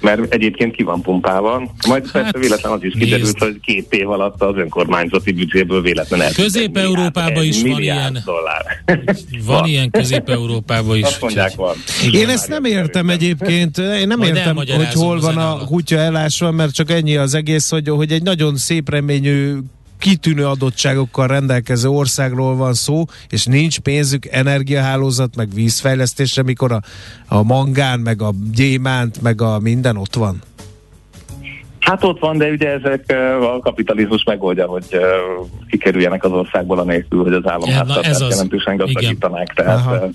mert 0.01 0.33
egyébként 0.33 0.75
ki 0.75 0.83
van 0.83 1.01
pumpálva. 1.01 1.71
Majd 1.87 2.03
hát, 2.03 2.11
persze 2.11 2.37
véletlen 2.39 2.71
az 2.71 2.83
is 2.83 2.93
kiderült, 2.93 3.21
nézd. 3.21 3.39
hogy 3.39 3.59
két 3.59 3.93
év 3.93 4.09
alatt 4.09 4.41
az 4.41 4.55
önkormányzati 4.55 5.31
büdzséből 5.31 5.81
véletlen 5.81 6.33
Közép-Európában 6.33 7.43
is 7.43 7.61
van 7.61 7.81
ilyen. 7.81 8.17
Dollár. 8.25 8.65
Van, 8.85 9.05
van 9.59 9.65
ilyen 9.65 9.89
Közép-Európában 9.89 10.97
is. 10.97 11.03
Azt 11.03 11.21
mondják, 11.21 11.55
van. 11.55 11.75
Én 12.11 12.29
ezt 12.29 12.47
nem 12.47 12.65
értem 12.65 13.09
egyébként, 13.09 13.77
én 13.77 14.07
nem 14.07 14.17
Majd 14.17 14.35
értem, 14.35 14.55
hogy 14.55 14.93
hol 14.93 15.19
van 15.19 15.37
a 15.37 15.57
kutya 15.65 15.97
elásva, 15.97 16.51
mert 16.51 16.73
csak 16.73 16.91
ennyi 16.91 17.15
az 17.15 17.33
egész, 17.33 17.69
hogy, 17.69 17.89
hogy 17.89 18.11
egy 18.11 18.23
nagyon 18.23 18.57
szép 18.57 18.89
reményű 18.89 19.57
kitűnő 20.01 20.45
adottságokkal 20.45 21.27
rendelkező 21.27 21.89
országról 21.89 22.55
van 22.55 22.73
szó, 22.73 23.03
és 23.29 23.45
nincs 23.45 23.79
pénzük 23.79 24.25
energiahálózat, 24.25 25.35
meg 25.35 25.53
vízfejlesztésre, 25.53 26.43
mikor 26.43 26.71
a, 26.71 26.79
a 27.27 27.43
mangán, 27.43 27.99
meg 27.99 28.21
a 28.21 28.31
gyémánt, 28.53 29.21
meg 29.21 29.41
a 29.41 29.59
minden 29.59 29.97
ott 29.97 30.15
van? 30.15 30.41
Hát 31.79 32.03
ott 32.03 32.19
van, 32.19 32.37
de 32.37 32.49
ugye 32.49 32.69
ezek 32.69 33.15
a 33.41 33.59
kapitalizmus 33.59 34.23
megoldja, 34.23 34.67
hogy 34.67 34.85
kikerüljenek 35.69 36.23
az 36.23 36.31
országból 36.31 36.79
a 36.79 36.83
nélkül, 36.83 37.23
hogy 37.23 37.33
az 37.33 37.43
államháztartást 37.45 38.29
jelentősen 38.29 38.75
gazdagítanák. 38.75 39.53
Tehát 39.53 39.77
Aha. 39.77 40.09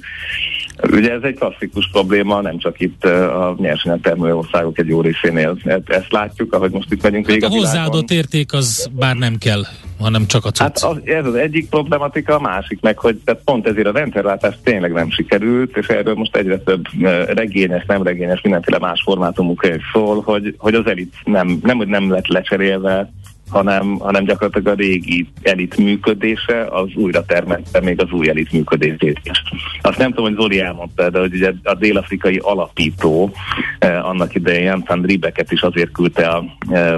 Ugye 0.82 1.12
ez 1.12 1.22
egy 1.22 1.34
klasszikus 1.34 1.88
probléma, 1.92 2.40
nem 2.40 2.58
csak 2.58 2.80
itt 2.80 3.04
a 3.04 3.56
nyersanyagtermelő 3.58 4.34
országok 4.34 4.78
egy 4.78 4.88
jó 4.88 5.00
részénél 5.00 5.56
ezt 5.86 6.12
látjuk, 6.12 6.52
ahogy 6.52 6.70
most 6.70 6.92
itt 6.92 7.02
megyünk 7.02 7.30
hát 7.30 7.42
a, 7.42 7.46
a 7.46 7.50
hozzáadott 7.50 8.10
érték 8.10 8.52
az 8.52 8.90
bár 8.92 9.16
nem 9.16 9.36
kell, 9.38 9.62
hanem 10.00 10.26
csak 10.26 10.44
a 10.44 10.50
cucc. 10.50 10.60
Hát 10.60 10.82
az, 10.82 10.96
ez 11.04 11.26
az 11.26 11.34
egyik 11.34 11.68
problematika, 11.68 12.34
a 12.34 12.40
másik 12.40 12.80
meg, 12.80 12.98
hogy 12.98 13.16
tehát 13.24 13.40
pont 13.44 13.66
ezért 13.66 13.86
a 13.86 13.92
rendszerváltás 13.92 14.54
tényleg 14.62 14.92
nem 14.92 15.10
sikerült, 15.10 15.76
és 15.76 15.86
erről 15.86 16.14
most 16.14 16.36
egyre 16.36 16.58
több 16.58 16.84
regényes, 17.26 17.84
nem 17.86 18.02
regényes, 18.02 18.40
mindenféle 18.40 18.78
más 18.78 19.02
formátumú 19.04 19.54
könyv 19.54 19.80
szól, 19.92 20.22
hogy, 20.22 20.54
hogy 20.58 20.74
az 20.74 20.86
elit 20.86 21.14
nem, 21.24 21.58
nem, 21.62 21.76
hogy 21.76 21.88
nem 21.88 22.10
lett 22.10 22.26
lecserélve, 22.26 23.10
hanem, 23.50 23.98
hanem 23.98 24.24
gyakorlatilag 24.24 24.66
a 24.66 24.80
régi 24.80 25.28
elit 25.42 25.76
működése 25.76 26.64
az 26.70 26.88
újra 26.94 27.24
termette 27.24 27.80
még 27.80 28.00
az 28.00 28.10
új 28.10 28.28
elit 28.28 28.52
működését 28.52 29.20
is. 29.22 29.42
Azt 29.80 29.98
nem 29.98 30.08
tudom, 30.08 30.24
hogy 30.24 30.42
Zoli 30.42 30.60
elmondta, 30.60 31.10
de 31.10 31.18
hogy 31.18 31.34
ugye 31.34 31.52
a 31.62 31.74
dél-afrikai 31.74 32.36
alapító 32.42 33.32
eh, 33.78 34.08
annak 34.08 34.34
idején 34.34 34.64
Jan 34.64 34.84
van 34.86 35.02
Ribeket 35.02 35.52
is 35.52 35.62
azért 35.62 35.92
küldte 35.92 36.26
a, 36.26 36.44
eh, 36.70 36.96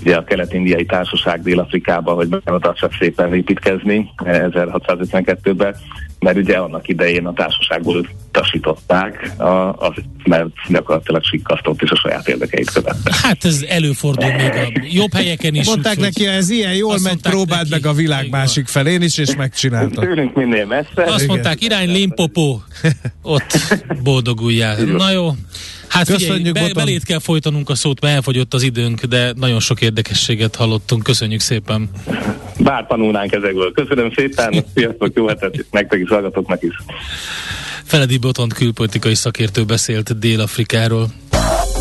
ugye 0.00 0.16
a 0.16 0.24
kelet-indiai 0.24 0.84
társaság 0.84 1.42
Dél-Afrikába, 1.42 2.12
hogy 2.12 2.28
megtartsak 2.28 2.92
szépen 2.98 3.34
építkezni 3.34 4.10
1652-ben, 4.24 5.72
eh, 5.72 5.80
mert 6.24 6.36
ugye 6.36 6.56
annak 6.56 6.88
idején 6.88 7.26
a 7.26 7.32
társaságból 7.32 8.06
utasították, 8.28 9.30
az, 9.76 9.92
mert 10.24 10.46
gyakorlatilag 10.68 11.24
sikkasztott 11.24 11.82
és 11.82 11.90
a 11.90 11.96
saját 11.96 12.28
érdekeit 12.28 12.70
követte. 12.70 13.14
Hát 13.22 13.44
ez 13.44 13.64
előfordul 13.68 14.32
még 14.32 14.50
a 14.50 14.80
jobb 14.90 15.14
helyeken 15.14 15.54
is. 15.54 15.66
Mondták 15.66 15.96
úgy, 15.96 16.02
neki, 16.02 16.26
ez 16.26 16.50
ilyen 16.50 16.74
jól 16.74 16.98
megy, 17.02 17.20
próbáld 17.20 17.68
neki, 17.68 17.82
meg 17.82 17.92
a 17.92 17.96
világ 17.96 18.30
másik 18.30 18.66
felén 18.66 19.02
is, 19.02 19.18
és 19.18 19.36
megcsinálta. 19.36 20.00
Tőlünk 20.00 20.34
minél 20.34 20.66
messze. 20.66 21.02
Azt 21.02 21.14
Igen. 21.14 21.26
mondták, 21.26 21.62
irány 21.62 21.92
Limpopo, 21.92 22.58
ott 23.22 23.58
boldoguljál. 24.02 24.82
Na 24.82 25.10
jó. 25.10 25.30
Hát 25.88 26.08
figyelj, 26.08 26.50
be, 26.50 26.72
belét 26.74 27.04
kell 27.04 27.18
folytanunk 27.18 27.68
a 27.68 27.74
szót, 27.74 28.00
mert 28.00 28.14
elfogyott 28.14 28.54
az 28.54 28.62
időnk, 28.62 29.04
de 29.04 29.32
nagyon 29.36 29.60
sok 29.60 29.80
érdekességet 29.80 30.56
hallottunk. 30.56 31.02
Köszönjük 31.02 31.40
szépen. 31.40 31.90
Bár 32.58 32.86
tanulnánk 32.86 33.32
ezekből. 33.32 33.72
Köszönöm 33.72 34.12
szépen, 34.16 34.64
sziasztok, 34.74 35.10
jó 35.14 35.26
hetet, 35.26 35.64
nektek 35.70 36.00
is, 36.00 36.08
hallgatóknak 36.08 36.62
is. 36.62 36.74
Feledi 37.84 38.18
Botont 38.18 38.52
külpolitikai 38.52 39.14
szakértő 39.14 39.64
beszélt 39.64 40.18
Dél-Afrikáról. 40.18 41.08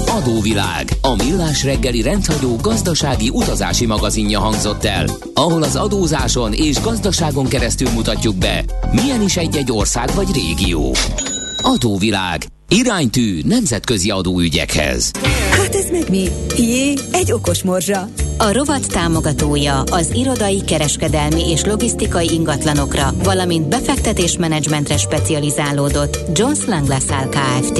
Adóvilág, 0.05 0.89
a 1.01 1.15
millás 1.15 1.63
reggeli 1.63 2.01
rendhagyó 2.01 2.55
gazdasági 2.55 3.29
utazási 3.29 3.85
magazinja 3.85 4.39
hangzott 4.39 4.83
el, 4.83 5.05
ahol 5.33 5.63
az 5.63 5.75
adózáson 5.75 6.53
és 6.53 6.81
gazdaságon 6.81 7.47
keresztül 7.47 7.89
mutatjuk 7.89 8.35
be, 8.35 8.63
milyen 8.91 9.21
is 9.21 9.37
egy-egy 9.37 9.71
ország 9.71 10.09
vagy 10.15 10.27
régió. 10.33 10.95
Adóvilág, 11.61 12.45
iránytű 12.69 13.41
nemzetközi 13.45 14.09
adóügyekhez. 14.09 15.11
Hát 15.51 15.75
ez 15.75 15.89
meg 15.91 16.09
mi? 16.09 16.27
Jé, 16.57 16.93
egy 17.11 17.31
okos 17.31 17.63
morzsa. 17.63 18.09
A 18.37 18.51
rovat 18.51 18.87
támogatója 18.87 19.81
az 19.81 20.11
irodai, 20.13 20.61
kereskedelmi 20.61 21.49
és 21.49 21.63
logisztikai 21.63 22.29
ingatlanokra, 22.33 23.13
valamint 23.23 23.67
befektetésmenedzsmentre 23.67 24.97
specializálódott 24.97 26.17
Jones 26.33 26.65
Lang 26.65 26.87
LaSalle 26.87 27.29
Kft. 27.29 27.79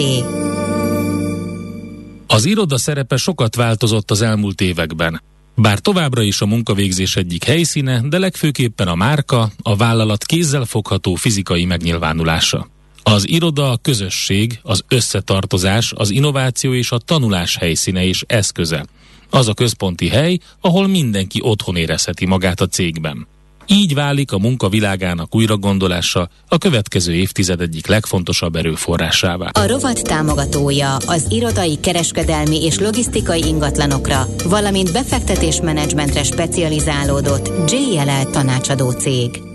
Az 2.28 2.46
iroda 2.46 2.78
szerepe 2.78 3.18
sokat 3.18 3.56
változott 3.56 4.12
az 4.12 4.22
elmúlt 4.22 4.62
években. 4.62 5.22
Bár 5.56 5.80
továbbra 5.80 6.22
is 6.22 6.42
a 6.42 6.46
munkavégzés 6.46 7.16
egyik 7.16 7.44
helyszíne, 7.44 8.02
de 8.10 8.18
legfőképpen 8.18 8.88
a 8.88 8.96
márka, 8.96 9.52
a 9.62 9.76
vállalat 9.76 10.24
kézzelfogható 10.24 11.16
fizikai 11.16 11.66
megnyilvánulása. 11.66 12.68
Az 13.04 13.30
iroda 13.30 13.72
a 13.72 13.78
közösség, 13.82 14.60
az 14.64 14.84
összetartozás, 14.88 15.94
az 15.96 16.10
innováció 16.10 16.74
és 16.74 16.92
a 16.92 16.98
tanulás 16.98 17.56
helyszíne 17.56 18.04
és 18.04 18.24
eszköze. 18.28 18.86
Az 19.30 19.48
a 19.48 19.54
központi 19.54 20.08
hely, 20.08 20.38
ahol 20.62 20.88
mindenki 20.88 21.40
otthon 21.44 21.76
érezheti 21.76 22.26
magát 22.26 22.62
a 22.62 22.68
cégben. 22.68 23.28
Így 23.68 23.94
válik 23.94 24.32
a 24.32 24.38
munka 24.38 24.70
világának 24.70 25.36
újragondolása 25.36 26.30
a 26.48 26.58
következő 26.58 27.14
évtized 27.14 27.62
egyik 27.62 27.88
legfontosabb 27.88 28.56
erőforrásává. 28.56 29.50
A 29.54 29.68
rovat 29.68 30.04
támogatója 30.04 30.96
az 30.96 31.26
irodai, 31.30 31.80
kereskedelmi 31.80 32.64
és 32.64 32.80
logisztikai 32.80 33.44
ingatlanokra, 33.46 34.28
valamint 34.46 34.92
befektetésmenedzsmentre 34.92 36.24
specializálódott 36.24 37.72
JLL 37.72 38.30
tanácsadó 38.32 38.92
cég. 38.92 39.53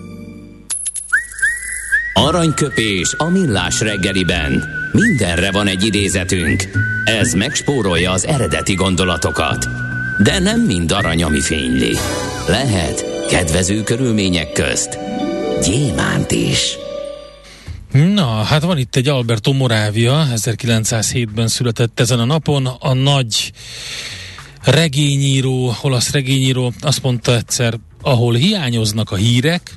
Aranyköpés 2.19 3.15
a 3.17 3.29
millás 3.29 3.81
reggeliben. 3.81 4.65
Mindenre 4.93 5.51
van 5.51 5.67
egy 5.67 5.85
idézetünk. 5.85 6.63
Ez 7.05 7.33
megspórolja 7.33 8.11
az 8.11 8.27
eredeti 8.27 8.75
gondolatokat. 8.75 9.67
De 10.23 10.39
nem 10.39 10.61
mind 10.61 10.93
arany, 10.93 11.23
ami 11.23 11.41
fényli. 11.41 11.97
Lehet 12.49 13.27
kedvező 13.29 13.83
körülmények 13.83 14.53
közt 14.53 14.99
gyémánt 15.63 16.31
is. 16.31 16.77
Na, 17.93 18.27
hát 18.27 18.63
van 18.63 18.79
itt 18.79 18.97
egy 18.97 19.09
Alberto 19.09 19.53
Moravia, 19.53 20.27
1907-ben 20.35 21.49
született 21.49 22.01
ezen 22.01 22.19
a 22.19 22.25
napon. 22.25 22.67
A 22.67 22.93
nagy 22.93 23.53
regényíró, 24.65 25.75
olasz 25.83 26.11
regényíró 26.11 26.73
azt 26.81 27.03
mondta 27.03 27.37
egyszer, 27.37 27.75
ahol 28.03 28.35
hiányoznak 28.35 29.11
a 29.11 29.17
hírek, 29.17 29.77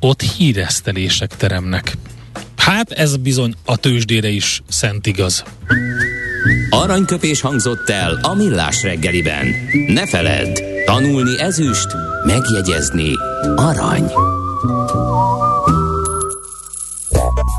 ott 0.00 0.22
híresztelések 0.22 1.36
teremnek. 1.36 1.96
Hát 2.56 2.90
ez 2.90 3.16
bizony 3.16 3.54
a 3.64 3.76
tőzsdére 3.76 4.28
is 4.28 4.62
szent 4.68 5.06
igaz. 5.06 5.44
Aranyköpés 6.70 7.40
hangzott 7.40 7.88
el 7.88 8.18
a 8.22 8.34
millás 8.34 8.82
reggeliben. 8.82 9.46
Ne 9.86 10.06
feledd, 10.06 10.58
tanulni 10.84 11.40
ezüst, 11.40 11.88
megjegyezni 12.24 13.12
arany. 13.56 14.12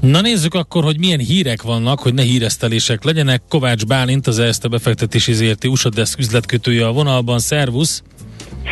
Na 0.00 0.20
nézzük 0.20 0.54
akkor, 0.54 0.84
hogy 0.84 0.98
milyen 0.98 1.18
hírek 1.18 1.62
vannak, 1.62 2.00
hogy 2.00 2.14
ne 2.14 2.22
híresztelések 2.22 3.04
legyenek. 3.04 3.42
Kovács 3.48 3.86
Bálint, 3.86 4.26
az 4.26 4.38
ESZTE 4.38 4.68
befektetési 4.68 5.32
ZRT 5.32 5.64
USA 5.64 5.88
Desk 5.88 6.18
üzletkötője 6.18 6.86
a 6.86 6.92
vonalban. 6.92 7.38
Szervusz! 7.38 8.02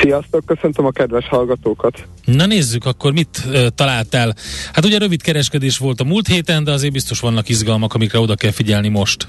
Sziasztok, 0.00 0.44
köszöntöm 0.44 0.86
a 0.86 0.90
kedves 0.90 1.28
hallgatókat! 1.28 2.06
Na 2.24 2.46
nézzük 2.46 2.84
akkor, 2.84 3.12
mit 3.12 3.42
uh, 3.46 3.66
találtál. 3.74 4.34
Hát 4.72 4.84
ugye 4.84 4.98
rövid 4.98 5.22
kereskedés 5.22 5.78
volt 5.78 6.00
a 6.00 6.04
múlt 6.04 6.26
héten, 6.26 6.64
de 6.64 6.72
azért 6.72 6.92
biztos 6.92 7.20
vannak 7.20 7.48
izgalmak, 7.48 7.94
amikre 7.94 8.18
oda 8.18 8.34
kell 8.34 8.50
figyelni 8.50 8.88
most. 8.88 9.26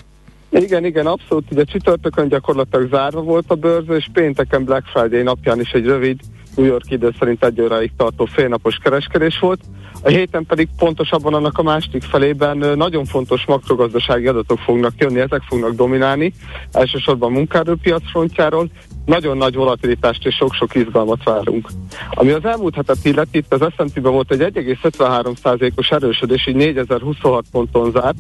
Igen, 0.50 0.86
igen, 0.86 1.06
abszolút. 1.06 1.52
Ugye 1.52 1.64
csütörtökön 1.64 2.28
gyakorlatilag 2.28 2.90
zárva 2.90 3.22
volt 3.22 3.46
a 3.48 3.56
bőrze, 3.56 3.96
és 3.96 4.08
pénteken 4.14 4.64
Black 4.64 4.86
Friday 4.86 5.24
napján 5.24 5.60
is 5.60 5.72
egy 5.72 5.86
rövid 5.86 6.20
New 6.56 6.66
York 6.66 6.92
idő 6.92 7.14
szerint 7.20 7.44
egy 7.44 7.62
óráig 7.62 7.92
tartó 7.98 8.26
félnapos 8.26 8.78
kereskedés 8.84 9.40
volt. 9.40 9.60
A 10.08 10.10
héten 10.10 10.46
pedig 10.46 10.68
pontosabban 10.78 11.34
annak 11.34 11.58
a 11.58 11.64
másik 11.64 12.04
felében 12.04 12.58
nagyon 12.58 13.06
fontos 13.06 13.46
makrogazdasági 13.46 14.28
adatok 14.28 14.60
fognak 14.60 14.94
jönni, 14.98 15.20
ezek 15.20 15.42
fognak 15.42 15.76
dominálni, 15.76 16.34
elsősorban 16.72 17.32
munkaerőpiac 17.32 18.10
frontjáról, 18.10 18.70
nagyon 19.06 19.38
nagy 19.38 19.56
volatilitást 19.56 20.26
és 20.26 20.36
sok-sok 20.36 20.76
izgalmat 20.76 21.24
várunk. 21.24 21.68
Ami 22.10 22.32
az 22.32 22.46
elmúlt 22.46 22.76
hetet 22.76 23.06
illeti, 23.06 23.38
itt 23.38 23.54
az 23.54 23.74
S&P-ben 23.78 24.12
volt 24.12 24.32
egy 24.32 24.54
1,53%-os 24.54 25.92
erősödés, 25.92 26.48
így 26.48 26.56
4026 26.56 27.46
ponton 27.52 27.92
zárt, 27.92 28.18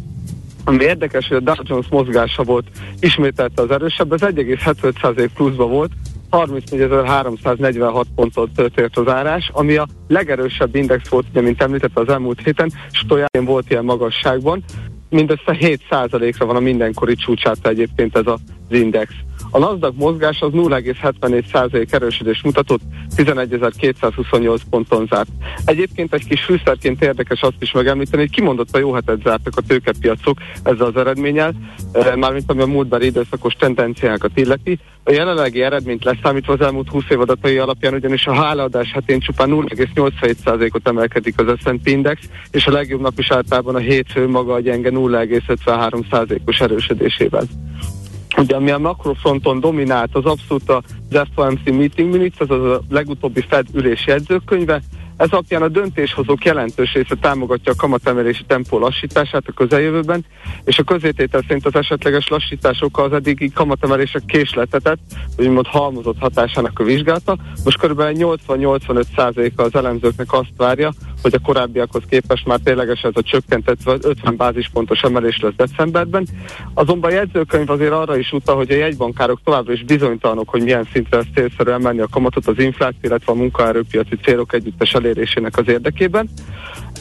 ami 0.63 0.83
érdekes, 0.83 1.27
hogy 1.27 1.37
a 1.37 1.39
Dow 1.39 1.55
Jones 1.63 1.87
mozgása 1.89 2.43
volt 2.43 2.67
ismételte 2.99 3.61
az 3.61 3.71
erősebb, 3.71 4.13
ez 4.13 4.21
1,75% 4.21 5.29
pluszba 5.33 5.67
volt, 5.67 5.91
34.346 6.31 8.03
pontot 8.15 8.49
tört 8.75 8.97
az 8.97 9.07
árás, 9.07 9.49
ami 9.53 9.75
a 9.75 9.87
legerősebb 10.07 10.75
index 10.75 11.07
volt, 11.07 11.25
ugye, 11.29 11.41
mint 11.41 11.61
említette 11.61 12.01
az 12.01 12.09
elmúlt 12.09 12.41
héten, 12.43 12.71
Stojájén 12.91 13.45
volt 13.45 13.69
ilyen 13.69 13.85
magasságban, 13.85 14.63
mindössze 15.09 15.57
7%-ra 15.59 16.45
van 16.45 16.55
a 16.55 16.59
mindenkori 16.59 17.15
csúcsát 17.15 17.67
egyébként 17.67 18.17
ez 18.17 18.27
az 18.27 18.39
index. 18.69 19.13
A 19.57 19.59
NASDAQ 19.59 19.93
mozgás 19.95 20.41
az 20.41 20.51
0,74% 20.53 21.93
erősödés 21.93 22.41
mutatott, 22.43 22.81
11.228 23.15 24.59
ponton 24.69 25.07
zárt. 25.09 25.29
Egyébként 25.65 26.13
egy 26.13 26.27
kis 26.27 26.43
fűszerként 26.43 27.01
érdekes 27.01 27.41
azt 27.41 27.55
is 27.59 27.71
megemlíteni, 27.71 28.21
hogy 28.21 28.31
kimondott 28.31 28.75
a 28.75 28.79
jó 28.79 28.91
hetet 28.91 29.21
zártak 29.23 29.57
a 29.57 29.61
tőkepiacok 29.67 30.37
ezzel 30.63 30.85
az 30.85 30.95
eredménnyel, 30.95 31.53
eh, 31.91 32.15
mármint 32.15 32.51
ami 32.51 32.61
a 32.61 32.65
múltbeli 32.65 33.05
időszakos 33.05 33.53
tendenciákat 33.53 34.31
illeti. 34.35 34.79
A 35.03 35.11
jelenlegi 35.11 35.61
eredményt 35.61 36.03
leszámítva 36.03 36.53
az 36.53 36.61
elmúlt 36.61 36.89
20 36.89 37.03
év 37.09 37.19
adatai 37.19 37.57
alapján 37.57 37.93
ugyanis 37.93 38.25
a 38.25 38.33
hálaadás 38.33 38.91
hetén 38.91 39.19
csupán 39.19 39.49
0,87%-ot 39.49 40.87
emelkedik 40.87 41.39
az 41.39 41.59
S&P 41.59 41.87
Index, 41.87 42.21
és 42.51 42.67
a 42.67 42.71
legjobb 42.71 43.01
nap 43.01 43.19
is 43.19 43.31
általában 43.31 43.75
a 43.75 43.79
hétfő 43.79 44.27
maga 44.27 44.53
a 44.53 44.59
gyenge 44.59 44.89
0,53%-os 44.89 46.59
erősödésével. 46.59 47.43
Ugye 48.37 48.55
ami 48.55 48.71
a 48.71 48.77
makrofronton 48.77 49.59
dominált, 49.59 50.15
az 50.15 50.25
abszolút 50.25 50.69
az 50.69 51.27
FOMC 51.35 51.59
Meeting 51.65 52.11
Minutes, 52.11 52.39
az 52.39 52.49
a 52.49 52.81
legutóbbi 52.89 53.41
Fed 53.49 53.67
ülés 53.73 54.07
jegyzőkönyve, 54.07 54.81
ez 55.17 55.31
alapján 55.31 55.61
a 55.61 55.67
döntéshozók 55.67 56.45
jelentős 56.45 56.93
része 56.93 57.15
támogatja 57.21 57.71
a 57.71 57.75
kamatemelési 57.75 58.43
tempó 58.43 58.79
lassítását 58.79 59.43
a 59.47 59.51
közeljövőben, 59.51 60.25
és 60.63 60.79
a 60.79 60.83
közététel 60.83 61.41
szerint 61.41 61.65
az 61.65 61.75
esetleges 61.75 62.27
lassítások 62.27 62.99
az 62.99 63.13
eddigi 63.13 63.49
kamatemelések 63.49 64.25
késletetett, 64.25 64.99
úgymond 65.37 65.67
halmozott 65.67 66.19
hatásának 66.19 66.79
a 66.79 66.83
vizsgálata. 66.83 67.37
Most 67.63 67.77
kb. 67.77 68.01
80-85%-a 68.01 69.61
az 69.61 69.75
elemzőknek 69.75 70.33
azt 70.33 70.53
várja, 70.57 70.91
hogy 71.21 71.33
a 71.33 71.39
korábbiakhoz 71.39 72.03
képest 72.09 72.45
már 72.45 72.59
tényleges 72.63 73.01
ez 73.01 73.11
a 73.13 73.21
csökkentett 73.21 73.79
50 73.85 74.35
bázispontos 74.35 75.01
emelés 75.01 75.39
lesz 75.39 75.53
decemberben. 75.55 76.27
Azonban 76.73 77.11
a 77.11 77.13
jegyzőkönyv 77.13 77.69
azért 77.69 77.91
arra 77.91 78.17
is 78.17 78.31
utal, 78.31 78.55
hogy 78.55 78.71
a 78.71 78.75
jegybankárok 78.75 79.39
továbbra 79.43 79.73
is 79.73 79.83
bizonytalanok, 79.83 80.49
hogy 80.49 80.63
milyen 80.63 80.87
szintre 80.93 81.17
lesz 81.17 81.25
célszerű 81.33 81.71
emelni 81.71 81.99
a 81.99 82.07
kamatot 82.07 82.47
az 82.47 82.59
infláció, 82.59 82.99
illetve 83.01 83.31
a 83.31 83.35
munkaerőpiaci 83.35 84.15
célok 84.15 84.53
együttes 84.53 84.93
elérésének 84.93 85.57
az 85.57 85.67
érdekében. 85.67 86.29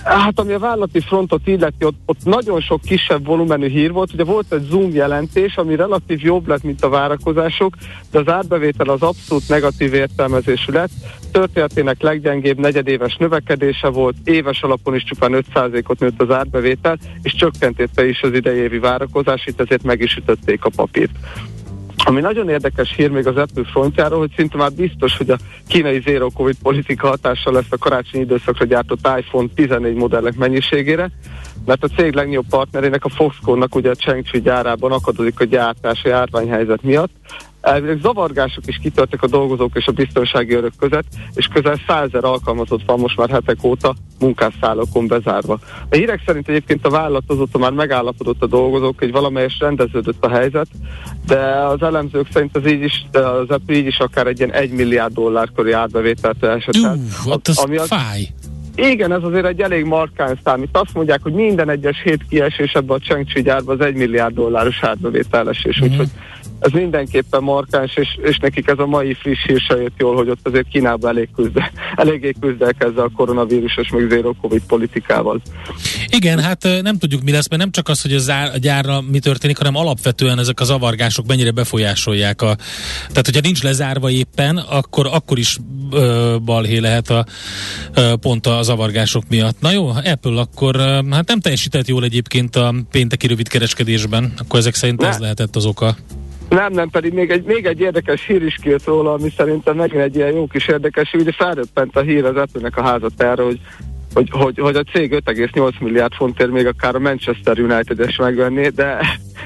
Hát 0.05 0.39
ami 0.39 0.53
a 0.53 0.59
vállalati 0.59 1.01
frontot 1.01 1.47
illeti, 1.47 1.85
ott, 1.85 1.97
ott 2.07 2.25
nagyon 2.25 2.61
sok 2.61 2.81
kisebb 2.81 3.27
volumenű 3.27 3.69
hír 3.69 3.93
volt. 3.93 4.13
Ugye 4.13 4.25
volt 4.25 4.53
egy 4.53 4.67
Zoom 4.71 4.95
jelentés, 4.95 5.57
ami 5.57 5.77
relatív 5.77 6.21
jobb 6.23 6.49
lett, 6.49 6.63
mint 6.63 6.83
a 6.83 6.89
várakozások, 6.89 7.75
de 8.11 8.19
az 8.19 8.29
árbevétel 8.29 8.89
az 8.89 9.03
abszolút 9.03 9.49
negatív 9.49 9.95
értelmezésű 9.95 10.73
lett. 10.73 10.91
Történetének 11.37 12.03
leggyengébb 12.03 12.59
negyedéves 12.59 13.17
növekedése 13.17 13.89
volt, 13.89 14.17
éves 14.25 14.63
alapon 14.63 14.95
is 14.95 15.05
csupán 15.05 15.45
5%-ot 15.55 15.99
nőtt 15.99 16.21
az 16.21 16.31
árbevétel, 16.31 16.99
és 17.23 17.35
csökkentette 17.35 18.09
is 18.09 18.21
az 18.23 18.33
idejévi 18.33 18.79
várakozás, 18.79 19.47
itt 19.47 19.61
ezért 19.61 19.83
meg 19.83 20.01
is 20.01 20.17
ütötték 20.17 20.65
a 20.65 20.71
papírt. 20.77 21.11
Ami 22.05 22.21
nagyon 22.21 22.49
érdekes 22.49 22.95
hír 22.97 23.11
még 23.11 23.27
az 23.27 23.37
Apple 23.37 23.65
frontjáról, 23.65 24.19
hogy 24.19 24.33
szinte 24.37 24.57
már 24.57 24.73
biztos, 24.73 25.17
hogy 25.17 25.31
a 25.31 25.39
kínai 25.69 26.01
zero 26.01 26.31
covid 26.31 26.57
politika 26.63 27.09
hatással 27.09 27.53
lesz 27.53 27.71
a 27.71 27.79
karácsonyi 27.79 28.25
időszakra 28.25 28.65
gyártott 28.65 29.09
iPhone 29.19 29.49
14 29.55 29.95
modellek 29.95 30.37
mennyiségére, 30.37 31.11
mert 31.65 31.85
a 31.85 31.89
cég 31.89 32.15
legnagyobb 32.15 32.49
partnerének, 32.51 33.05
a 33.05 33.09
Foxconn-nak 33.09 33.75
ugye 33.75 33.91
a 33.91 33.95
Chengchui 33.95 34.41
gyárában 34.41 34.93
akadozik 34.93 35.41
a 35.41 35.45
gyártási 35.45 36.09
járványhelyzet 36.09 36.83
miatt, 36.83 37.11
Elvileg 37.67 37.99
zavargások 38.03 38.67
is 38.67 38.79
kitörtek 38.83 39.23
a 39.23 39.27
dolgozók 39.27 39.71
és 39.75 39.87
a 39.87 39.93
biztonsági 39.93 40.55
örök 40.55 40.73
között, 40.79 41.07
és 41.35 41.47
közel 41.47 41.81
százer 41.87 42.25
alkalmazott 42.25 42.83
van 42.87 42.99
most 42.99 43.17
már 43.17 43.29
hetek 43.29 43.65
óta 43.65 43.95
munkásszállókon 44.19 45.07
bezárva. 45.07 45.59
A 45.89 45.95
hírek 45.95 46.23
szerint 46.27 46.49
egyébként 46.49 46.87
a 46.87 46.91
vállalat 46.91 47.23
azóta 47.27 47.59
már 47.59 47.73
megállapodott 47.73 48.43
a 48.43 48.47
dolgozók, 48.47 48.99
hogy 48.99 49.11
valamelyes 49.11 49.59
rendeződött 49.59 50.25
a 50.25 50.29
helyzet, 50.29 50.67
de 51.27 51.41
az 51.51 51.83
elemzők 51.83 52.27
szerint 52.33 52.57
az 52.57 52.67
így 52.67 52.83
is, 52.83 53.07
az 53.13 53.49
Apple 53.49 53.75
így 53.75 53.87
is 53.87 53.99
akár 53.99 54.27
egy 54.27 54.39
ilyen 54.39 54.53
1 54.53 54.71
milliárd 54.71 55.15
dollár 55.15 55.49
köré 55.55 55.73
átbevételt 55.73 56.45
esett. 56.45 56.75
az 57.43 57.59
ami 57.59 57.77
az, 57.77 57.89
fáj. 57.89 58.29
Igen, 58.75 59.13
ez 59.13 59.23
azért 59.23 59.47
egy 59.47 59.61
elég 59.61 59.85
markáns 59.85 60.39
szám. 60.45 60.63
Itt 60.63 60.77
azt 60.77 60.95
mondják, 60.95 61.23
hogy 61.23 61.33
minden 61.33 61.69
egyes 61.69 62.03
hét 62.03 62.25
kiesés 62.29 62.73
ebbe 62.73 62.95
a 62.95 62.99
Csengcsi 62.99 63.43
gyárba 63.43 63.73
az 63.73 63.81
1 63.81 63.95
milliárd 63.95 64.35
dolláros 64.35 64.83
átbevételesés, 64.83 65.81
mm-hmm. 65.81 65.91
úgyhogy 65.91 66.09
ez 66.59 66.73
mindenképpen 66.73 67.43
markáns, 67.43 67.97
és, 67.97 68.19
és 68.23 68.39
nekik 68.39 68.69
ez 68.69 68.79
a 68.79 68.87
mai 68.87 69.15
friss 69.15 69.45
hír 69.47 69.61
se 69.69 69.77
jött 69.77 69.95
jól, 69.99 70.15
hogy 70.15 70.29
ott 70.29 70.47
azért 70.47 70.69
Kínában 70.69 71.11
elég 71.11 71.29
küzde, 71.35 71.73
eléggé 71.97 72.35
küzdek 72.41 72.75
ezzel 72.79 73.05
a 73.05 73.11
koronavírusos, 73.17 73.91
meg 73.91 74.09
zero 74.11 74.33
covid 74.41 74.63
politikával. 74.67 75.43
Igen, 76.09 76.41
hát 76.41 76.69
nem 76.83 76.99
tudjuk 76.99 77.23
mi 77.23 77.31
lesz, 77.31 77.49
mert 77.49 77.63
nem 77.63 77.71
csak 77.71 77.89
az, 77.89 78.03
hogy 78.03 78.13
az 78.13 78.29
a 78.29 78.59
gyárra 78.59 79.01
mi 79.01 79.19
történik, 79.19 79.59
hanem 79.59 79.77
alapvetően 79.77 80.39
ezek 80.39 80.61
az 80.61 80.71
avargások 80.71 81.27
mennyire 81.27 81.51
befolyásolják 81.51 82.43
a... 82.43 82.57
Tehát, 83.09 83.25
hogyha 83.25 83.41
nincs 83.41 83.63
lezárva 83.63 84.11
éppen, 84.11 84.57
akkor, 84.57 85.07
akkor 85.13 85.39
is 85.39 85.59
ö, 85.93 86.37
balhé 86.45 86.79
lehet 86.79 87.11
a, 87.11 87.27
ö, 87.95 88.13
pont 88.21 88.47
az 88.47 88.69
avargások 88.69 89.23
miatt. 89.29 89.61
Na 89.61 89.71
jó, 89.71 89.89
Apple 89.89 90.41
akkor 90.41 90.77
hát 91.11 91.29
nem 91.29 91.41
teljesített 91.41 91.87
jól 91.87 92.05
egyébként 92.05 92.57
a 92.57 92.75
pénteki 92.91 93.27
rövidkereskedésben, 93.27 94.33
akkor 94.39 94.59
ezek 94.59 94.75
szerint 94.75 95.01
ne. 95.01 95.09
ez 95.09 95.19
lehetett 95.19 95.57
az 95.57 95.65
oka. 95.65 95.97
Nem, 96.49 96.73
nem, 96.73 96.89
pedig 96.89 97.13
még 97.13 97.31
egy, 97.31 97.45
még 97.45 97.67
egy 97.67 97.81
érdekes 97.81 98.27
hír 98.27 98.43
is 98.43 98.57
kijött 98.63 98.85
róla, 98.85 99.13
ami 99.13 99.31
szerintem 99.37 99.77
megint 99.77 100.03
egy 100.03 100.17
ilyen 100.17 100.33
jó 100.33 100.47
kis 100.47 100.69
érdekes, 100.69 101.13
ugye 101.13 101.33
felröppent 101.33 101.97
a 101.97 102.01
hír 102.01 102.25
az 102.25 102.37
apple 102.37 102.71
a 102.75 102.83
házat 102.83 103.23
erre, 103.23 103.43
hogy 103.43 103.61
hogy, 104.17 104.31
hogy, 104.31 104.59
hogy 104.59 104.77
a 104.77 104.83
cég 104.83 105.23
5,8 105.27 105.81
milliárd 105.81 106.13
fontért 106.13 106.51
még 106.51 106.67
akár 106.67 106.95
a 106.95 106.99
Manchester 106.99 107.59
United-es 107.59 108.17
megvenné, 108.17 108.69
de 108.69 108.99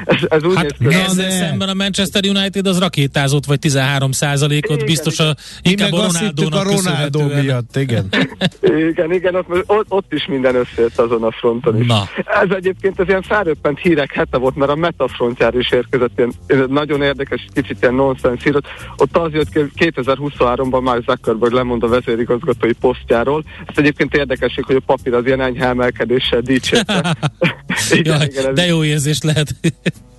ez, 0.05 0.17
ez 0.29 0.45
úgy 0.45 0.57
hát 0.57 0.79
néz 0.79 0.91
ki. 0.91 0.97
Ezzel 0.97 1.31
szemben 1.31 1.69
a 1.69 1.75
Manchester 1.75 2.25
United 2.25 2.67
az 2.67 2.79
rakétázott, 2.79 3.45
vagy 3.45 3.59
13 3.59 4.13
százalékot, 4.13 4.85
biztos 4.85 5.19
a, 5.19 5.35
inkább 5.63 5.93
a 5.93 5.97
Ronaldo-nak 5.97 6.55
a 6.55 6.63
Ronaldo 6.63 7.27
miatt, 7.43 7.77
igen. 7.77 8.09
igen, 8.91 9.13
igen, 9.13 9.35
ott, 9.35 9.47
ott, 9.67 9.87
ott 9.89 10.13
is 10.13 10.27
minden 10.27 10.55
összejött 10.55 10.99
azon 10.99 11.23
a 11.23 11.31
fronton 11.31 11.81
is. 11.81 11.87
Na. 11.87 12.09
Ez 12.43 12.51
egyébként 12.57 13.01
az 13.01 13.09
ilyen 13.09 13.23
felröppent 13.23 13.79
hírek 13.79 14.13
hete 14.13 14.39
volt, 14.39 14.57
mert 14.57 14.71
a 14.71 14.75
Meta 14.77 15.09
frontjára 15.09 15.59
is 15.59 15.71
érkezett 15.71 16.19
ilyen 16.19 16.33
nagyon 16.69 17.03
érdekes, 17.03 17.47
kicsit 17.55 17.77
ilyen 17.81 17.95
nonsense 17.95 18.43
hír. 18.45 18.57
Ott 18.97 19.17
az 19.17 19.33
jött 19.33 19.51
ki, 19.51 19.61
2023-ban 19.77 20.83
már 20.83 21.03
Zuckerberg 21.07 21.53
lemond 21.53 21.83
a 21.83 21.89
vezérigazgatói 21.89 22.73
posztjáról. 22.73 23.45
Ez 23.67 23.75
egyébként 23.79 24.17
érdekes, 24.17 24.57
hogy 24.65 24.77
a 24.77 24.83
papír 24.87 25.15
az 25.15 25.27
ilyen 25.27 25.41
enyhe 25.41 25.67
emelkedéssel 25.67 26.41
dicsérte. 26.41 27.17
igen, 27.91 28.23
igen, 28.23 28.55
de 28.55 28.67
jó 28.67 28.85
érzés 28.85 29.23
lehet. 29.23 29.55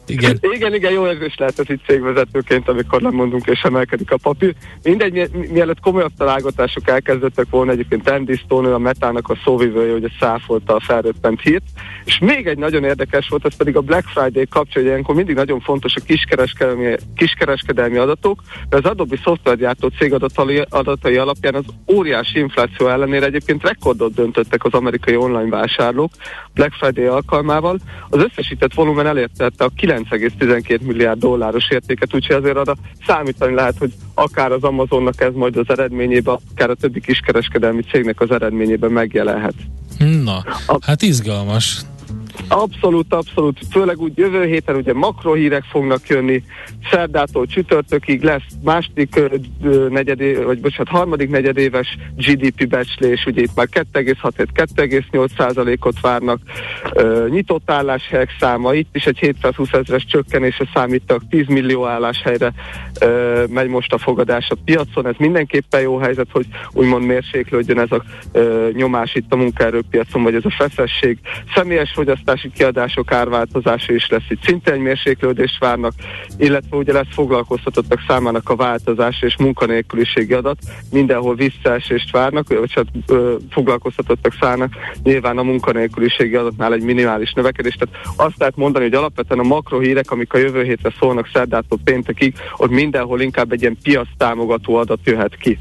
Igen. 0.05 0.37
igen, 0.55 0.73
igen, 0.73 0.91
jó 0.91 1.07
érzés 1.07 1.35
lehet 1.37 1.59
ez 1.59 1.69
itt 1.69 1.85
cégvezetőként, 1.85 2.69
amikor 2.69 3.01
lemondunk 3.01 3.45
és 3.45 3.61
emelkedik 3.61 4.11
a 4.11 4.17
papír. 4.17 4.55
Mindegy, 4.83 5.13
mi, 5.13 5.47
mielőtt 5.47 5.79
komolyabb 5.79 6.11
találgatások 6.17 6.87
elkezdődtek 6.87 7.45
volna, 7.49 7.71
egyébként 7.71 8.09
Andy 8.09 8.35
Stone, 8.35 8.73
a 8.73 8.77
Metának 8.77 9.29
a 9.29 9.37
szóvivője, 9.43 9.91
hogy 9.91 10.11
száfolta 10.19 10.75
a 10.75 10.79
felröppent 10.79 11.41
hírt. 11.41 11.63
És 12.05 12.19
még 12.19 12.47
egy 12.47 12.57
nagyon 12.57 12.83
érdekes 12.83 13.27
volt, 13.27 13.45
ez 13.45 13.55
pedig 13.55 13.75
a 13.75 13.81
Black 13.81 14.07
Friday 14.07 14.47
kapcsán, 14.49 14.83
ilyenkor 14.83 15.15
mindig 15.15 15.35
nagyon 15.35 15.59
fontos 15.59 15.95
a 15.95 16.03
kiskereskedelmi, 16.05 16.95
kiskereskedelmi 17.15 17.97
adatok, 17.97 18.41
de 18.69 18.77
az 18.77 18.85
Adobe 18.85 19.17
szoftvergyártó 19.23 19.87
cég 19.87 20.13
adatai, 20.13 20.65
adatai 20.69 21.17
alapján 21.17 21.55
az 21.55 21.65
óriási 21.93 22.39
infláció 22.39 22.87
ellenére 22.87 23.25
egyébként 23.25 23.63
rekordot 23.63 24.13
döntöttek 24.13 24.63
az 24.63 24.73
amerikai 24.73 25.15
online 25.15 25.49
vásárlók 25.49 26.11
Black 26.53 26.73
Friday 26.73 27.05
alkalmával. 27.05 27.79
Az 28.09 28.23
összesített 28.23 28.73
volumen 28.73 29.07
elérte 29.07 29.49
a 29.57 29.69
9,12 30.09 30.79
milliárd 30.81 31.19
dolláros 31.19 31.69
értéket, 31.69 32.15
úgyhogy 32.15 32.35
azért 32.35 32.57
arra 32.57 32.75
számítani 33.07 33.53
lehet, 33.53 33.77
hogy 33.77 33.93
akár 34.13 34.51
az 34.51 34.63
Amazonnak 34.63 35.21
ez 35.21 35.33
majd 35.33 35.57
az 35.57 35.65
eredményében, 35.67 36.37
akár 36.51 36.69
a 36.69 36.75
többi 36.75 37.01
kiskereskedelmi 37.01 37.81
cégnek 37.81 38.21
az 38.21 38.31
eredményében 38.31 38.91
megjelenhet. 38.91 39.55
Na, 40.23 40.43
hát 40.81 41.01
izgalmas. 41.01 41.81
Abszolút, 42.47 43.13
abszolút. 43.13 43.59
Főleg 43.71 43.99
úgy 43.99 44.17
jövő 44.17 44.45
héten 44.45 44.75
ugye 44.75 44.93
makrohírek 44.93 45.63
fognak 45.63 46.07
jönni, 46.07 46.43
szerdától 46.89 47.45
csütörtökig 47.45 48.21
lesz 48.21 48.43
második 48.63 49.21
negyedé, 49.89 50.33
vagy 50.33 50.61
bocsánat, 50.61 50.87
harmadik 50.87 51.29
negyedéves 51.29 51.97
GDP 52.15 52.67
becslés, 52.67 53.25
ugye 53.25 53.41
itt 53.41 53.55
már 53.55 53.67
2,6-2,8 53.71 55.27
százalékot 55.37 55.99
várnak. 56.01 56.39
Ö, 56.93 57.27
nyitott 57.29 57.71
álláshelyek 57.71 58.29
száma, 58.39 58.73
itt 58.73 58.95
is 58.95 59.05
egy 59.05 59.17
720 59.17 59.71
ezeres 59.71 60.05
csökkenésre 60.05 60.65
számítak, 60.73 61.21
10 61.29 61.47
millió 61.47 61.85
álláshelyre 61.85 62.53
ö, 62.99 63.43
megy 63.49 63.67
most 63.67 63.93
a 63.93 63.97
fogadás 63.97 64.49
a 64.49 64.55
piacon. 64.65 65.07
Ez 65.07 65.15
mindenképpen 65.17 65.81
jó 65.81 65.97
helyzet, 65.97 66.27
hogy 66.31 66.45
úgymond 66.71 67.05
mérséklődjön 67.05 67.79
ez 67.79 67.91
a 67.91 68.03
ö, 68.31 68.69
nyomás 68.73 69.15
itt 69.15 69.31
a 69.31 69.35
munkaerőpiacon, 69.35 70.23
vagy 70.23 70.35
ez 70.35 70.45
a 70.45 70.55
feszesség. 70.57 71.17
Személyes 71.55 71.91
fogyasztás 71.91 72.40
fogyasztási 72.41 72.51
kiadások 72.51 73.11
árváltozása 73.11 73.93
is 73.93 74.09
lesz. 74.09 74.29
Itt 74.29 74.43
szintén 74.43 74.81
mérséklődést 74.81 75.59
várnak, 75.59 75.93
illetve 76.37 76.77
ugye 76.77 76.93
lesz 76.93 77.13
foglalkoztatottak 77.13 77.99
számának 78.07 78.49
a 78.49 78.55
változás 78.55 79.21
és 79.21 79.37
munkanélküliségi 79.37 80.33
adat. 80.33 80.57
Mindenhol 80.91 81.35
visszaesést 81.35 82.11
várnak, 82.11 82.47
vagy 82.47 82.73
hát 82.73 82.85
ö, 83.07 83.35
foglalkoztatottak 83.49 84.33
számának 84.39 84.73
nyilván 85.03 85.37
a 85.37 85.43
munkanélküliségi 85.43 86.35
adatnál 86.35 86.73
egy 86.73 86.83
minimális 86.83 87.33
növekedés. 87.33 87.75
Tehát 87.75 88.05
azt 88.15 88.37
lehet 88.37 88.55
mondani, 88.55 88.83
hogy 88.83 88.93
alapvetően 88.93 89.39
a 89.39 89.47
makrohírek, 89.47 90.11
amik 90.11 90.33
a 90.33 90.37
jövő 90.37 90.63
hétre 90.63 90.93
szólnak 90.99 91.29
szerdától 91.33 91.79
péntekig, 91.83 92.35
ott 92.57 92.71
mindenhol 92.71 93.21
inkább 93.21 93.51
egy 93.51 93.61
ilyen 93.61 93.77
piac 93.83 94.07
támogató 94.17 94.75
adat 94.75 94.99
jöhet 95.03 95.35
ki. 95.35 95.59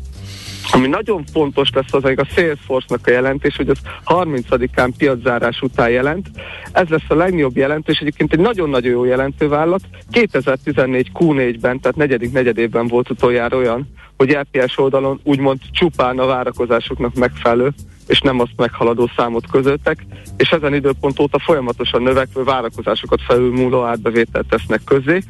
Ami 0.73 0.87
nagyon 0.87 1.25
fontos 1.33 1.71
lesz 1.75 1.93
az 1.93 2.05
a 2.05 2.25
Salesforce-nak 2.35 3.07
a 3.07 3.11
jelentés, 3.11 3.57
hogy 3.57 3.69
az 3.69 3.79
30-án 4.05 4.91
piaczárás 4.97 5.61
után 5.61 5.91
jelent. 5.91 6.31
Ez 6.73 6.89
lesz 6.89 7.09
a 7.09 7.15
legnagyobb 7.15 7.57
jelentés, 7.57 7.99
egyébként 7.99 8.33
egy 8.33 8.39
nagyon-nagyon 8.39 8.91
jó 8.91 9.05
jelentővállalat. 9.05 9.81
2014 10.11 11.11
Q4-ben, 11.15 11.81
tehát 11.81 11.97
negyedik 11.97 12.33
negyedében 12.33 12.87
volt 12.87 13.11
utoljára 13.11 13.57
olyan, 13.57 13.89
hogy 14.17 14.39
LPS 14.53 14.79
oldalon 14.79 15.21
úgymond 15.25 15.59
csupán 15.73 16.19
a 16.19 16.27
várakozásoknak 16.27 17.15
megfelelő 17.15 17.73
és 18.11 18.21
nem 18.21 18.41
azt 18.41 18.53
meghaladó 18.57 19.11
számot 19.17 19.51
közöltek, 19.51 20.07
és 20.37 20.51
ezen 20.51 20.75
időpont 20.75 21.21
óta 21.21 21.39
folyamatosan 21.39 22.03
növekvő 22.03 22.43
várakozásokat 22.45 23.23
felülmúló 23.23 23.83
átbevételt 23.83 24.47
tesznek 24.49 24.81
közé. 24.85 25.21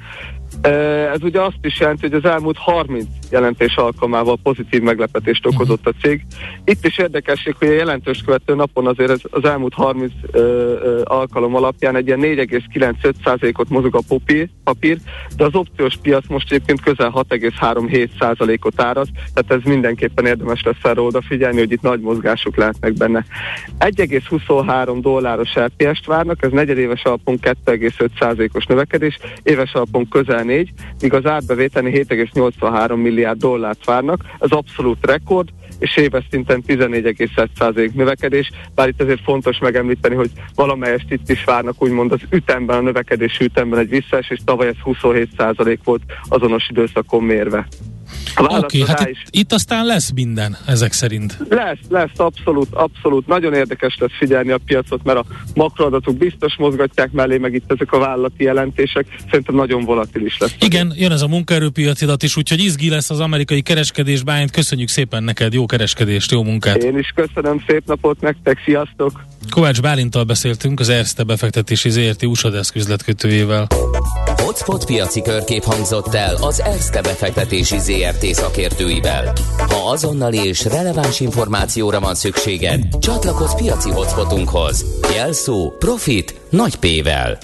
Ez 0.63 1.23
ugye 1.23 1.41
azt 1.41 1.59
is 1.63 1.81
jelenti, 1.81 2.09
hogy 2.09 2.13
az 2.25 2.31
elmúlt 2.31 2.57
30 2.57 3.05
jelentés 3.31 3.77
alkalmával 3.77 4.39
pozitív 4.43 4.83
meglepetést 4.83 5.47
okozott 5.47 5.87
a 5.87 5.93
cég. 6.03 6.27
Itt 6.65 6.87
is 6.87 6.99
érdekesség, 6.99 7.55
hogy 7.59 7.69
a 7.69 7.73
jelentős 7.73 8.23
követő 8.25 8.55
napon 8.55 8.87
azért 8.87 9.11
az, 9.11 9.21
az 9.31 9.45
elmúlt 9.45 9.75
30 9.75 10.13
ö, 10.31 10.39
ö, 10.39 11.01
alkalom 11.05 11.55
alapján 11.55 11.97
egy 11.97 12.07
ilyen 12.07 12.21
4,95%-ot 12.23 13.69
mozog 13.69 13.95
a 13.95 14.01
papír, 14.09 14.49
papír, 14.65 14.99
de 15.37 15.45
az 15.45 15.55
opciós 15.55 15.97
piac 16.03 16.29
most 16.29 16.53
egyébként 16.53 16.81
közel 16.81 17.13
6,37%-ot 17.15 18.83
áraz, 18.83 19.09
tehát 19.35 19.63
ez 19.63 19.71
mindenképpen 19.71 20.27
érdemes 20.27 20.63
lesz 20.63 20.83
erre 20.83 21.01
odafigyelni, 21.01 21.59
hogy 21.59 21.73
itt 21.73 21.83
nagy 21.83 22.01
mozgások 22.01 22.57
lehetnek 22.57 22.93
benne. 22.93 23.25
1,23 23.79 24.99
dolláros 25.01 25.59
RPS-t 25.59 26.07
várnak, 26.07 26.43
ez 26.43 26.51
negyedéves 26.51 27.05
alapon 27.05 27.39
2,5%-os 27.43 28.67
növekedés, 28.67 29.19
éves 29.43 29.73
alapon 29.73 30.09
közel 30.09 30.43
7,14, 30.51 30.69
míg 31.01 31.15
az 31.15 31.27
árbevételni 31.27 31.91
7,83 31.91 32.97
milliárd 32.97 33.39
dollárt 33.39 33.85
várnak, 33.85 34.25
ez 34.39 34.51
abszolút 34.51 35.07
rekord, 35.07 35.49
és 35.79 35.97
éves 35.97 36.25
szinten 36.31 36.63
14,1% 36.67 37.93
növekedés, 37.93 38.51
bár 38.75 38.89
itt 38.89 39.03
azért 39.03 39.23
fontos 39.23 39.59
megemlíteni, 39.59 40.15
hogy 40.15 40.31
valamelyest 40.55 41.11
itt 41.11 41.31
is 41.31 41.45
várnak 41.45 41.83
úgymond 41.83 42.13
az 42.13 42.21
ütemben, 42.31 42.79
a 42.79 42.81
növekedés 42.81 43.39
ütemben 43.39 43.79
egy 43.79 43.89
visszaesés, 43.89 44.39
tavaly 44.45 44.67
ez 44.67 44.75
27% 44.85 45.79
volt 45.85 46.03
azonos 46.29 46.69
időszakon 46.69 47.23
mérve. 47.23 47.67
Oké, 48.37 48.55
okay, 48.55 48.95
hát 48.95 49.09
itt, 49.09 49.17
itt 49.31 49.53
aztán 49.53 49.87
lesz 49.87 50.11
minden, 50.15 50.57
ezek 50.67 50.93
szerint. 50.93 51.39
Lesz, 51.49 51.79
lesz, 51.89 52.11
abszolút, 52.17 52.75
abszolút. 52.75 53.27
Nagyon 53.27 53.55
érdekes 53.55 53.97
lesz 53.99 54.17
figyelni 54.19 54.51
a 54.51 54.59
piacot, 54.67 55.05
mert 55.05 55.19
a 55.19 55.25
makroadatok 55.55 56.17
biztos 56.17 56.57
mozgatják 56.57 57.13
mellé, 57.13 57.39
meg 57.39 57.55
itt 57.55 57.73
ezek 57.73 57.93
a 57.93 57.99
vállalati 57.99 58.45
jelentések. 58.45 59.07
Szerintem 59.31 59.55
nagyon 59.55 59.85
volatilis 59.85 60.39
lesz. 60.39 60.55
Igen, 60.61 60.93
jön 60.97 61.13
ez 61.13 61.23
a 61.23 61.29
munkaerőpiaci 61.29 62.05
adat 62.05 62.23
is, 62.23 62.37
úgyhogy 62.37 62.61
izgi 62.61 62.89
lesz 62.89 63.11
az 63.11 63.21
amerikai 63.21 63.63
kereskedés. 63.63 64.23
Bájent, 64.23 64.51
köszönjük 64.51 64.89
szépen 64.89 65.23
neked, 65.23 65.53
jó 65.53 65.67
kereskedést, 65.67 66.31
jó 66.31 66.43
munkát. 66.43 66.77
Én 66.77 66.99
is 66.99 67.13
köszönöm, 67.15 67.65
szép 67.67 67.83
napot 67.87 68.21
nektek, 68.21 68.59
sziasztok! 68.65 69.25
Kovács 69.51 69.81
Bálintal 69.81 70.25
beszéltünk, 70.25 70.81
az 70.81 70.89
Erste 70.89 71.23
befektetési 71.23 71.91
ZRT 71.91 72.23
USA 72.23 72.51
üzletkötőjével. 72.75 73.67
Hotspot 74.37 74.85
piaci 74.85 75.23
körkép 75.23 75.63
hangzott 75.63 76.15
el 76.15 76.35
az 76.41 76.61
Erste 76.61 77.01
befektetési 77.01 77.79
ZRT 77.79 78.25
szakértőivel. 78.25 79.33
Ha 79.69 79.91
azonnali 79.91 80.39
és 80.39 80.65
releváns 80.65 81.21
információra 81.21 82.01
van 82.01 82.15
szükséged, 82.15 82.99
csatlakozz 82.99 83.55
piaci 83.55 83.91
hotspotunkhoz. 83.91 84.85
Jelszó 85.15 85.73
Profit 85.79 86.41
nagy 86.51 86.77
P-vel. 86.77 87.39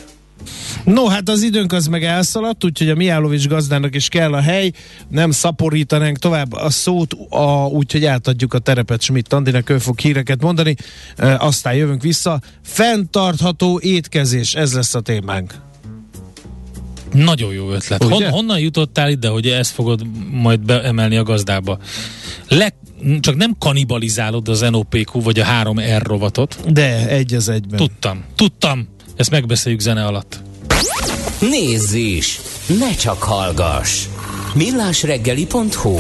No, 0.87 1.07
hát 1.07 1.29
az 1.29 1.43
időnk 1.43 1.73
az 1.73 1.87
meg 1.87 2.05
elszaladt, 2.05 2.65
úgyhogy 2.65 2.89
a 2.89 2.95
Miálovics 2.95 3.49
gazdának 3.49 3.95
is 3.95 4.09
kell 4.09 4.33
a 4.33 4.41
hely, 4.41 4.73
nem 5.09 5.31
szaporítanánk 5.31 6.19
tovább 6.19 6.53
a 6.53 6.71
szót, 6.71 7.13
a, 7.29 7.67
úgyhogy 7.67 8.05
átadjuk 8.05 8.55
a 8.55 8.59
terepet 8.59 9.03
Schmidt 9.03 9.33
Andinak, 9.33 9.71
ő 9.71 9.79
fog 9.79 9.99
híreket 9.99 10.43
mondani, 10.43 10.75
e, 11.17 11.37
aztán 11.37 11.75
jövünk 11.75 12.03
vissza. 12.03 12.41
Fenntartható 12.63 13.81
étkezés, 13.83 14.55
ez 14.55 14.75
lesz 14.75 14.95
a 14.95 15.01
témánk. 15.01 15.55
Nagyon 17.13 17.53
jó 17.53 17.71
ötlet. 17.71 18.03
Hon, 18.03 18.29
honnan 18.31 18.59
jutottál 18.59 19.11
ide, 19.11 19.29
hogy 19.29 19.47
ezt 19.47 19.71
fogod 19.71 20.07
majd 20.31 20.61
beemelni 20.61 21.17
a 21.17 21.23
gazdába? 21.23 21.79
Le, 22.49 22.75
csak 23.21 23.37
nem 23.37 23.57
kanibalizálod 23.59 24.49
az 24.49 24.61
NOPQ 24.61 25.21
vagy 25.21 25.39
a 25.39 25.45
3R 25.45 26.01
rovatot. 26.05 26.73
De, 26.73 27.09
egy 27.09 27.35
az 27.35 27.49
egyben. 27.49 27.77
Tudtam, 27.77 28.25
tudtam. 28.35 28.89
Ezt 29.17 29.31
megbeszéljük 29.31 29.81
zene 29.81 30.05
alatt. 30.05 30.45
Nézz 31.41 31.93
is! 31.93 32.41
Ne 32.67 32.95
csak 32.95 33.23
hallgass! 33.23 34.05
millásreggeli.hu 34.55 35.97